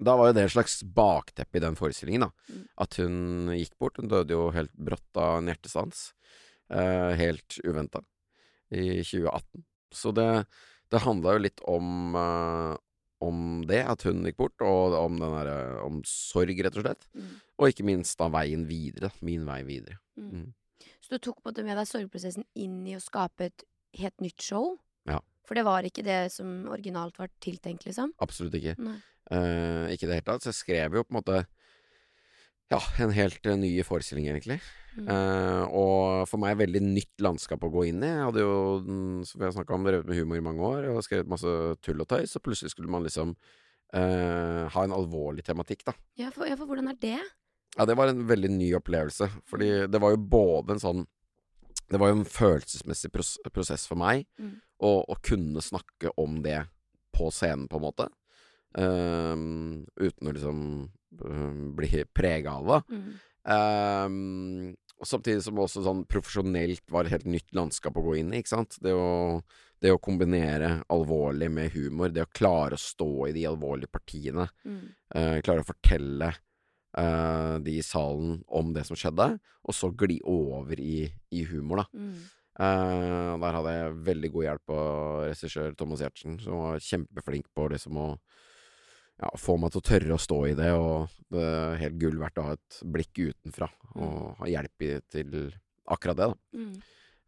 Da 0.00 0.14
var 0.16 0.30
jo 0.30 0.34
det 0.38 0.46
et 0.46 0.54
slags 0.54 0.78
bakteppe 0.96 1.58
i 1.58 1.62
den 1.62 1.76
forestillingen, 1.78 2.24
da. 2.24 2.30
Mm. 2.48 2.62
At 2.84 2.96
hun 2.98 3.52
gikk 3.54 3.76
bort. 3.78 4.00
Hun 4.00 4.10
døde 4.10 4.34
jo 4.34 4.48
helt 4.54 4.72
brått 4.74 5.20
av 5.20 5.38
en 5.38 5.50
hjertestans. 5.52 6.08
Uh, 6.72 7.12
helt 7.18 7.60
uventa. 7.62 8.02
I 8.72 9.02
2018. 9.04 9.66
Så 9.92 10.14
det, 10.16 10.26
det 10.90 11.04
handla 11.04 11.36
jo 11.36 11.44
litt 11.44 11.60
om 11.68 12.16
uh, 12.16 12.74
om 13.22 13.62
det, 13.68 13.82
at 13.86 14.02
hun 14.08 14.24
gikk 14.26 14.40
bort, 14.40 14.64
og 14.66 14.96
om, 14.98 15.18
den 15.20 15.34
der, 15.36 15.50
eh, 15.52 15.78
om 15.84 16.00
sorg, 16.08 16.58
rett 16.64 16.78
og 16.78 16.86
slett. 16.86 17.06
Mm. 17.14 17.30
Og 17.60 17.70
ikke 17.70 17.86
minst 17.86 18.18
da 18.18 18.28
veien 18.32 18.66
videre. 18.66 19.12
Min 19.24 19.46
vei 19.46 19.60
videre. 19.68 20.00
Mm. 20.18 20.50
Så 21.02 21.14
du 21.14 21.18
tok 21.18 21.40
på 21.40 21.48
en 21.48 21.52
måte 21.52 21.66
med 21.66 21.78
deg 21.80 21.88
sorgprosessen 21.90 22.46
inn 22.58 22.82
i 22.88 22.96
å 22.96 23.02
skape 23.02 23.50
et 23.50 23.64
helt 24.00 24.24
nytt 24.24 24.42
show? 24.42 24.76
Ja. 25.08 25.20
For 25.46 25.58
det 25.58 25.66
var 25.66 25.86
ikke 25.86 26.04
det 26.06 26.20
som 26.34 26.68
originalt 26.72 27.18
var 27.20 27.32
tiltenkt, 27.42 27.86
liksom? 27.88 28.14
Absolutt 28.22 28.56
ikke. 28.58 28.76
Eh, 28.78 29.92
ikke 29.94 30.06
i 30.06 30.10
det 30.10 30.20
hele 30.20 30.28
tatt. 30.28 30.44
Så 30.44 30.52
jeg 30.52 30.60
skrev 30.60 30.98
jo 30.98 31.04
på 31.06 31.14
en 31.14 31.20
måte 31.20 31.42
ja, 32.72 32.78
en 33.04 33.12
helt 33.12 33.46
eh, 33.46 33.58
ny 33.58 33.72
forestilling, 33.84 34.28
egentlig. 34.30 34.58
Mm. 34.92 35.08
Uh, 35.08 35.64
og 35.72 36.28
for 36.28 36.40
meg 36.40 36.58
veldig 36.60 36.82
nytt 36.84 37.22
landskap 37.24 37.62
å 37.64 37.70
gå 37.72 37.86
inn 37.88 38.02
i. 38.04 38.10
Jeg 38.10 38.26
hadde 38.28 38.44
jo, 38.44 38.54
mm, 38.84 39.20
som 39.28 39.40
vi 39.40 39.46
har 39.46 39.54
snakka 39.56 39.76
om, 39.76 39.86
drevet 39.88 40.08
med 40.08 40.20
humor 40.20 40.40
i 40.40 40.44
mange 40.44 40.64
år 40.68 40.88
og 40.92 41.04
skrevet 41.04 41.30
masse 41.32 41.52
tull 41.84 42.04
og 42.04 42.08
tøys, 42.12 42.36
og 42.36 42.44
plutselig 42.44 42.74
skulle 42.74 42.92
man 42.92 43.04
liksom 43.06 43.32
uh, 43.32 44.64
ha 44.72 44.84
en 44.84 44.96
alvorlig 44.96 45.44
tematikk, 45.46 45.86
da. 45.88 45.96
Ja, 46.20 46.32
for, 46.34 46.48
ja, 46.48 46.58
for 46.60 46.68
hvordan 46.68 46.92
er 46.92 46.98
det? 47.00 47.18
Ja, 47.78 47.86
det 47.88 47.94
var 47.96 48.08
en 48.12 48.26
veldig 48.28 48.50
ny 48.52 48.66
opplevelse, 48.76 49.30
fordi 49.48 49.68
det 49.88 50.00
var 50.02 50.10
jo 50.12 50.18
både 50.28 50.74
en 50.76 50.82
sånn 50.82 51.06
Det 51.92 51.98
var 52.00 52.08
jo 52.12 52.18
en 52.20 52.24
følelsesmessig 52.28 53.10
pros 53.12 53.34
prosess 53.52 53.86
for 53.88 53.96
meg 54.00 54.26
Mm. 54.40 54.54
å, 54.80 54.90
å 55.12 55.16
kunne 55.22 55.60
snakke 55.60 56.10
om 56.16 56.38
det 56.42 56.62
på 57.12 57.28
scenen, 57.30 57.68
på 57.68 57.76
en 57.76 57.82
måte. 57.84 58.06
Um, 58.74 59.84
uten 60.00 60.28
å 60.28 60.32
liksom 60.32 60.60
um, 61.20 61.74
bli 61.76 62.04
prega 62.16 62.54
av 62.56 62.70
det. 62.70 62.96
Mm. 62.96 63.10
Um, 63.52 64.76
samtidig 65.04 65.42
som 65.44 65.58
også 65.60 65.82
sånn 65.84 66.04
profesjonelt 66.08 66.84
var 66.90 67.04
et 67.08 67.12
helt 67.16 67.28
nytt 67.28 67.52
landskap 67.56 67.96
å 67.98 68.04
gå 68.06 68.16
inn 68.20 68.32
i, 68.32 68.40
ikke 68.40 68.54
sant. 68.54 68.78
Det 68.80 68.94
å, 68.96 69.42
det 69.82 69.92
å 69.92 70.00
kombinere 70.00 70.78
alvorlig 70.94 71.50
med 71.52 71.74
humor, 71.76 72.08
det 72.14 72.24
å 72.24 72.32
klare 72.32 72.78
å 72.78 72.80
stå 72.80 73.10
i 73.28 73.34
de 73.36 73.44
alvorlige 73.50 73.92
partiene, 73.92 74.48
Mm. 74.64 74.80
uh, 75.14 75.38
klare 75.44 75.60
å 75.60 75.68
fortelle 75.68 76.32
eh, 76.98 77.56
de 77.64 77.78
i 77.78 77.86
salen 77.86 78.40
om 78.48 78.72
det 78.76 78.84
som 78.88 78.98
skjedde, 78.98 79.34
og 79.62 79.76
så 79.76 79.90
gli 79.94 80.18
over 80.28 80.80
i, 80.80 81.06
i 81.32 81.44
humor, 81.50 81.84
da. 81.84 81.88
Mm. 81.96 82.22
Uh, 82.52 83.32
der 83.40 83.54
hadde 83.56 83.70
jeg 83.72 83.92
veldig 84.10 84.30
god 84.34 84.44
hjelp 84.44 84.72
av 84.74 85.20
regissør 85.24 85.76
Thomas 85.78 86.02
Giertsen, 86.04 86.34
som 86.42 86.58
var 86.60 86.82
kjempeflink 86.84 87.46
på 87.56 87.64
liksom 87.72 87.96
å 87.96 88.08
ja, 88.12 89.30
få 89.40 89.56
meg 89.60 89.72
til 89.72 89.80
å 89.80 89.86
tørre 89.86 90.16
å 90.18 90.20
stå 90.20 90.40
i 90.50 90.56
det, 90.58 90.68
og 90.76 91.14
det 91.32 91.46
er 91.48 91.80
helt 91.80 91.96
gull 92.02 92.18
verdt 92.20 92.42
å 92.42 92.48
ha 92.50 92.56
et 92.58 92.82
blikk 92.92 93.22
utenfra 93.22 93.70
og 93.94 94.42
ha 94.42 94.50
hjelp 94.50 94.84
til 95.14 95.38
akkurat 95.92 96.18
det, 96.18 96.28
da. 96.34 96.60
Mm. 96.60 96.74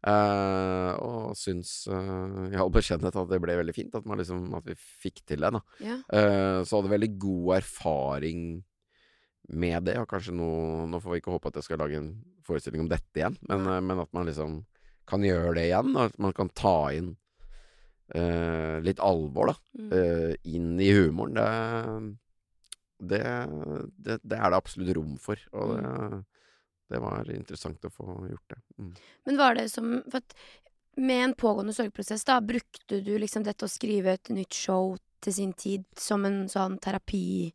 Uh, 0.05 0.91
og 1.01 1.37
syns 1.39 1.71
uh, 1.89 2.45
i 2.51 2.59
all 2.61 2.69
beskjedenhet 2.69 3.15
at 3.17 3.31
det 3.31 3.41
ble 3.41 3.57
veldig 3.57 3.73
fint, 3.73 3.97
at, 3.97 4.05
man 4.05 4.21
liksom, 4.21 4.45
at 4.59 4.69
vi 4.69 4.77
fikk 4.77 5.23
til 5.25 5.41
det, 5.41 5.55
da. 5.57 5.63
Yeah. 5.81 6.61
Så 6.61 6.77
hadde 6.77 6.93
veldig 6.93 7.13
god 7.17 7.55
erfaring 7.63 8.43
med 9.49 9.83
det, 9.85 9.97
og 10.01 10.07
kanskje 10.09 10.33
nå 10.33 10.47
Nå 10.89 10.99
får 11.01 11.11
vi 11.11 11.19
ikke 11.21 11.33
håpe 11.35 11.51
at 11.51 11.59
jeg 11.59 11.67
skal 11.67 11.79
lage 11.83 11.99
en 11.99 12.11
forestilling 12.45 12.81
om 12.85 12.89
dette 12.89 13.19
igjen, 13.19 13.37
men, 13.49 13.67
eh, 13.67 13.81
men 13.81 14.01
at 14.01 14.11
man 14.13 14.25
liksom 14.29 14.63
kan 15.05 15.21
gjøre 15.21 15.53
det 15.57 15.67
igjen, 15.67 15.91
og 15.95 16.09
at 16.09 16.19
man 16.19 16.33
kan 16.33 16.49
ta 16.57 16.89
inn 16.97 17.11
uh, 18.15 18.81
litt 18.81 18.99
alvor, 19.01 19.51
da, 19.51 19.55
Mm. 19.77 19.91
eh, 19.93 20.35
inn 20.49 20.79
i 20.81 20.91
humoren. 20.93 21.35
Det, 22.97 23.17
det, 23.19 23.21
det, 23.97 24.19
det 24.23 24.37
er 24.37 24.49
det 24.49 24.57
absolutt 24.57 24.95
rom 24.97 25.15
for, 25.21 25.37
og 25.53 25.75
det, 25.75 26.23
det 26.89 27.01
var 27.01 27.29
interessant 27.33 27.85
å 27.85 27.93
få 27.93 28.27
gjort 28.29 28.53
det. 28.53 28.59
Mm. 28.79 28.93
Men 29.25 29.37
var 29.41 29.57
det 29.57 29.69
som 29.73 30.01
For 30.09 30.21
at 30.21 30.35
med 30.95 31.23
en 31.23 31.33
pågående 31.35 31.73
sorgprosess, 31.75 32.23
da, 32.23 32.39
brukte 32.41 33.01
du 33.03 33.17
liksom 33.19 33.43
dette 33.43 33.65
å 33.67 33.71
skrive 33.71 34.13
et 34.15 34.29
nytt 34.29 34.53
show 34.55 34.95
til 35.21 35.33
sin 35.33 35.53
tid 35.53 35.83
som 35.99 36.25
en 36.25 36.45
sånn 36.47 36.77
terapi 36.79 37.51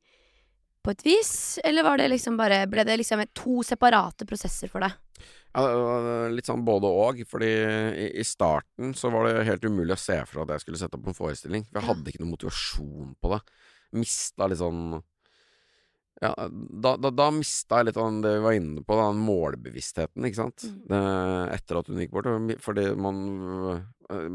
på 0.84 0.94
et 0.94 1.04
vis? 1.06 1.58
Eller 1.64 1.86
var 1.86 2.00
det 2.00 2.08
liksom 2.12 2.38
bare 2.40 2.64
Ble 2.70 2.84
det 2.88 2.98
liksom 3.00 3.22
to 3.36 3.60
separate 3.66 4.26
prosesser 4.28 4.70
for 4.72 4.84
deg? 4.84 4.96
Ja, 5.50 5.64
det 5.66 5.78
var 5.82 6.34
litt 6.36 6.46
sånn 6.46 6.64
både 6.66 6.90
og, 6.94 7.20
fordi 7.26 7.48
i, 7.50 8.08
i 8.22 8.24
starten 8.26 8.92
så 8.94 9.10
var 9.10 9.26
det 9.26 9.46
helt 9.48 9.64
umulig 9.66 9.96
å 9.96 10.00
se 10.00 10.20
for 10.30 10.44
at 10.44 10.54
jeg 10.54 10.64
skulle 10.64 10.78
sette 10.78 10.98
opp 10.98 11.08
en 11.10 11.16
forestilling. 11.16 11.64
For 11.66 11.80
jeg 11.80 11.88
hadde 11.88 12.12
ikke 12.12 12.22
noe 12.22 12.34
motivasjon 12.36 13.16
på 13.18 13.32
det. 13.34 13.40
Mista 13.98 14.46
litt 14.46 14.60
sånn 14.60 15.00
Ja, 16.22 16.30
da, 16.46 16.94
da, 17.00 17.10
da 17.10 17.26
mista 17.34 17.80
jeg 17.80 17.88
litt 17.88 17.98
av 17.98 18.20
det 18.22 18.36
vi 18.36 18.44
var 18.44 18.54
inne 18.60 18.84
på, 18.86 18.98
den 19.00 19.24
målbevisstheten, 19.26 20.28
ikke 20.28 20.38
sant. 20.38 20.68
Mm. 20.68 20.78
Det, 20.92 21.02
etter 21.56 21.80
at 21.80 21.90
hun 21.90 22.00
gikk 22.04 22.14
bort. 22.14 22.30
Fordi 22.62 22.86
man, 22.94 23.20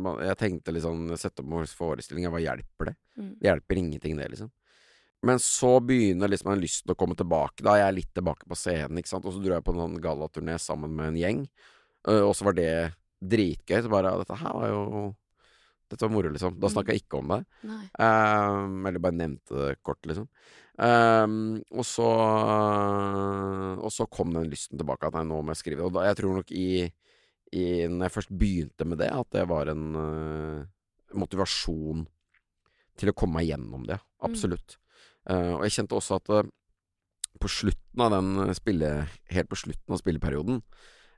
man 0.03 0.21
Jeg 0.25 0.39
tenkte 0.41 0.75
litt 0.75 0.83
sånn 0.83 1.15
Sette 1.15 1.45
opp 1.45 1.55
en 1.61 1.75
forestilling, 1.79 2.27
hva 2.33 2.43
hjelper 2.43 2.91
det? 2.91 2.95
Mm. 3.15 3.33
Det 3.39 3.51
hjelper 3.53 3.83
ingenting, 3.85 4.19
det, 4.19 4.29
liksom. 4.35 4.51
Men 5.25 5.39
så 5.41 5.79
begynner 5.81 6.29
liksom 6.29 6.51
en 6.53 6.61
lyst 6.61 6.83
til 6.85 6.93
å 6.93 6.97
komme 6.99 7.15
tilbake. 7.17 7.63
Da 7.65 7.75
er 7.75 7.87
jeg 7.87 7.97
litt 7.99 8.11
tilbake 8.17 8.47
på 8.49 8.57
scenen, 8.59 8.99
ikke 8.99 9.13
sant. 9.13 9.25
Og 9.25 9.35
så 9.35 9.41
dro 9.41 9.55
jeg 9.55 9.65
på 9.65 9.73
en 9.73 9.83
sånn 9.85 10.01
gallaturné 10.03 10.57
sammen 10.61 10.93
med 10.97 11.13
en 11.13 11.21
gjeng. 11.21 11.45
Eh, 12.07 12.21
og 12.21 12.35
så 12.37 12.49
var 12.49 12.57
det 12.57 12.71
dritgøy. 13.25 13.79
Så 13.81 13.91
bare 13.91 14.11
ja, 14.11 14.19
Dette 14.21 14.37
her 14.41 14.57
var 14.59 14.73
jo 14.73 14.83
Dette 15.85 16.01
var 16.01 16.13
moro, 16.13 16.29
liksom. 16.33 16.59
Da 16.61 16.69
snakka 16.73 16.93
jeg 16.93 17.05
ikke 17.05 17.19
om 17.21 17.33
det. 17.33 17.41
Eh, 17.65 18.61
eller 18.89 19.01
bare 19.01 19.17
nevnte 19.17 19.57
det 19.61 19.81
kort, 19.85 20.01
liksom. 20.09 20.29
Um, 20.75 21.61
og 21.71 21.85
så 21.87 22.03
Og 23.79 23.91
så 23.95 24.03
kom 24.11 24.33
den 24.35 24.49
lysten 24.51 24.75
tilbake 24.75 25.07
at 25.07 25.15
nei, 25.15 25.23
nå 25.29 25.39
må 25.39 25.53
jeg 25.53 25.61
skrive. 25.61 25.85
Og 25.87 25.93
da, 25.95 26.03
jeg 26.09 26.19
tror 26.19 26.41
nok 26.41 26.51
i, 26.51 26.83
i 27.55 27.65
Når 27.87 28.09
jeg 28.09 28.15
først 28.17 28.33
begynte 28.35 28.87
med 28.89 28.99
det, 28.99 29.07
at 29.07 29.29
det 29.31 29.45
var 29.47 29.71
en 29.71 29.85
uh, 29.95 30.65
motivasjon 31.15 32.03
til 32.99 33.11
å 33.11 33.15
komme 33.15 33.39
meg 33.39 33.49
gjennom 33.53 33.85
det. 33.87 33.97
Absolutt. 34.23 34.75
Eh, 34.75 34.84
og 35.57 35.65
jeg 35.65 35.79
kjente 35.79 35.97
også 35.97 36.19
at 36.19 36.33
eh, 36.37 36.49
på 37.41 37.51
slutten 37.51 38.03
av 38.05 38.13
den 38.13 38.53
spille 38.55 38.89
Helt 39.33 39.49
på 39.51 39.57
slutten 39.59 39.95
av 39.95 40.01
spilleperioden 40.01 40.59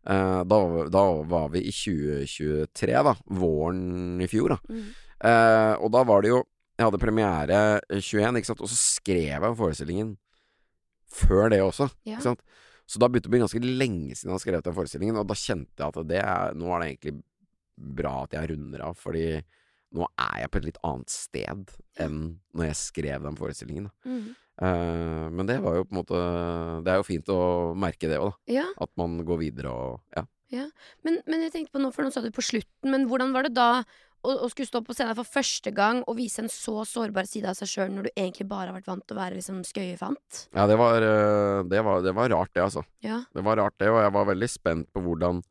eh, 0.07 0.43
da, 0.47 0.59
da 0.93 1.03
var 1.27 1.49
vi 1.53 1.65
i 1.67 1.73
2023, 1.73 2.93
da. 3.09 3.15
Våren 3.37 4.21
i 4.23 4.29
fjor, 4.31 4.55
da. 4.55 4.59
Mm. 4.71 4.85
Eh, 5.27 5.73
og 5.81 5.91
da 5.95 6.05
var 6.07 6.23
det 6.23 6.31
jo 6.31 6.43
Jeg 6.77 6.87
hadde 6.87 7.01
premiere 7.01 7.59
21, 7.89 8.39
ikke 8.39 8.51
sant, 8.51 8.63
og 8.63 8.71
så 8.71 8.77
skrev 8.77 9.47
jeg 9.49 9.59
forestillingen 9.59 10.15
før 11.17 11.47
det 11.49 11.61
også. 11.63 11.87
Ja. 12.05 12.17
Ikke 12.17 12.27
sant? 12.27 12.43
Så 12.87 12.99
da 13.01 13.07
begynte 13.09 13.27
det 13.27 13.31
å 13.31 13.33
bli 13.33 13.41
ganske 13.41 13.61
lenge 13.63 14.15
siden 14.15 14.29
jeg 14.29 14.35
hadde 14.35 14.43
skrevet 14.43 14.67
den 14.67 14.75
forestillingen, 14.77 15.17
og 15.19 15.27
da 15.27 15.35
kjente 15.39 15.81
jeg 15.81 15.87
at 15.87 16.07
det 16.07 16.19
er, 16.21 16.53
nå 16.55 16.69
er 16.69 16.83
det 16.83 16.89
egentlig 16.91 17.15
bra 17.97 18.13
at 18.23 18.35
jeg 18.37 18.51
runder 18.51 18.83
av, 18.85 18.99
fordi 18.99 19.25
nå 19.97 20.07
er 20.13 20.43
jeg 20.43 20.51
på 20.53 20.61
et 20.61 20.67
litt 20.69 20.81
annet 20.87 21.13
sted 21.13 21.75
enn 22.01 22.19
når 22.55 22.69
jeg 22.69 22.79
skrev 22.81 23.27
den 23.27 23.37
forestillingen. 23.39 23.89
Mm. 24.07 24.33
Uh, 24.57 25.27
men 25.33 25.49
det 25.49 25.59
var 25.61 25.75
jo 25.77 25.83
på 25.85 25.93
en 25.93 25.99
måte 25.99 26.19
Det 26.81 26.89
er 26.89 26.95
jo 26.97 27.05
fint 27.05 27.27
å 27.29 27.41
merke 27.77 28.09
det 28.09 28.17
òg, 28.17 28.31
da. 28.31 28.55
Ja. 28.55 28.63
At 28.81 28.89
man 28.97 29.19
går 29.25 29.43
videre 29.43 29.73
og 29.73 30.17
Ja. 30.17 30.25
Ja, 30.47 30.63
men, 31.03 31.17
men 31.27 31.41
jeg 31.43 31.51
tenkte 31.51 31.75
på 31.75 31.81
nå, 31.83 31.89
for 31.91 32.07
nå 32.07 32.11
sa 32.15 32.21
du 32.23 32.29
på 32.31 32.39
slutten, 32.39 32.87
men 32.87 33.09
hvordan 33.11 33.33
var 33.35 33.43
det 33.43 33.51
da 33.57 33.83
å, 34.23 34.31
å 34.31 34.49
skulle 34.51 34.69
stå 34.69 34.81
på 34.85 34.95
scenen 34.95 35.17
for 35.17 35.27
første 35.27 35.73
gang 35.75 35.99
og 36.07 36.17
vise 36.19 36.39
en 36.43 36.51
så 36.51 36.85
sårbar 36.87 37.27
side 37.29 37.51
av 37.51 37.57
seg 37.59 37.71
sjøl, 37.71 37.91
når 37.93 38.07
du 38.07 38.11
egentlig 38.13 38.47
bare 38.49 38.71
har 38.71 38.77
vært 38.77 38.89
vant 38.89 39.03
til 39.03 39.17
å 39.17 39.19
være 39.19 39.37
liksom 39.39 39.61
skøyefant? 39.67 40.43
Ja, 40.55 40.65
det 40.71 40.77
var, 40.79 41.03
eh, 41.03 41.63
det 41.67 41.83
var, 41.85 42.03
det 42.05 42.15
var 42.15 42.31
rart, 42.33 42.53
det, 42.55 42.63
altså. 42.63 42.85
Ja. 43.05 43.21
Det 43.35 43.43
var 43.45 43.59
rart, 43.59 43.75
det, 43.81 43.91
og 43.91 43.99
jeg 44.01 44.15
var 44.17 44.29
veldig 44.33 44.51
spent 44.51 44.91
på 44.93 45.05
hvordan 45.05 45.43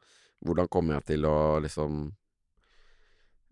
Hvordan 0.46 0.66
kom 0.68 0.90
jeg 0.92 1.00
til 1.08 1.24
å 1.24 1.56
liksom 1.64 2.10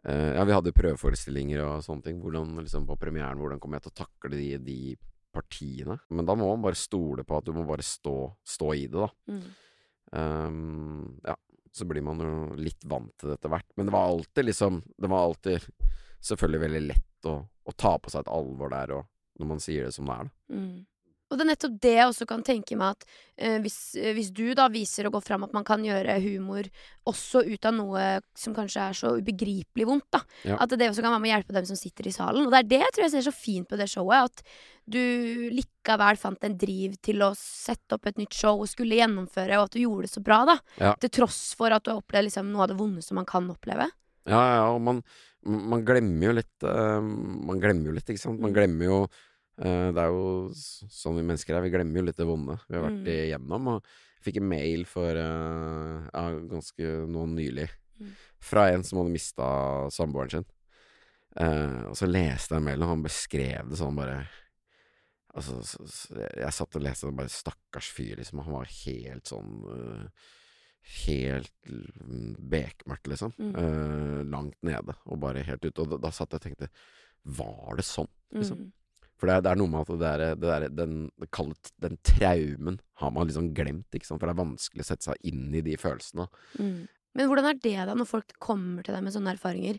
eh, 0.09 0.31
Ja, 0.37 0.45
vi 0.45 0.55
hadde 0.57 0.75
prøveforestillinger 0.77 1.65
og 1.65 1.85
sånne 1.87 2.09
ting. 2.09 2.21
Hvordan 2.23 2.55
liksom 2.63 2.87
på 2.89 2.99
premieren 3.01 3.41
Hvordan 3.41 3.61
kom 3.63 3.77
jeg 3.77 3.87
til 3.87 3.95
å 3.95 3.99
takle 4.05 4.37
de, 4.37 4.49
de 4.65 4.79
partiene? 5.35 5.99
Men 6.11 6.29
da 6.29 6.37
må 6.39 6.49
man 6.53 6.65
bare 6.65 6.79
stole 6.79 7.27
på 7.27 7.39
at 7.39 7.49
du 7.49 7.53
må 7.57 7.67
bare 7.69 7.85
stå, 7.87 8.17
stå 8.47 8.73
i 8.75 8.87
det, 8.87 9.05
da. 9.05 9.11
Mm. 9.33 9.45
Um, 10.15 11.21
ja, 11.25 11.35
så 11.75 11.87
blir 11.91 12.05
man 12.07 12.21
jo 12.23 12.35
litt 12.55 12.85
vant 12.87 13.11
til 13.19 13.33
det 13.33 13.39
etter 13.41 13.51
hvert. 13.51 13.71
Men 13.75 13.89
det 13.89 13.95
var 13.97 14.13
alltid 14.13 14.47
liksom 14.47 14.83
Det 14.95 15.11
var 15.11 15.25
alltid 15.27 15.65
selvfølgelig 16.25 16.61
veldig 16.63 16.83
lett 16.87 17.29
å, 17.29 17.39
å 17.43 17.73
ta 17.77 17.97
på 17.99 18.13
seg 18.13 18.25
et 18.25 18.33
alvor 18.33 18.71
der, 18.73 18.93
og 18.95 19.41
når 19.41 19.51
man 19.51 19.63
sier 19.63 19.89
det 19.89 19.97
som 19.97 20.07
det 20.09 20.15
er, 20.15 20.29
da. 20.29 20.55
Mm. 20.55 20.77
Og 21.33 21.39
det 21.41 21.45
er 21.47 21.49
nettopp 21.49 21.77
det 21.83 21.93
jeg 21.97 22.07
også 22.11 22.27
kan 22.29 22.43
tenke 22.47 22.77
meg 22.79 22.93
at 22.95 23.05
eh, 23.41 23.57
hvis, 23.65 23.77
eh, 23.97 24.13
hvis 24.15 24.29
du 24.37 24.53
da 24.55 24.69
viser 24.71 25.09
og 25.09 25.15
går 25.17 25.25
fram 25.25 25.47
at 25.47 25.55
man 25.57 25.65
kan 25.67 25.83
gjøre 25.83 26.19
humor 26.23 26.69
også 27.09 27.41
ut 27.49 27.65
av 27.67 27.75
noe 27.75 28.03
som 28.39 28.55
kanskje 28.55 28.83
er 28.85 28.99
så 28.99 29.15
ubegripelig 29.19 29.87
vondt, 29.89 30.07
da. 30.15 30.21
Ja. 30.45 30.59
At 30.63 30.77
det 30.77 30.91
også 30.91 31.03
kan 31.03 31.15
være 31.17 31.23
med 31.25 31.33
å 31.33 31.35
hjelpe 31.35 31.57
dem 31.57 31.67
som 31.67 31.81
sitter 31.81 32.07
i 32.07 32.13
salen. 32.15 32.45
Og 32.45 32.53
det 32.53 32.61
er 32.61 32.69
det 32.75 32.81
jeg 32.85 32.95
tror 32.95 33.07
jeg 33.07 33.15
ser 33.17 33.27
så 33.27 33.35
fint 33.35 33.69
på 33.69 33.81
det 33.81 33.89
showet. 33.91 34.31
At 34.31 34.45
du 34.85 35.01
likevel 35.57 36.21
fant 36.21 36.45
en 36.45 36.57
driv 36.61 36.97
til 37.03 37.25
å 37.25 37.33
sette 37.39 37.97
opp 37.97 38.07
et 38.13 38.21
nytt 38.21 38.37
show 38.37 38.61
og 38.61 38.69
skulle 38.71 39.01
gjennomføre, 39.01 39.59
og 39.59 39.71
at 39.71 39.77
du 39.77 39.83
gjorde 39.83 40.07
det 40.07 40.15
så 40.15 40.23
bra, 40.25 40.43
da. 40.53 40.59
Ja. 40.79 40.95
Til 41.01 41.13
tross 41.23 41.43
for 41.59 41.73
at 41.75 41.85
du 41.85 41.93
har 41.95 42.01
opplevd 42.05 42.29
liksom, 42.29 42.53
noe 42.53 42.67
av 42.69 42.73
det 42.75 42.79
vondeste 42.79 43.17
man 43.17 43.29
kan 43.29 43.49
oppleve. 43.53 43.89
Ja, 44.29 44.41
ja, 44.61 44.65
og 44.73 44.81
man, 44.85 45.03
man 45.45 45.83
glemmer 45.85 46.31
jo 46.31 46.37
litt 46.39 46.65
uh, 46.65 46.97
Man 47.05 47.59
glemmer 47.61 47.91
jo 47.91 47.97
litt, 47.99 48.09
ikke 48.09 48.23
sant. 48.23 48.41
Man 48.41 48.55
Mm. 48.55 48.57
glemmer 48.57 48.87
jo 48.89 48.99
Det 49.57 50.01
er 50.03 50.09
jo 50.11 50.51
sånn 50.55 51.17
vi 51.21 51.23
mennesker 51.29 51.55
er, 51.55 51.63
vi 51.63 51.71
glemmer 51.71 52.01
jo 52.01 52.07
litt 52.09 52.17
det 52.19 52.27
vonde 52.27 52.57
vi 52.69 52.75
har 52.75 52.83
vært 52.89 53.05
Mm. 53.05 53.13
igjennom. 53.13 53.69
Og 53.77 53.83
jeg 53.85 54.25
fikk 54.27 54.41
en 54.41 54.49
mail 54.51 54.85
for 54.85 55.11
eh, 55.21 56.09
ja, 56.11 56.25
ganske 56.51 56.93
nå 57.07 57.27
nylig 57.37 57.69
Mm. 58.01 58.09
fra 58.43 58.65
en 58.73 58.83
som 58.83 58.99
hadde 58.99 59.13
mista 59.15 59.47
samboeren 59.95 60.31
sin. 60.31 60.45
Eh, 61.37 61.85
og 61.87 61.95
så 61.95 62.09
leste 62.11 62.55
jeg 62.55 62.59
en 62.59 62.65
mail, 62.65 62.83
og 62.83 62.89
han 62.89 63.03
beskrev 63.05 63.69
det 63.71 63.79
sånn 63.79 63.95
bare 63.97 64.27
Altså, 65.37 65.57
så, 65.67 65.83
så, 65.91 66.15
jeg 66.39 66.53
satt 66.55 66.77
og 66.77 66.83
leste 66.83 67.07
det, 67.09 67.17
bare 67.19 67.29
stakkars 67.29 67.89
fyr, 67.91 68.17
liksom. 68.21 68.39
Han 68.45 68.53
var 68.55 68.69
helt 68.87 69.25
sånn 69.27 69.65
eh, 69.67 70.09
Helt 71.07 71.51
bekmørkt, 72.39 73.07
liksom. 73.09 73.33
Mm. 73.39 73.55
Uh, 73.57 74.21
langt 74.31 74.59
nede, 74.63 74.95
og 75.07 75.19
bare 75.23 75.43
helt 75.43 75.65
ute. 75.65 75.81
Og 75.81 75.89
da, 75.95 75.97
da 75.97 76.11
satt 76.13 76.35
jeg 76.35 76.41
og 76.43 76.45
tenkte 76.45 76.69
Var 77.25 77.79
det 77.79 77.85
sånn, 77.89 78.11
liksom? 78.37 78.59
Mm. 78.67 78.73
For 79.21 79.31
det 79.31 79.37
er, 79.37 79.45
det 79.47 79.53
er 79.53 79.61
noe 79.61 79.71
med 79.71 79.85
at 79.85 79.93
det 79.93 80.01
der, 80.03 80.25
det 80.41 80.51
der, 80.51 80.67
den, 80.75 80.99
kallet, 81.35 81.71
den 81.83 81.97
traumen 82.07 82.81
har 83.01 83.15
man 83.15 83.29
liksom 83.29 83.53
glemt, 83.57 83.89
ikke 83.95 84.09
sant. 84.09 84.21
For 84.21 84.29
det 84.29 84.35
er 84.35 84.43
vanskelig 84.43 84.85
å 84.85 84.89
sette 84.91 85.11
seg 85.11 85.31
inn 85.31 85.49
i 85.55 85.63
de 85.65 85.77
følelsene. 85.81 86.27
Mm. 86.59 86.85
Men 87.15 87.31
hvordan 87.31 87.49
er 87.53 87.61
det 87.63 87.77
da, 87.79 87.95
når 87.95 88.11
folk 88.11 88.35
kommer 88.43 88.83
til 88.83 88.97
deg 88.97 89.05
med 89.07 89.15
sånne 89.15 89.37
erfaringer? 89.37 89.79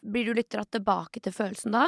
Blir 0.00 0.28
du 0.28 0.36
litt 0.36 0.50
dratt 0.52 0.72
tilbake 0.76 1.22
til 1.24 1.34
følelsen 1.34 1.76
da? 1.76 1.86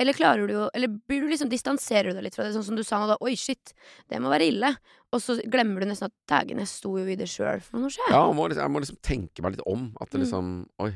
Eller 0.00 0.16
klarer 0.16 0.48
du 0.48 0.54
jo 0.54 0.66
Eller 0.72 0.88
blir 0.88 1.20
du 1.20 1.28
liksom 1.28 1.50
distanserer 1.52 2.08
du 2.10 2.16
deg 2.16 2.24
litt 2.24 2.34
fra 2.38 2.46
det, 2.46 2.54
sånn 2.54 2.64
som 2.64 2.76
du 2.78 2.82
sa 2.86 2.96
nå 3.02 3.10
da? 3.10 3.18
Oi, 3.20 3.34
shit, 3.36 3.74
det 4.08 4.20
må 4.24 4.30
være 4.32 4.46
ille. 4.48 4.70
Og 5.12 5.20
så 5.20 5.36
glemmer 5.52 5.82
du 5.84 5.90
nesten 5.90 6.08
at 6.08 6.14
dagene 6.32 6.64
sto 6.66 6.94
jo 6.96 7.04
i 7.04 7.16
det 7.20 7.28
sjøl 7.28 7.60
for 7.60 7.82
noe 7.82 7.92
skjer. 7.92 8.08
Ja, 8.14 8.22
jeg 8.30 8.36
må, 8.38 8.46
liksom, 8.48 8.62
jeg 8.64 8.72
må 8.72 8.80
liksom 8.84 9.00
tenke 9.04 9.44
meg 9.44 9.56
litt 9.58 9.66
om. 9.68 9.90
At 10.00 10.08
det 10.10 10.20
Mm. 10.20 10.24
liksom 10.24 10.52
Oi, 10.80 10.90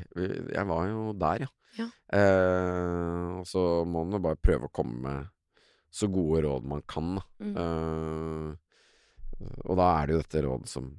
jeg 0.55 0.65
var 0.71 0.87
jo 0.89 1.13
der, 1.13 1.45
ja. 1.45 1.51
Ja. 1.77 1.87
Eh, 2.09 3.37
og 3.37 3.45
så 3.45 3.85
må 3.85 4.01
man 4.03 4.17
jo 4.17 4.23
bare 4.25 4.39
prøve 4.41 4.65
å 4.65 4.73
komme 4.73 4.97
med 5.03 5.27
så 5.93 6.09
gode 6.11 6.41
råd 6.47 6.65
man 6.65 6.81
kan, 6.89 7.15
da. 7.19 7.23
Mm. 7.39 7.53
Eh, 7.61 8.55
og 9.69 9.77
da 9.77 9.91
er 10.01 10.07
det 10.07 10.15
jo 10.15 10.21
dette 10.23 10.41
rådet 10.47 10.67
som 10.71 10.89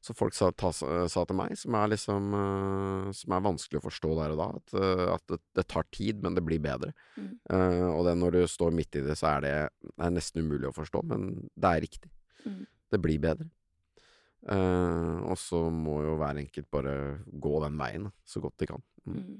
som 0.00 0.16
folk 0.16 0.34
sa, 0.34 0.48
ta, 0.56 0.70
sa 0.72 1.24
til 1.28 1.36
meg, 1.36 1.52
som 1.60 1.76
er 1.76 1.90
liksom 1.92 2.34
eh, 2.36 3.10
Som 3.16 3.34
er 3.36 3.44
vanskelig 3.44 3.80
å 3.80 3.84
forstå 3.84 4.14
der 4.16 4.34
og 4.34 4.40
da. 4.40 4.48
At, 4.56 4.74
eh, 4.80 5.04
at 5.12 5.24
det, 5.28 5.40
det 5.58 5.66
tar 5.68 5.88
tid, 5.92 6.22
men 6.24 6.36
det 6.36 6.44
blir 6.46 6.62
bedre. 6.64 6.94
Mm. 7.20 7.32
Uh, 7.52 7.88
og 7.92 8.04
det 8.08 8.16
når 8.16 8.38
du 8.38 8.40
står 8.48 8.72
midt 8.76 8.96
i 8.96 9.04
det, 9.04 9.18
så 9.20 9.34
er 9.34 9.44
det, 9.44 9.54
det 9.90 10.06
er 10.06 10.14
nesten 10.14 10.46
umulig 10.46 10.70
å 10.70 10.76
forstå, 10.76 11.04
men 11.10 11.30
det 11.52 11.72
er 11.72 11.84
riktig. 11.84 12.12
Mm. 12.46 12.62
Det 12.90 13.02
blir 13.04 13.20
bedre. 13.22 13.50
Uh, 14.48 15.20
og 15.28 15.36
så 15.36 15.66
må 15.68 16.00
jo 16.06 16.16
hver 16.16 16.40
enkelt 16.40 16.70
bare 16.72 16.96
gå 17.28 17.54
den 17.66 17.76
veien 17.80 18.08
så 18.24 18.40
godt 18.40 18.56
de 18.62 18.70
kan. 18.72 18.84
Mm. 19.04 19.20
Mm. 19.20 19.38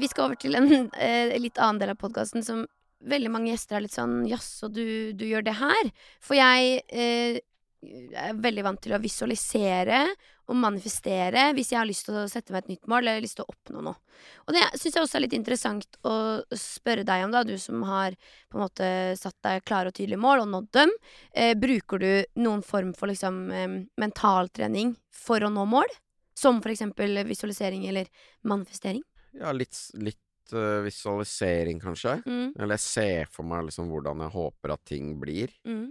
Vi 0.00 0.08
skal 0.08 0.28
over 0.28 0.38
til 0.40 0.56
en 0.56 0.68
eh, 0.96 1.32
litt 1.40 1.60
annen 1.60 1.80
del 1.80 1.92
av 1.92 2.00
podkasten 2.00 2.44
som 2.44 2.64
veldig 3.08 3.30
mange 3.32 3.52
gjester 3.52 3.78
er 3.78 3.86
litt 3.86 3.96
sånn 3.96 4.22
Jaså, 4.30 4.68
du, 4.72 4.84
du 5.16 5.24
gjør 5.26 5.46
det 5.46 5.56
her? 5.58 5.90
For 6.22 6.38
jeg 6.38 6.82
eh, 6.92 7.40
er 7.82 8.38
veldig 8.38 8.64
vant 8.66 8.82
til 8.82 8.94
å 8.94 9.00
visualisere 9.02 10.04
og 10.50 10.58
manifestere 10.58 11.48
hvis 11.56 11.72
jeg 11.72 11.80
har 11.80 11.88
lyst 11.88 12.06
til 12.06 12.18
å 12.18 12.28
sette 12.30 12.54
meg 12.54 12.64
et 12.64 12.72
nytt 12.74 12.88
mål 12.90 13.06
eller 13.06 13.22
lyst 13.24 13.38
til 13.38 13.46
å 13.46 13.52
oppnå 13.52 13.82
noe. 13.86 13.98
Og 14.46 14.54
det 14.54 14.62
syns 14.78 14.96
jeg 14.96 15.02
også 15.02 15.18
er 15.18 15.24
litt 15.24 15.36
interessant 15.38 15.98
å 16.06 16.14
spørre 16.58 17.06
deg 17.06 17.26
om, 17.26 17.34
da, 17.34 17.42
du 17.46 17.54
som 17.58 17.82
har 17.88 18.16
på 18.50 18.58
en 18.58 18.64
måte 18.64 18.88
satt 19.18 19.38
deg 19.46 19.64
klare 19.66 19.90
og 19.90 19.96
tydelige 19.98 20.22
mål 20.22 20.44
og 20.44 20.50
nådd 20.54 20.70
dem. 20.78 20.94
Eh, 21.32 21.54
bruker 21.58 22.02
du 22.02 22.42
noen 22.42 22.62
form 22.66 22.92
for 22.98 23.10
liksom 23.10 23.44
eh, 23.50 23.78
mentaltrening 24.00 24.96
for 25.14 25.42
å 25.42 25.52
nå 25.52 25.66
mål? 25.70 25.90
Som 26.38 26.62
for 26.64 26.72
eksempel 26.72 27.18
visualisering 27.28 27.86
eller 27.90 28.08
manifestering? 28.48 29.02
Ja, 29.36 29.52
litt, 29.56 29.76
litt 29.98 30.20
eh, 30.54 30.82
visualisering, 30.86 31.80
kanskje. 31.82 32.18
Mm, 32.26 32.52
Eller 32.58 32.74
jeg 32.78 32.80
ser 32.86 33.26
for 33.32 33.42
meg 33.48 33.64
liksom 33.70 33.88
hvordan 33.92 34.20
jeg 34.26 34.32
håper 34.36 34.72
at 34.78 34.84
ting 34.84 35.18
blir. 35.20 35.48
mm. 35.66 35.90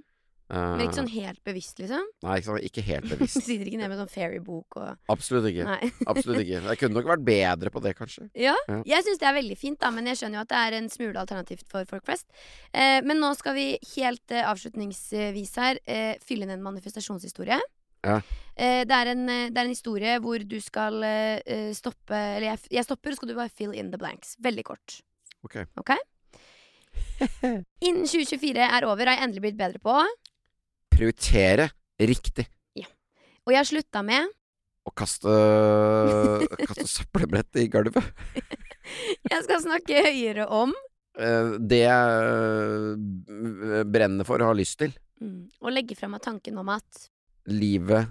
Eh, 0.51 0.57
Men 0.75 0.81
ikke 0.89 0.97
sånn 0.97 1.07
helt 1.13 1.39
bevisst, 1.47 1.77
liksom? 1.79 2.01
Nei, 2.25 2.33
ikke, 2.41 2.47
sånn, 2.49 2.57
ikke 2.67 2.81
helt 2.83 3.05
Du 3.07 3.11
bevisst. 3.15 3.39
sitter 3.45 3.69
ikke 3.69 3.77
ned 3.79 3.87
med 3.87 3.99
sånn 4.01 4.09
fairy-bok 4.11 4.75
og 4.81 4.97
Absolutt 5.13 5.45
ikke. 5.47 5.63
Nei. 5.63 5.91
Absolutt 6.11 6.41
ikke. 6.43 6.59
Jeg 6.67 6.77
kunne 6.81 6.97
nok 6.97 7.07
vært 7.07 7.23
bedre 7.23 7.71
på 7.71 7.79
det, 7.85 7.93
kanskje. 7.95 8.25
Ja, 8.35 8.51
Ja. 8.67 8.81
jeg 8.83 9.05
syns 9.05 9.21
det 9.21 9.29
er 9.29 9.37
veldig 9.39 9.55
fint, 9.57 9.79
da, 9.79 9.93
men 9.95 10.05
jeg 10.11 10.17
skjønner 10.19 10.41
jo 10.41 10.43
at 10.43 10.49
det 10.51 10.59
er 10.59 10.77
en 10.81 10.89
smule 10.91 11.15
alternativt 11.23 11.63
for 11.71 11.87
folk 11.87 12.03
flest. 12.03 12.27
Eh, 12.73 12.99
men 13.07 13.21
nå 13.23 13.31
skal 13.39 13.55
vi 13.55 13.79
helt 13.95 14.29
eh, 14.35 14.43
avslutningsvis 14.43 15.55
her 15.55 15.79
eh, 15.87 16.17
fylle 16.19 16.43
inn 16.43 16.51
en 16.57 16.67
manifestasjonshistorie. 16.67 17.61
Ja. 18.03 18.19
Eh, 18.61 18.83
det, 18.85 18.93
er 18.93 19.11
en, 19.15 19.23
eh, 19.31 19.47
det 19.49 19.57
er 19.57 19.65
en 19.67 19.73
historie 19.73 20.17
hvor 20.21 20.43
du 20.45 20.57
skal 20.61 21.01
eh, 21.07 21.71
stoppe 21.73 22.13
Eller 22.13 22.51
jeg, 22.51 22.59
jeg 22.77 22.85
stopper, 22.85 23.13
og 23.13 23.17
skal 23.17 23.31
du 23.31 23.37
bare 23.39 23.53
fill 23.53 23.73
in 23.73 23.89
the 23.93 23.99
blanks. 24.01 24.35
Veldig 24.43 24.65
kort. 24.67 24.99
Ok. 25.41 25.63
okay? 25.81 25.97
Innen 27.87 28.05
2024 28.05 28.67
er 28.67 28.85
over, 28.85 29.07
har 29.07 29.17
jeg 29.17 29.25
endelig 29.25 29.45
blitt 29.47 29.57
bedre 29.59 29.81
på. 29.81 29.95
Prioritere 30.93 31.71
riktig. 32.01 32.45
Og 33.41 33.55
jeg 33.55 33.57
har 33.57 33.65
slutta 33.65 34.03
med 34.05 34.29
Å 34.85 34.91
kaste, 34.93 35.31
kaste 36.61 36.85
søppelbrett 36.89 37.57
i 37.57 37.65
gulvet. 37.73 38.05
Jeg 39.31 39.45
skal 39.45 39.61
snakke 39.63 40.01
høyere 40.05 40.45
om 40.53 40.73
Eh, 41.19 41.57
Det 41.59 41.81
jeg 41.83 42.95
brenner 43.91 44.27
for 44.27 44.39
og 44.41 44.53
har 44.53 44.57
lyst 44.59 44.79
til. 44.79 44.93
mm, 45.21 45.41
Å 45.59 45.73
legge 45.73 45.97
frem 45.99 46.13
av 46.15 46.21
tanken 46.23 46.57
om 46.61 46.69
at 46.71 47.09
Livet 47.51 48.07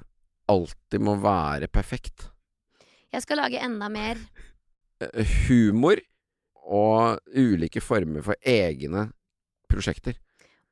alltid 0.50 1.00
må 1.06 1.16
være 1.22 1.70
perfekt. 1.70 2.28
jeg 3.12 3.22
skal 3.22 3.40
lage 3.42 3.62
enda 3.62 3.88
mer 3.88 4.18
Eh, 5.00 5.26
Humor 5.48 5.96
og 6.70 7.18
ulike 7.32 7.80
former 7.80 8.22
for 8.24 8.34
egne 8.46 9.08
prosjekter. 9.70 10.14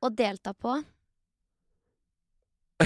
Og 0.05 0.13
delta 0.17 0.53
på. 0.53 0.77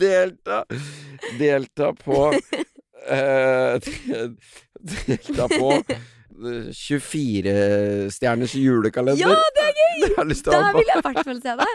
delta 0.00 0.64
Delta 1.38 1.92
på 1.94 2.18
uh, 2.34 3.78
Delta 4.80 5.46
på 5.52 5.68
24-stjerners 6.74 8.56
julekalender. 8.58 9.22
Ja, 9.22 9.36
det 9.54 9.62
er 9.68 9.72
gøy! 9.78 9.84
Da 10.44 10.72
vil 10.74 10.88
jeg 10.88 10.98
i 10.98 11.04
hvert 11.04 11.22
fall 11.28 11.40
se 11.44 11.52
det. 11.60 11.72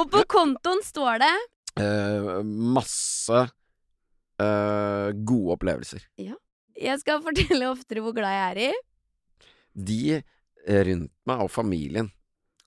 Og 0.00 0.04
på 0.10 0.20
kontoen 0.34 0.80
står 0.84 1.22
det 1.22 1.34
Eh, 1.80 2.42
masse 2.44 3.38
eh, 4.42 5.08
gode 5.24 5.54
opplevelser. 5.56 6.04
Jeg 6.18 6.98
skal 7.02 7.22
fortelle 7.26 7.70
oftere 7.70 8.02
hvor 8.04 8.16
glad 8.16 8.34
jeg 8.36 8.48
er 8.50 8.62
i, 8.68 8.72
De 9.72 10.02
rundt 10.88 11.10
meg 11.26 11.40
og 11.42 11.50
familien. 11.50 12.10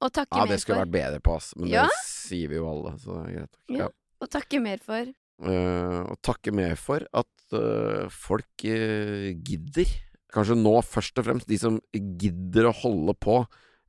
og 0.01 0.11
takke 0.11 0.35
Ja, 0.41 0.47
det 0.49 0.57
skulle 0.63 0.81
vært 0.83 0.95
bedre 0.95 1.19
på, 1.23 1.35
ass. 1.37 1.53
Men 1.55 1.69
Ja? 1.71 1.85
det 1.87 2.01
sier 2.09 2.49
vi 2.51 2.57
jo 2.57 2.65
alle, 2.71 2.95
så 2.99 3.19
det 3.21 3.21
er 3.29 3.37
greit. 3.37 3.59
Ja. 3.69 3.77
Ja. 3.85 3.91
Og 4.25 4.31
takke 4.31 4.59
mer 4.63 4.81
for. 4.83 5.13
Uh, 5.35 6.01
og 6.13 6.17
takke 6.23 6.51
mer 6.55 6.75
for 6.79 7.03
at 7.11 7.55
uh, 7.55 8.07
folk 8.09 8.63
uh, 8.65 9.29
gidder. 9.45 9.89
Kanskje 10.33 10.55
nå 10.59 10.73
først 10.83 11.19
og 11.19 11.27
fremst 11.27 11.47
de 11.51 11.57
som 11.59 11.79
gidder 11.93 12.69
å 12.69 12.75
holde 12.81 13.15
på 13.19 13.41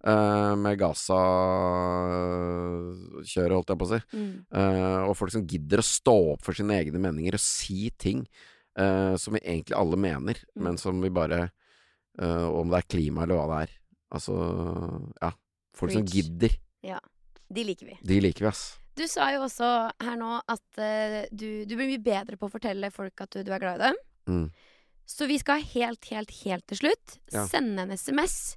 eh, 0.07 0.55
med 0.63 0.79
Gaza-kjøret, 0.81 3.55
holdt 3.57 3.71
jeg 3.73 3.81
på 3.81 3.87
å 3.87 3.91
si. 3.93 4.01
Mm. 4.17 4.35
Eh, 4.61 5.01
og 5.09 5.15
folk 5.19 5.33
som 5.35 5.47
gidder 5.49 5.79
å 5.83 5.87
stå 5.87 6.15
opp 6.35 6.43
for 6.47 6.55
sine 6.57 6.75
egne 6.81 7.01
meninger 7.03 7.35
og 7.39 7.43
si 7.43 7.81
ting 8.01 8.21
eh, 8.79 9.15
som 9.21 9.31
vi 9.37 9.41
egentlig 9.45 9.77
alle 9.79 9.97
mener, 10.01 10.37
Mm. 10.57 10.63
men 10.65 10.75
som 10.81 10.95
vi 11.03 11.11
bare 11.13 11.41
eh, 12.19 12.47
Om 12.49 12.71
det 12.73 12.79
er 12.79 12.87
klima 12.97 13.23
eller 13.27 13.37
hva 13.37 13.47
det 13.51 13.59
er. 13.67 13.71
Altså, 14.17 14.33
ja. 15.21 15.31
Folk 15.77 15.93
som 15.93 16.07
gidder. 16.09 16.49
gidder. 16.83 17.01
De 17.53 17.63
liker 17.63 17.87
vi. 17.91 17.97
De 18.03 18.21
liker 18.25 18.43
vi, 18.47 18.49
ass. 18.49 18.63
Du 18.97 19.05
sa 19.07 19.29
jo 19.35 19.43
også 19.45 19.69
her 20.01 20.17
nå 20.17 20.39
at 20.49 20.65
du, 21.31 21.65
du 21.69 21.75
blir 21.77 21.91
mye 21.93 22.01
bedre 22.03 22.37
på 22.41 22.47
å 22.49 22.53
fortelle 22.55 22.89
folk 22.91 23.21
at 23.21 23.31
du, 23.37 23.43
du 23.45 23.53
er 23.53 23.61
glad 23.61 23.77
i 23.77 23.85
dem. 23.91 23.97
Mm. 24.33 24.47
Så 25.07 25.27
vi 25.29 25.37
skal 25.39 25.61
helt, 25.75 26.05
helt, 26.11 26.31
helt 26.47 26.65
til 26.73 26.79
slutt 26.81 27.19
Ja. 27.35 27.45
sende 27.47 27.83
en 27.85 27.93
SMS 27.95 28.57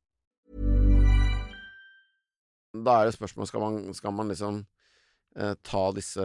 Da 2.71 3.01
er 3.01 3.09
det 3.09 3.15
spørsmål 3.17 3.49
skal 3.49 3.63
man, 3.65 3.79
skal 3.97 4.13
man 4.15 4.31
liksom 4.31 4.61
eh, 5.35 5.55
ta 5.63 5.81
disse 5.95 6.23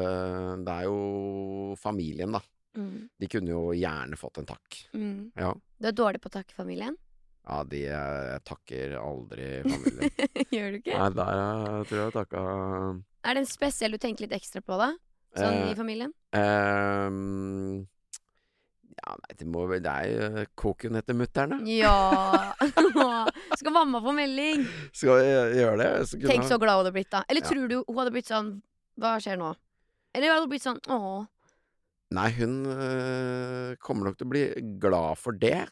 Det 0.62 0.76
er 0.76 0.84
jo 0.86 1.74
familien, 1.80 2.36
da. 2.36 2.42
Mm. 2.76 3.08
De 3.18 3.28
kunne 3.32 3.50
jo 3.50 3.64
gjerne 3.74 4.18
fått 4.20 4.38
en 4.42 4.46
takk. 4.46 4.78
Mm. 4.94 5.32
Ja. 5.34 5.54
Du 5.80 5.88
er 5.88 5.96
dårlig 5.96 6.20
på 6.22 6.30
å 6.30 6.36
takke 6.36 6.54
familien? 6.56 6.96
Ja, 7.46 7.62
de 7.64 7.82
eh, 7.86 8.22
Jeg 8.34 8.44
takker 8.48 8.96
aldri 9.00 9.48
familien. 9.64 10.14
Gjør 10.54 10.72
du 10.74 10.78
ikke? 10.80 10.96
Nei, 10.98 11.10
der 11.18 11.42
jeg 11.42 11.90
tror 11.90 11.98
jeg 11.98 12.04
jeg 12.04 12.16
takka 12.20 12.46
Er 13.26 13.36
det 13.38 13.42
en 13.44 13.50
spesiell 13.50 13.94
du 13.94 14.00
tenker 14.02 14.26
litt 14.26 14.34
ekstra 14.38 14.62
på, 14.66 14.78
da? 14.80 14.92
Sånn 15.36 15.60
Eh, 15.62 15.70
i 15.70 15.76
familien? 15.78 16.14
Eh, 16.34 17.86
Ja, 18.96 19.12
nei, 19.20 19.34
det 19.38 19.46
må 19.52 19.66
Det 19.76 19.92
er 19.92 20.06
jo 20.10 20.46
koken 20.58 20.96
etter 20.98 21.14
mutter'n, 21.14 21.52
da. 21.54 21.58
Ja! 21.70 22.56
Skal 23.60 23.72
mamma 23.74 24.00
få 24.04 24.12
melding? 24.16 24.66
Skal 24.92 25.22
jeg 25.24 25.54
gjøre 25.60 25.76
det? 25.82 25.90
Så 26.10 26.20
Tenk 26.26 26.44
så 26.48 26.58
glad 26.60 26.76
hun 26.78 26.84
hadde 26.84 26.94
blitt 26.96 27.10
da. 27.14 27.22
Eller 27.28 27.42
Ja. 27.44 27.48
tror 27.50 27.68
du 27.70 27.76
hun 27.86 27.98
hadde 28.02 28.12
blitt 28.14 28.28
sånn 28.30 28.50
Hva 29.00 29.16
skjer 29.20 29.36
nå? 29.40 29.54
Eller 30.14 30.32
hadde 30.32 30.46
hun 30.46 30.52
blitt 30.52 30.64
sånn 30.66 30.80
åh. 30.88 31.26
Nei, 32.16 32.30
hun 32.38 32.52
øh, 32.70 33.76
kommer 33.82 34.06
nok 34.10 34.16
til 34.20 34.26
å 34.28 34.30
bli 34.30 34.44
glad 34.80 35.18
for 35.18 35.32
det. 35.36 35.66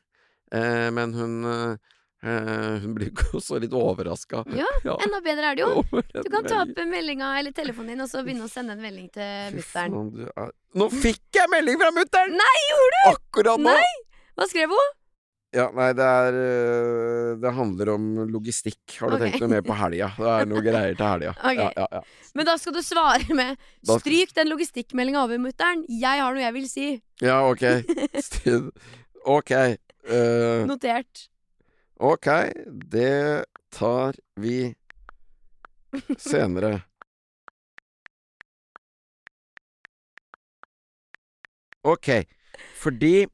Eh, 0.53 0.89
men 0.91 1.13
hun 1.15 1.45
øh, 1.47 1.77
Hun 2.25 2.95
blir 2.97 3.11
jo 3.13 3.27
også 3.39 3.61
litt 3.63 3.73
overraska. 3.77 4.43
Ja, 4.61 4.67
enda 5.05 5.21
bedre 5.25 5.53
er 5.53 5.59
det 5.61 5.65
jo. 5.67 5.85
Du 6.25 6.29
kan 6.33 6.45
ta 6.49 6.63
opp 6.65 6.75
meldinga 6.89 7.35
eller 7.39 7.53
telefonen 7.57 7.95
din 7.95 8.05
og 8.05 8.11
så 8.11 8.25
begynne 8.25 8.49
å 8.49 8.51
sende 8.53 8.75
en 8.77 8.83
melding 8.83 9.09
til 9.15 9.57
mutter'n. 9.61 9.97
Er- 10.35 10.53
Nå 10.75 10.89
fikk 10.91 11.23
jeg 11.39 11.51
melding 11.53 11.79
fra 11.79 11.93
mutter'n! 11.95 12.35
Nei, 12.35 12.55
gjorde 12.73 13.01
du? 13.05 13.09
Akkurat 13.15 13.61
nå! 13.63 13.71
Nei! 13.77 13.93
Hva 14.35 14.49
skrev 14.51 14.73
hun? 14.75 14.93
Ja, 15.55 15.69
nei, 15.71 15.93
det 15.95 16.03
er 16.03 16.37
øh, 16.37 17.29
Det 17.39 17.53
handler 17.55 17.93
om 17.93 18.07
logistikk. 18.27 18.81
Har 18.99 19.13
du 19.13 19.17
okay. 19.17 19.31
tenkt 19.31 19.45
noe 19.45 19.53
mer 19.53 19.63
på 19.67 19.77
helga? 19.79 20.11
Det 20.19 20.33
er 20.33 20.49
noe 20.51 20.63
greier 20.65 20.97
til 20.99 21.07
helga. 21.07 21.35
Okay. 21.39 21.61
Ja, 21.61 21.69
ja, 21.79 21.87
ja. 22.01 22.33
Men 22.35 22.49
da 22.49 22.57
skal 22.59 22.75
du 22.75 22.81
svare 22.83 23.37
med 23.39 23.61
Stryk 23.87 24.35
den 24.35 24.51
logistikkmeldinga 24.51 25.23
over 25.23 25.39
mutter'n. 25.39 25.85
Jeg 25.89 26.23
har 26.25 26.35
noe 26.35 26.43
jeg 26.43 26.57
vil 26.59 26.69
si. 26.71 26.89
ja, 27.23 27.41
ok. 27.47 27.65
Ok. 29.25 29.55
Uh, 30.05 30.67
Notert. 30.69 31.31
ok, 31.97 32.27
det 32.93 33.47
tar 33.73 34.19
vi 34.37 34.75
senere. 36.19 36.83
Ok, 41.85 42.11
fordi 42.77 43.25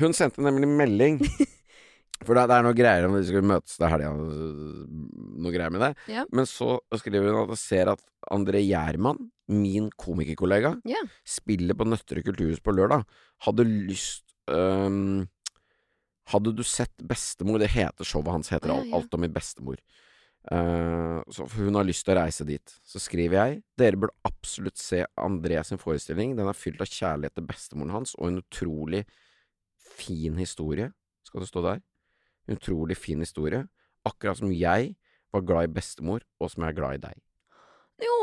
hun 0.00 0.14
sendte 0.16 0.42
nemlig 0.44 0.68
melding 0.70 1.20
For 2.24 2.36
det, 2.38 2.44
det 2.48 2.56
er 2.56 2.64
noe 2.64 2.76
greier 2.78 3.04
om 3.08 3.14
vi 3.18 3.24
skulle 3.26 3.44
møtes 3.44 3.74
til 3.76 3.90
helga, 3.90 4.12
noe 4.14 5.50
greier 5.52 5.72
med 5.74 5.82
det. 5.82 5.90
Ja. 6.08 6.22
Men 6.32 6.46
så 6.48 6.78
skriver 6.96 7.34
hun 7.34 7.40
at 7.42 7.50
hun 7.50 7.58
ser 7.60 7.90
at 7.92 8.00
André 8.32 8.62
Gjerman, 8.64 9.18
min 9.52 9.90
komikerkollega, 10.00 10.76
Ja. 10.88 11.02
spiller 11.28 11.76
på 11.76 11.84
Nøtterøy 11.84 12.24
kulturhus 12.24 12.62
på 12.64 12.72
lørdag. 12.72 13.02
Hadde 13.44 13.66
lyst 13.66 14.24
um, 14.48 15.26
Hadde 16.32 16.54
du 16.56 16.62
sett 16.64 16.94
Bestemor? 17.04 17.60
Det 17.60 17.68
heter 17.74 18.08
showet 18.08 18.32
hans. 18.32 18.48
Heter 18.54 18.72
ja, 18.72 18.78
alt, 18.78 18.94
alt 18.96 19.18
om 19.18 19.20
min 19.26 19.34
bestemor. 19.34 19.76
Uh, 20.48 21.20
så 21.32 21.44
hun 21.58 21.76
har 21.76 21.84
lyst 21.84 22.06
til 22.06 22.14
å 22.14 22.22
reise 22.22 22.46
dit. 22.48 22.74
Så 22.88 23.02
skriver 23.02 23.36
jeg 23.36 23.60
Dere 23.80 24.00
burde 24.00 24.16
absolutt 24.28 24.80
se 24.80 25.02
André 25.20 25.60
sin 25.66 25.82
forestilling. 25.82 26.38
Den 26.38 26.48
er 26.48 26.56
fylt 26.56 26.80
av 26.80 26.88
kjærlighet 26.88 27.36
til 27.36 27.46
bestemoren 27.52 27.92
hans 27.98 28.16
og 28.16 28.30
en 28.30 28.40
utrolig 28.40 29.04
fin 29.84 30.36
historie. 30.40 30.90
Skal 31.24 31.40
det 31.44 31.48
stå 31.50 31.62
der? 31.64 31.80
Utrolig 32.52 32.96
fin 33.00 33.20
historie. 33.24 33.64
Akkurat 34.04 34.36
som 34.40 34.50
jeg 34.52 34.94
var 35.32 35.40
glad 35.46 35.68
i 35.70 35.72
bestemor, 35.74 36.20
og 36.40 36.50
som 36.52 36.62
jeg 36.64 36.74
er 36.74 36.78
glad 36.78 36.98
i 36.98 37.02
deg. 37.08 37.20
Jo, 38.04 38.16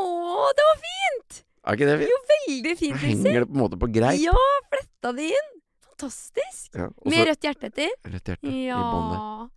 det 0.56 0.66
var 0.68 0.78
fint! 0.84 1.40
Er 1.62 1.76
ikke 1.78 1.88
det 1.88 1.96
fint? 2.00 2.10
Jo, 2.12 2.20
veldig 2.32 2.74
fint, 2.78 2.96
henger 3.02 3.40
det 3.44 3.48
på 3.48 3.54
en 3.56 3.60
måte 3.62 3.78
på 3.78 3.88
greip. 3.94 4.20
Ja, 4.22 4.34
fletta 4.72 5.12
det 5.18 5.28
inn. 5.34 5.50
Fantastisk. 5.92 6.72
Ja, 6.74 6.88
også, 6.90 7.10
Med 7.12 7.26
rødt 7.28 7.46
hjerte 7.46 7.68
etter. 7.70 7.92
Rødt 8.10 8.30
hjerte 8.32 8.54
Ja. 8.66 8.78
i 8.80 8.88
bånn 8.94 9.10
der. 9.12 9.50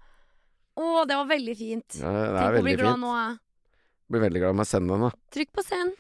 Å, 0.76 1.06
det 1.10 1.16
var 1.18 1.30
veldig 1.32 1.56
fint. 1.58 1.98
Ja, 2.02 2.12
det 2.12 2.24
er 2.26 2.36
Tenk 2.36 2.60
å 2.60 2.66
bli 2.68 2.76
glad 2.78 2.94
fint. 2.98 3.06
nå, 3.06 3.14
jeg. 3.18 3.38
Blir 4.12 4.22
veldig 4.28 4.42
glad 4.44 4.56
med 4.60 4.66
jeg 4.66 4.72
sender 4.76 5.00
den, 5.00 5.06
da. 5.08 5.12
Trykk 5.34 5.52
på 5.56 5.64
send. 5.66 5.96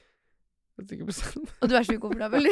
Jeg 0.75 0.87
trykker 0.91 1.07
på 1.09 1.15
send. 1.15 1.53
Og 1.63 1.69
du 1.71 1.75
er 1.79 1.85
så 1.87 1.95
ukomfortabel, 1.95 2.49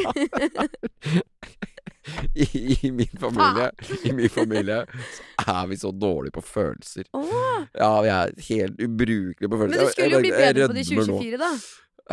I, 2.44 2.46
I 2.88 2.90
min 2.92 3.14
familie 3.20 3.70
I 4.04 4.12
min 4.12 4.32
familie 4.32 4.82
så 5.14 5.54
er 5.54 5.70
vi 5.70 5.78
så 5.80 5.92
dårlige 5.92 6.34
på 6.36 6.42
følelser. 6.44 7.08
Åh. 7.16 7.64
Ja, 7.72 7.90
vi 8.04 8.12
er 8.12 8.34
helt 8.50 8.82
ubrukelige 8.82 9.50
på 9.50 9.60
følelser. 9.62 9.80
Men 9.80 9.88
du 9.88 9.96
skulle 9.96 10.12
jo 10.18 10.22
bli 10.24 10.34
bedre 10.36 10.68
på 10.68 10.76
det 10.76 10.84
i 10.84 10.90
2024, 10.90 11.40
da. 11.40 11.50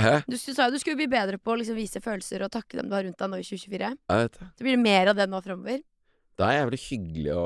Hæ? 0.01 0.13
Du 0.23 0.37
sa 0.39 0.69
jo 0.69 0.71
du 0.71 0.79
skulle 0.79 0.99
bli 1.01 1.09
bedre 1.11 1.39
på 1.41 1.51
å 1.51 1.59
liksom 1.59 1.75
vise 1.75 1.99
følelser 2.03 2.45
og 2.45 2.53
takke 2.53 2.79
dem 2.79 2.87
du 2.87 2.95
har 2.95 3.03
rundt 3.03 3.19
deg 3.19 3.31
nå 3.33 3.41
i 3.41 3.47
2024. 3.47 3.91
Jeg 3.91 4.25
vet 4.25 4.39
det. 4.39 4.49
Så 4.55 4.67
blir 4.67 4.77
det 4.77 4.83
mer 4.85 5.11
av 5.11 5.19
det 5.19 5.27
nå 5.31 5.41
framover. 5.43 5.81
Det 6.39 6.47
er 6.47 6.55
jævlig 6.61 6.79
hyggelig 6.87 7.33
å, 7.37 7.45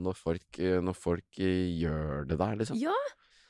når, 0.00 0.16
folk, 0.16 0.60
når 0.86 0.96
folk 0.96 1.40
gjør 1.42 2.28
det 2.30 2.38
der, 2.40 2.54
liksom. 2.62 2.78
Ja, 2.80 2.94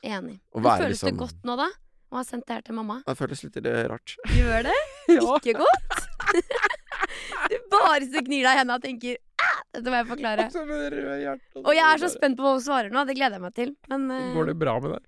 enig. 0.01 0.39
Å 0.51 0.63
Men 0.63 0.81
føles 0.81 0.97
liksom... 0.97 1.11
det 1.11 1.13
liksom- 1.13 1.21
godt 1.21 1.45
nå, 1.51 1.57
da? 1.61 1.69
Å 2.13 2.19
ha 2.19 2.23
sendt 2.23 2.45
det 2.47 2.57
her 2.57 2.65
til 2.65 2.75
mamma? 2.77 2.99
Det 3.05 3.15
føles 3.17 3.41
litt 3.43 3.57
eh, 3.59 3.79
rart. 3.91 4.13
Gjør 4.35 4.67
det? 4.67 4.75
ja. 5.15 5.21
Ikke 5.39 5.55
godt? 5.61 5.95
du 7.51 7.55
bare 7.71 8.05
så 8.07 8.23
gnir 8.25 8.45
deg 8.45 8.51
i 8.51 8.59
hendene 8.59 8.77
og 8.79 8.85
tenker 8.85 9.17
«Ah, 9.45 9.59
Dette 9.75 9.91
må 9.91 9.99
jeg 9.99 10.07
forklare. 10.09 10.45
Og 11.61 11.73
jeg 11.75 11.85
er 11.85 12.01
så 12.01 12.09
spent 12.13 12.37
på 12.39 12.45
hva 12.45 12.53
hun 12.55 12.63
svarer 12.63 12.93
nå. 12.93 13.03
Det 13.05 13.17
gleder 13.17 13.37
jeg 13.37 13.43
meg 13.43 13.55
til. 13.57 13.75
Men 13.91 14.07
uh, 14.09 14.31
Går 14.37 14.51
det 14.51 14.57
bra 14.61 14.77
med 14.79 14.95
deg? 14.95 15.03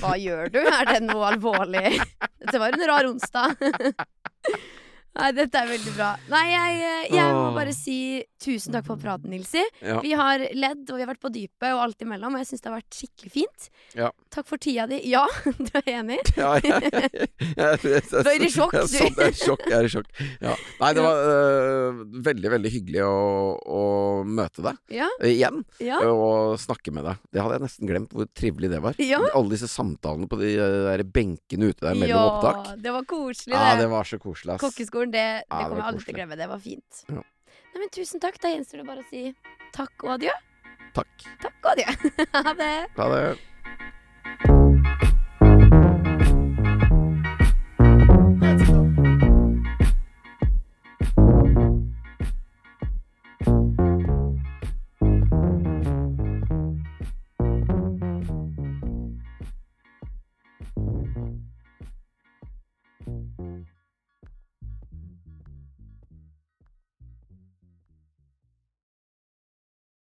hva 0.00 0.14
gjør 0.16 0.48
du? 0.54 0.60
Er 0.62 0.88
det 0.88 1.00
noe 1.04 1.26
alvorlig? 1.34 1.98
Dette 2.40 2.60
var 2.62 2.72
en 2.72 2.86
rar 2.88 3.08
onsdag. 3.10 3.56
Nei, 5.16 5.30
dette 5.32 5.56
er 5.62 5.68
veldig 5.70 5.92
bra. 5.96 6.10
Nei, 6.28 6.42
jeg, 6.50 6.80
eh, 6.84 7.04
jeg 7.16 7.32
må 7.36 7.44
bare 7.56 7.72
si 7.72 7.96
tusen 8.42 8.74
takk 8.76 8.84
for 8.86 9.00
praten, 9.00 9.30
Nilsi. 9.32 9.62
Ja. 9.80 9.98
Vi 10.04 10.12
har 10.18 10.42
ledd, 10.54 10.82
og 10.90 10.98
vi 10.98 11.02
har 11.04 11.08
vært 11.08 11.22
på 11.24 11.30
dypet 11.32 11.70
og 11.72 11.80
alt 11.86 12.04
imellom. 12.04 12.36
Og 12.36 12.42
jeg 12.42 12.50
syns 12.50 12.64
det 12.64 12.70
har 12.70 12.76
vært 12.76 12.98
skikkelig 12.98 13.32
fint. 13.32 13.68
Ja. 13.96 14.10
Takk 14.34 14.46
for 14.50 14.60
tida 14.60 14.84
di. 14.90 14.98
Ja, 15.08 15.24
du 15.66 15.70
er 15.80 15.88
enig? 15.98 16.18
Ja, 16.36 16.50
jeg, 16.60 18.02
Du 18.10 18.28
er 18.28 18.42
i 18.44 18.50
sjokk, 18.52 18.74
du. 18.76 18.92
jeg 18.92 19.12
er 19.16 19.30
i 19.32 19.36
sjokk. 19.38 19.62
Jeg 19.70 19.76
er 19.78 19.86
i 19.88 19.90
sjokk. 19.92 20.08
Ja. 20.44 20.52
Nei, 20.80 20.90
det 20.96 21.04
var 21.04 21.22
uh, 21.24 22.00
veldig, 22.26 22.50
veldig 22.56 22.72
hyggelig 22.72 23.02
å, 23.06 23.16
å 23.56 23.82
møte 24.28 24.64
deg 24.66 24.96
Ja. 24.98 25.08
igjen. 25.24 25.62
Ja. 25.82 26.00
Og 26.10 26.58
snakke 26.60 26.92
med 26.94 27.06
deg. 27.08 27.22
Det 27.32 27.40
hadde 27.42 27.56
jeg 27.58 27.64
nesten 27.66 27.88
glemt 27.90 28.12
hvor 28.16 28.28
trivelig 28.36 28.70
det 28.74 28.82
var. 28.84 28.98
Ja. 29.02 29.20
Alle 29.36 29.54
disse 29.56 29.68
samtalene 29.72 30.28
på 30.30 30.38
de 30.40 30.52
der 30.60 31.04
benkene 31.08 31.70
ute 31.72 31.86
der 31.88 31.96
mellom 31.98 32.22
opptak. 32.36 32.62
Ja, 32.72 32.76
det 32.86 32.94
var 32.98 33.08
koselig, 33.08 33.54
Ja, 33.56 33.64
det. 33.74 33.84
det 33.86 33.90
var 33.94 34.08
så 34.12 34.20
koselig, 34.22 34.56
ass. 34.56 34.64
Kokkeskolen, 34.66 35.05
turen, 35.06 35.14
det, 35.14 35.44
det 35.46 35.62
kommer 35.62 35.82
jeg 35.82 35.88
aldri 35.90 36.04
til 36.04 36.14
å 36.14 36.18
glemme. 36.20 36.38
Det 36.40 36.48
var 36.50 36.62
fint. 36.62 37.02
Ja. 37.08 37.24
Nei, 37.72 37.82
men 37.82 37.92
tusen 37.92 38.22
takk. 38.22 38.40
Da 38.42 38.52
gjenstår 38.52 38.82
det 38.82 38.88
bare 38.88 39.04
å 39.04 39.10
si 39.10 39.26
takk 39.76 40.06
og 40.06 40.16
adjø. 40.16 40.32
Takk. 40.96 41.28
Takk 41.42 41.58
og 41.62 41.74
adjø. 41.74 41.90
ha 42.36 42.56
det. 42.56 42.72
Ha 42.96 43.12
det. 43.12 43.26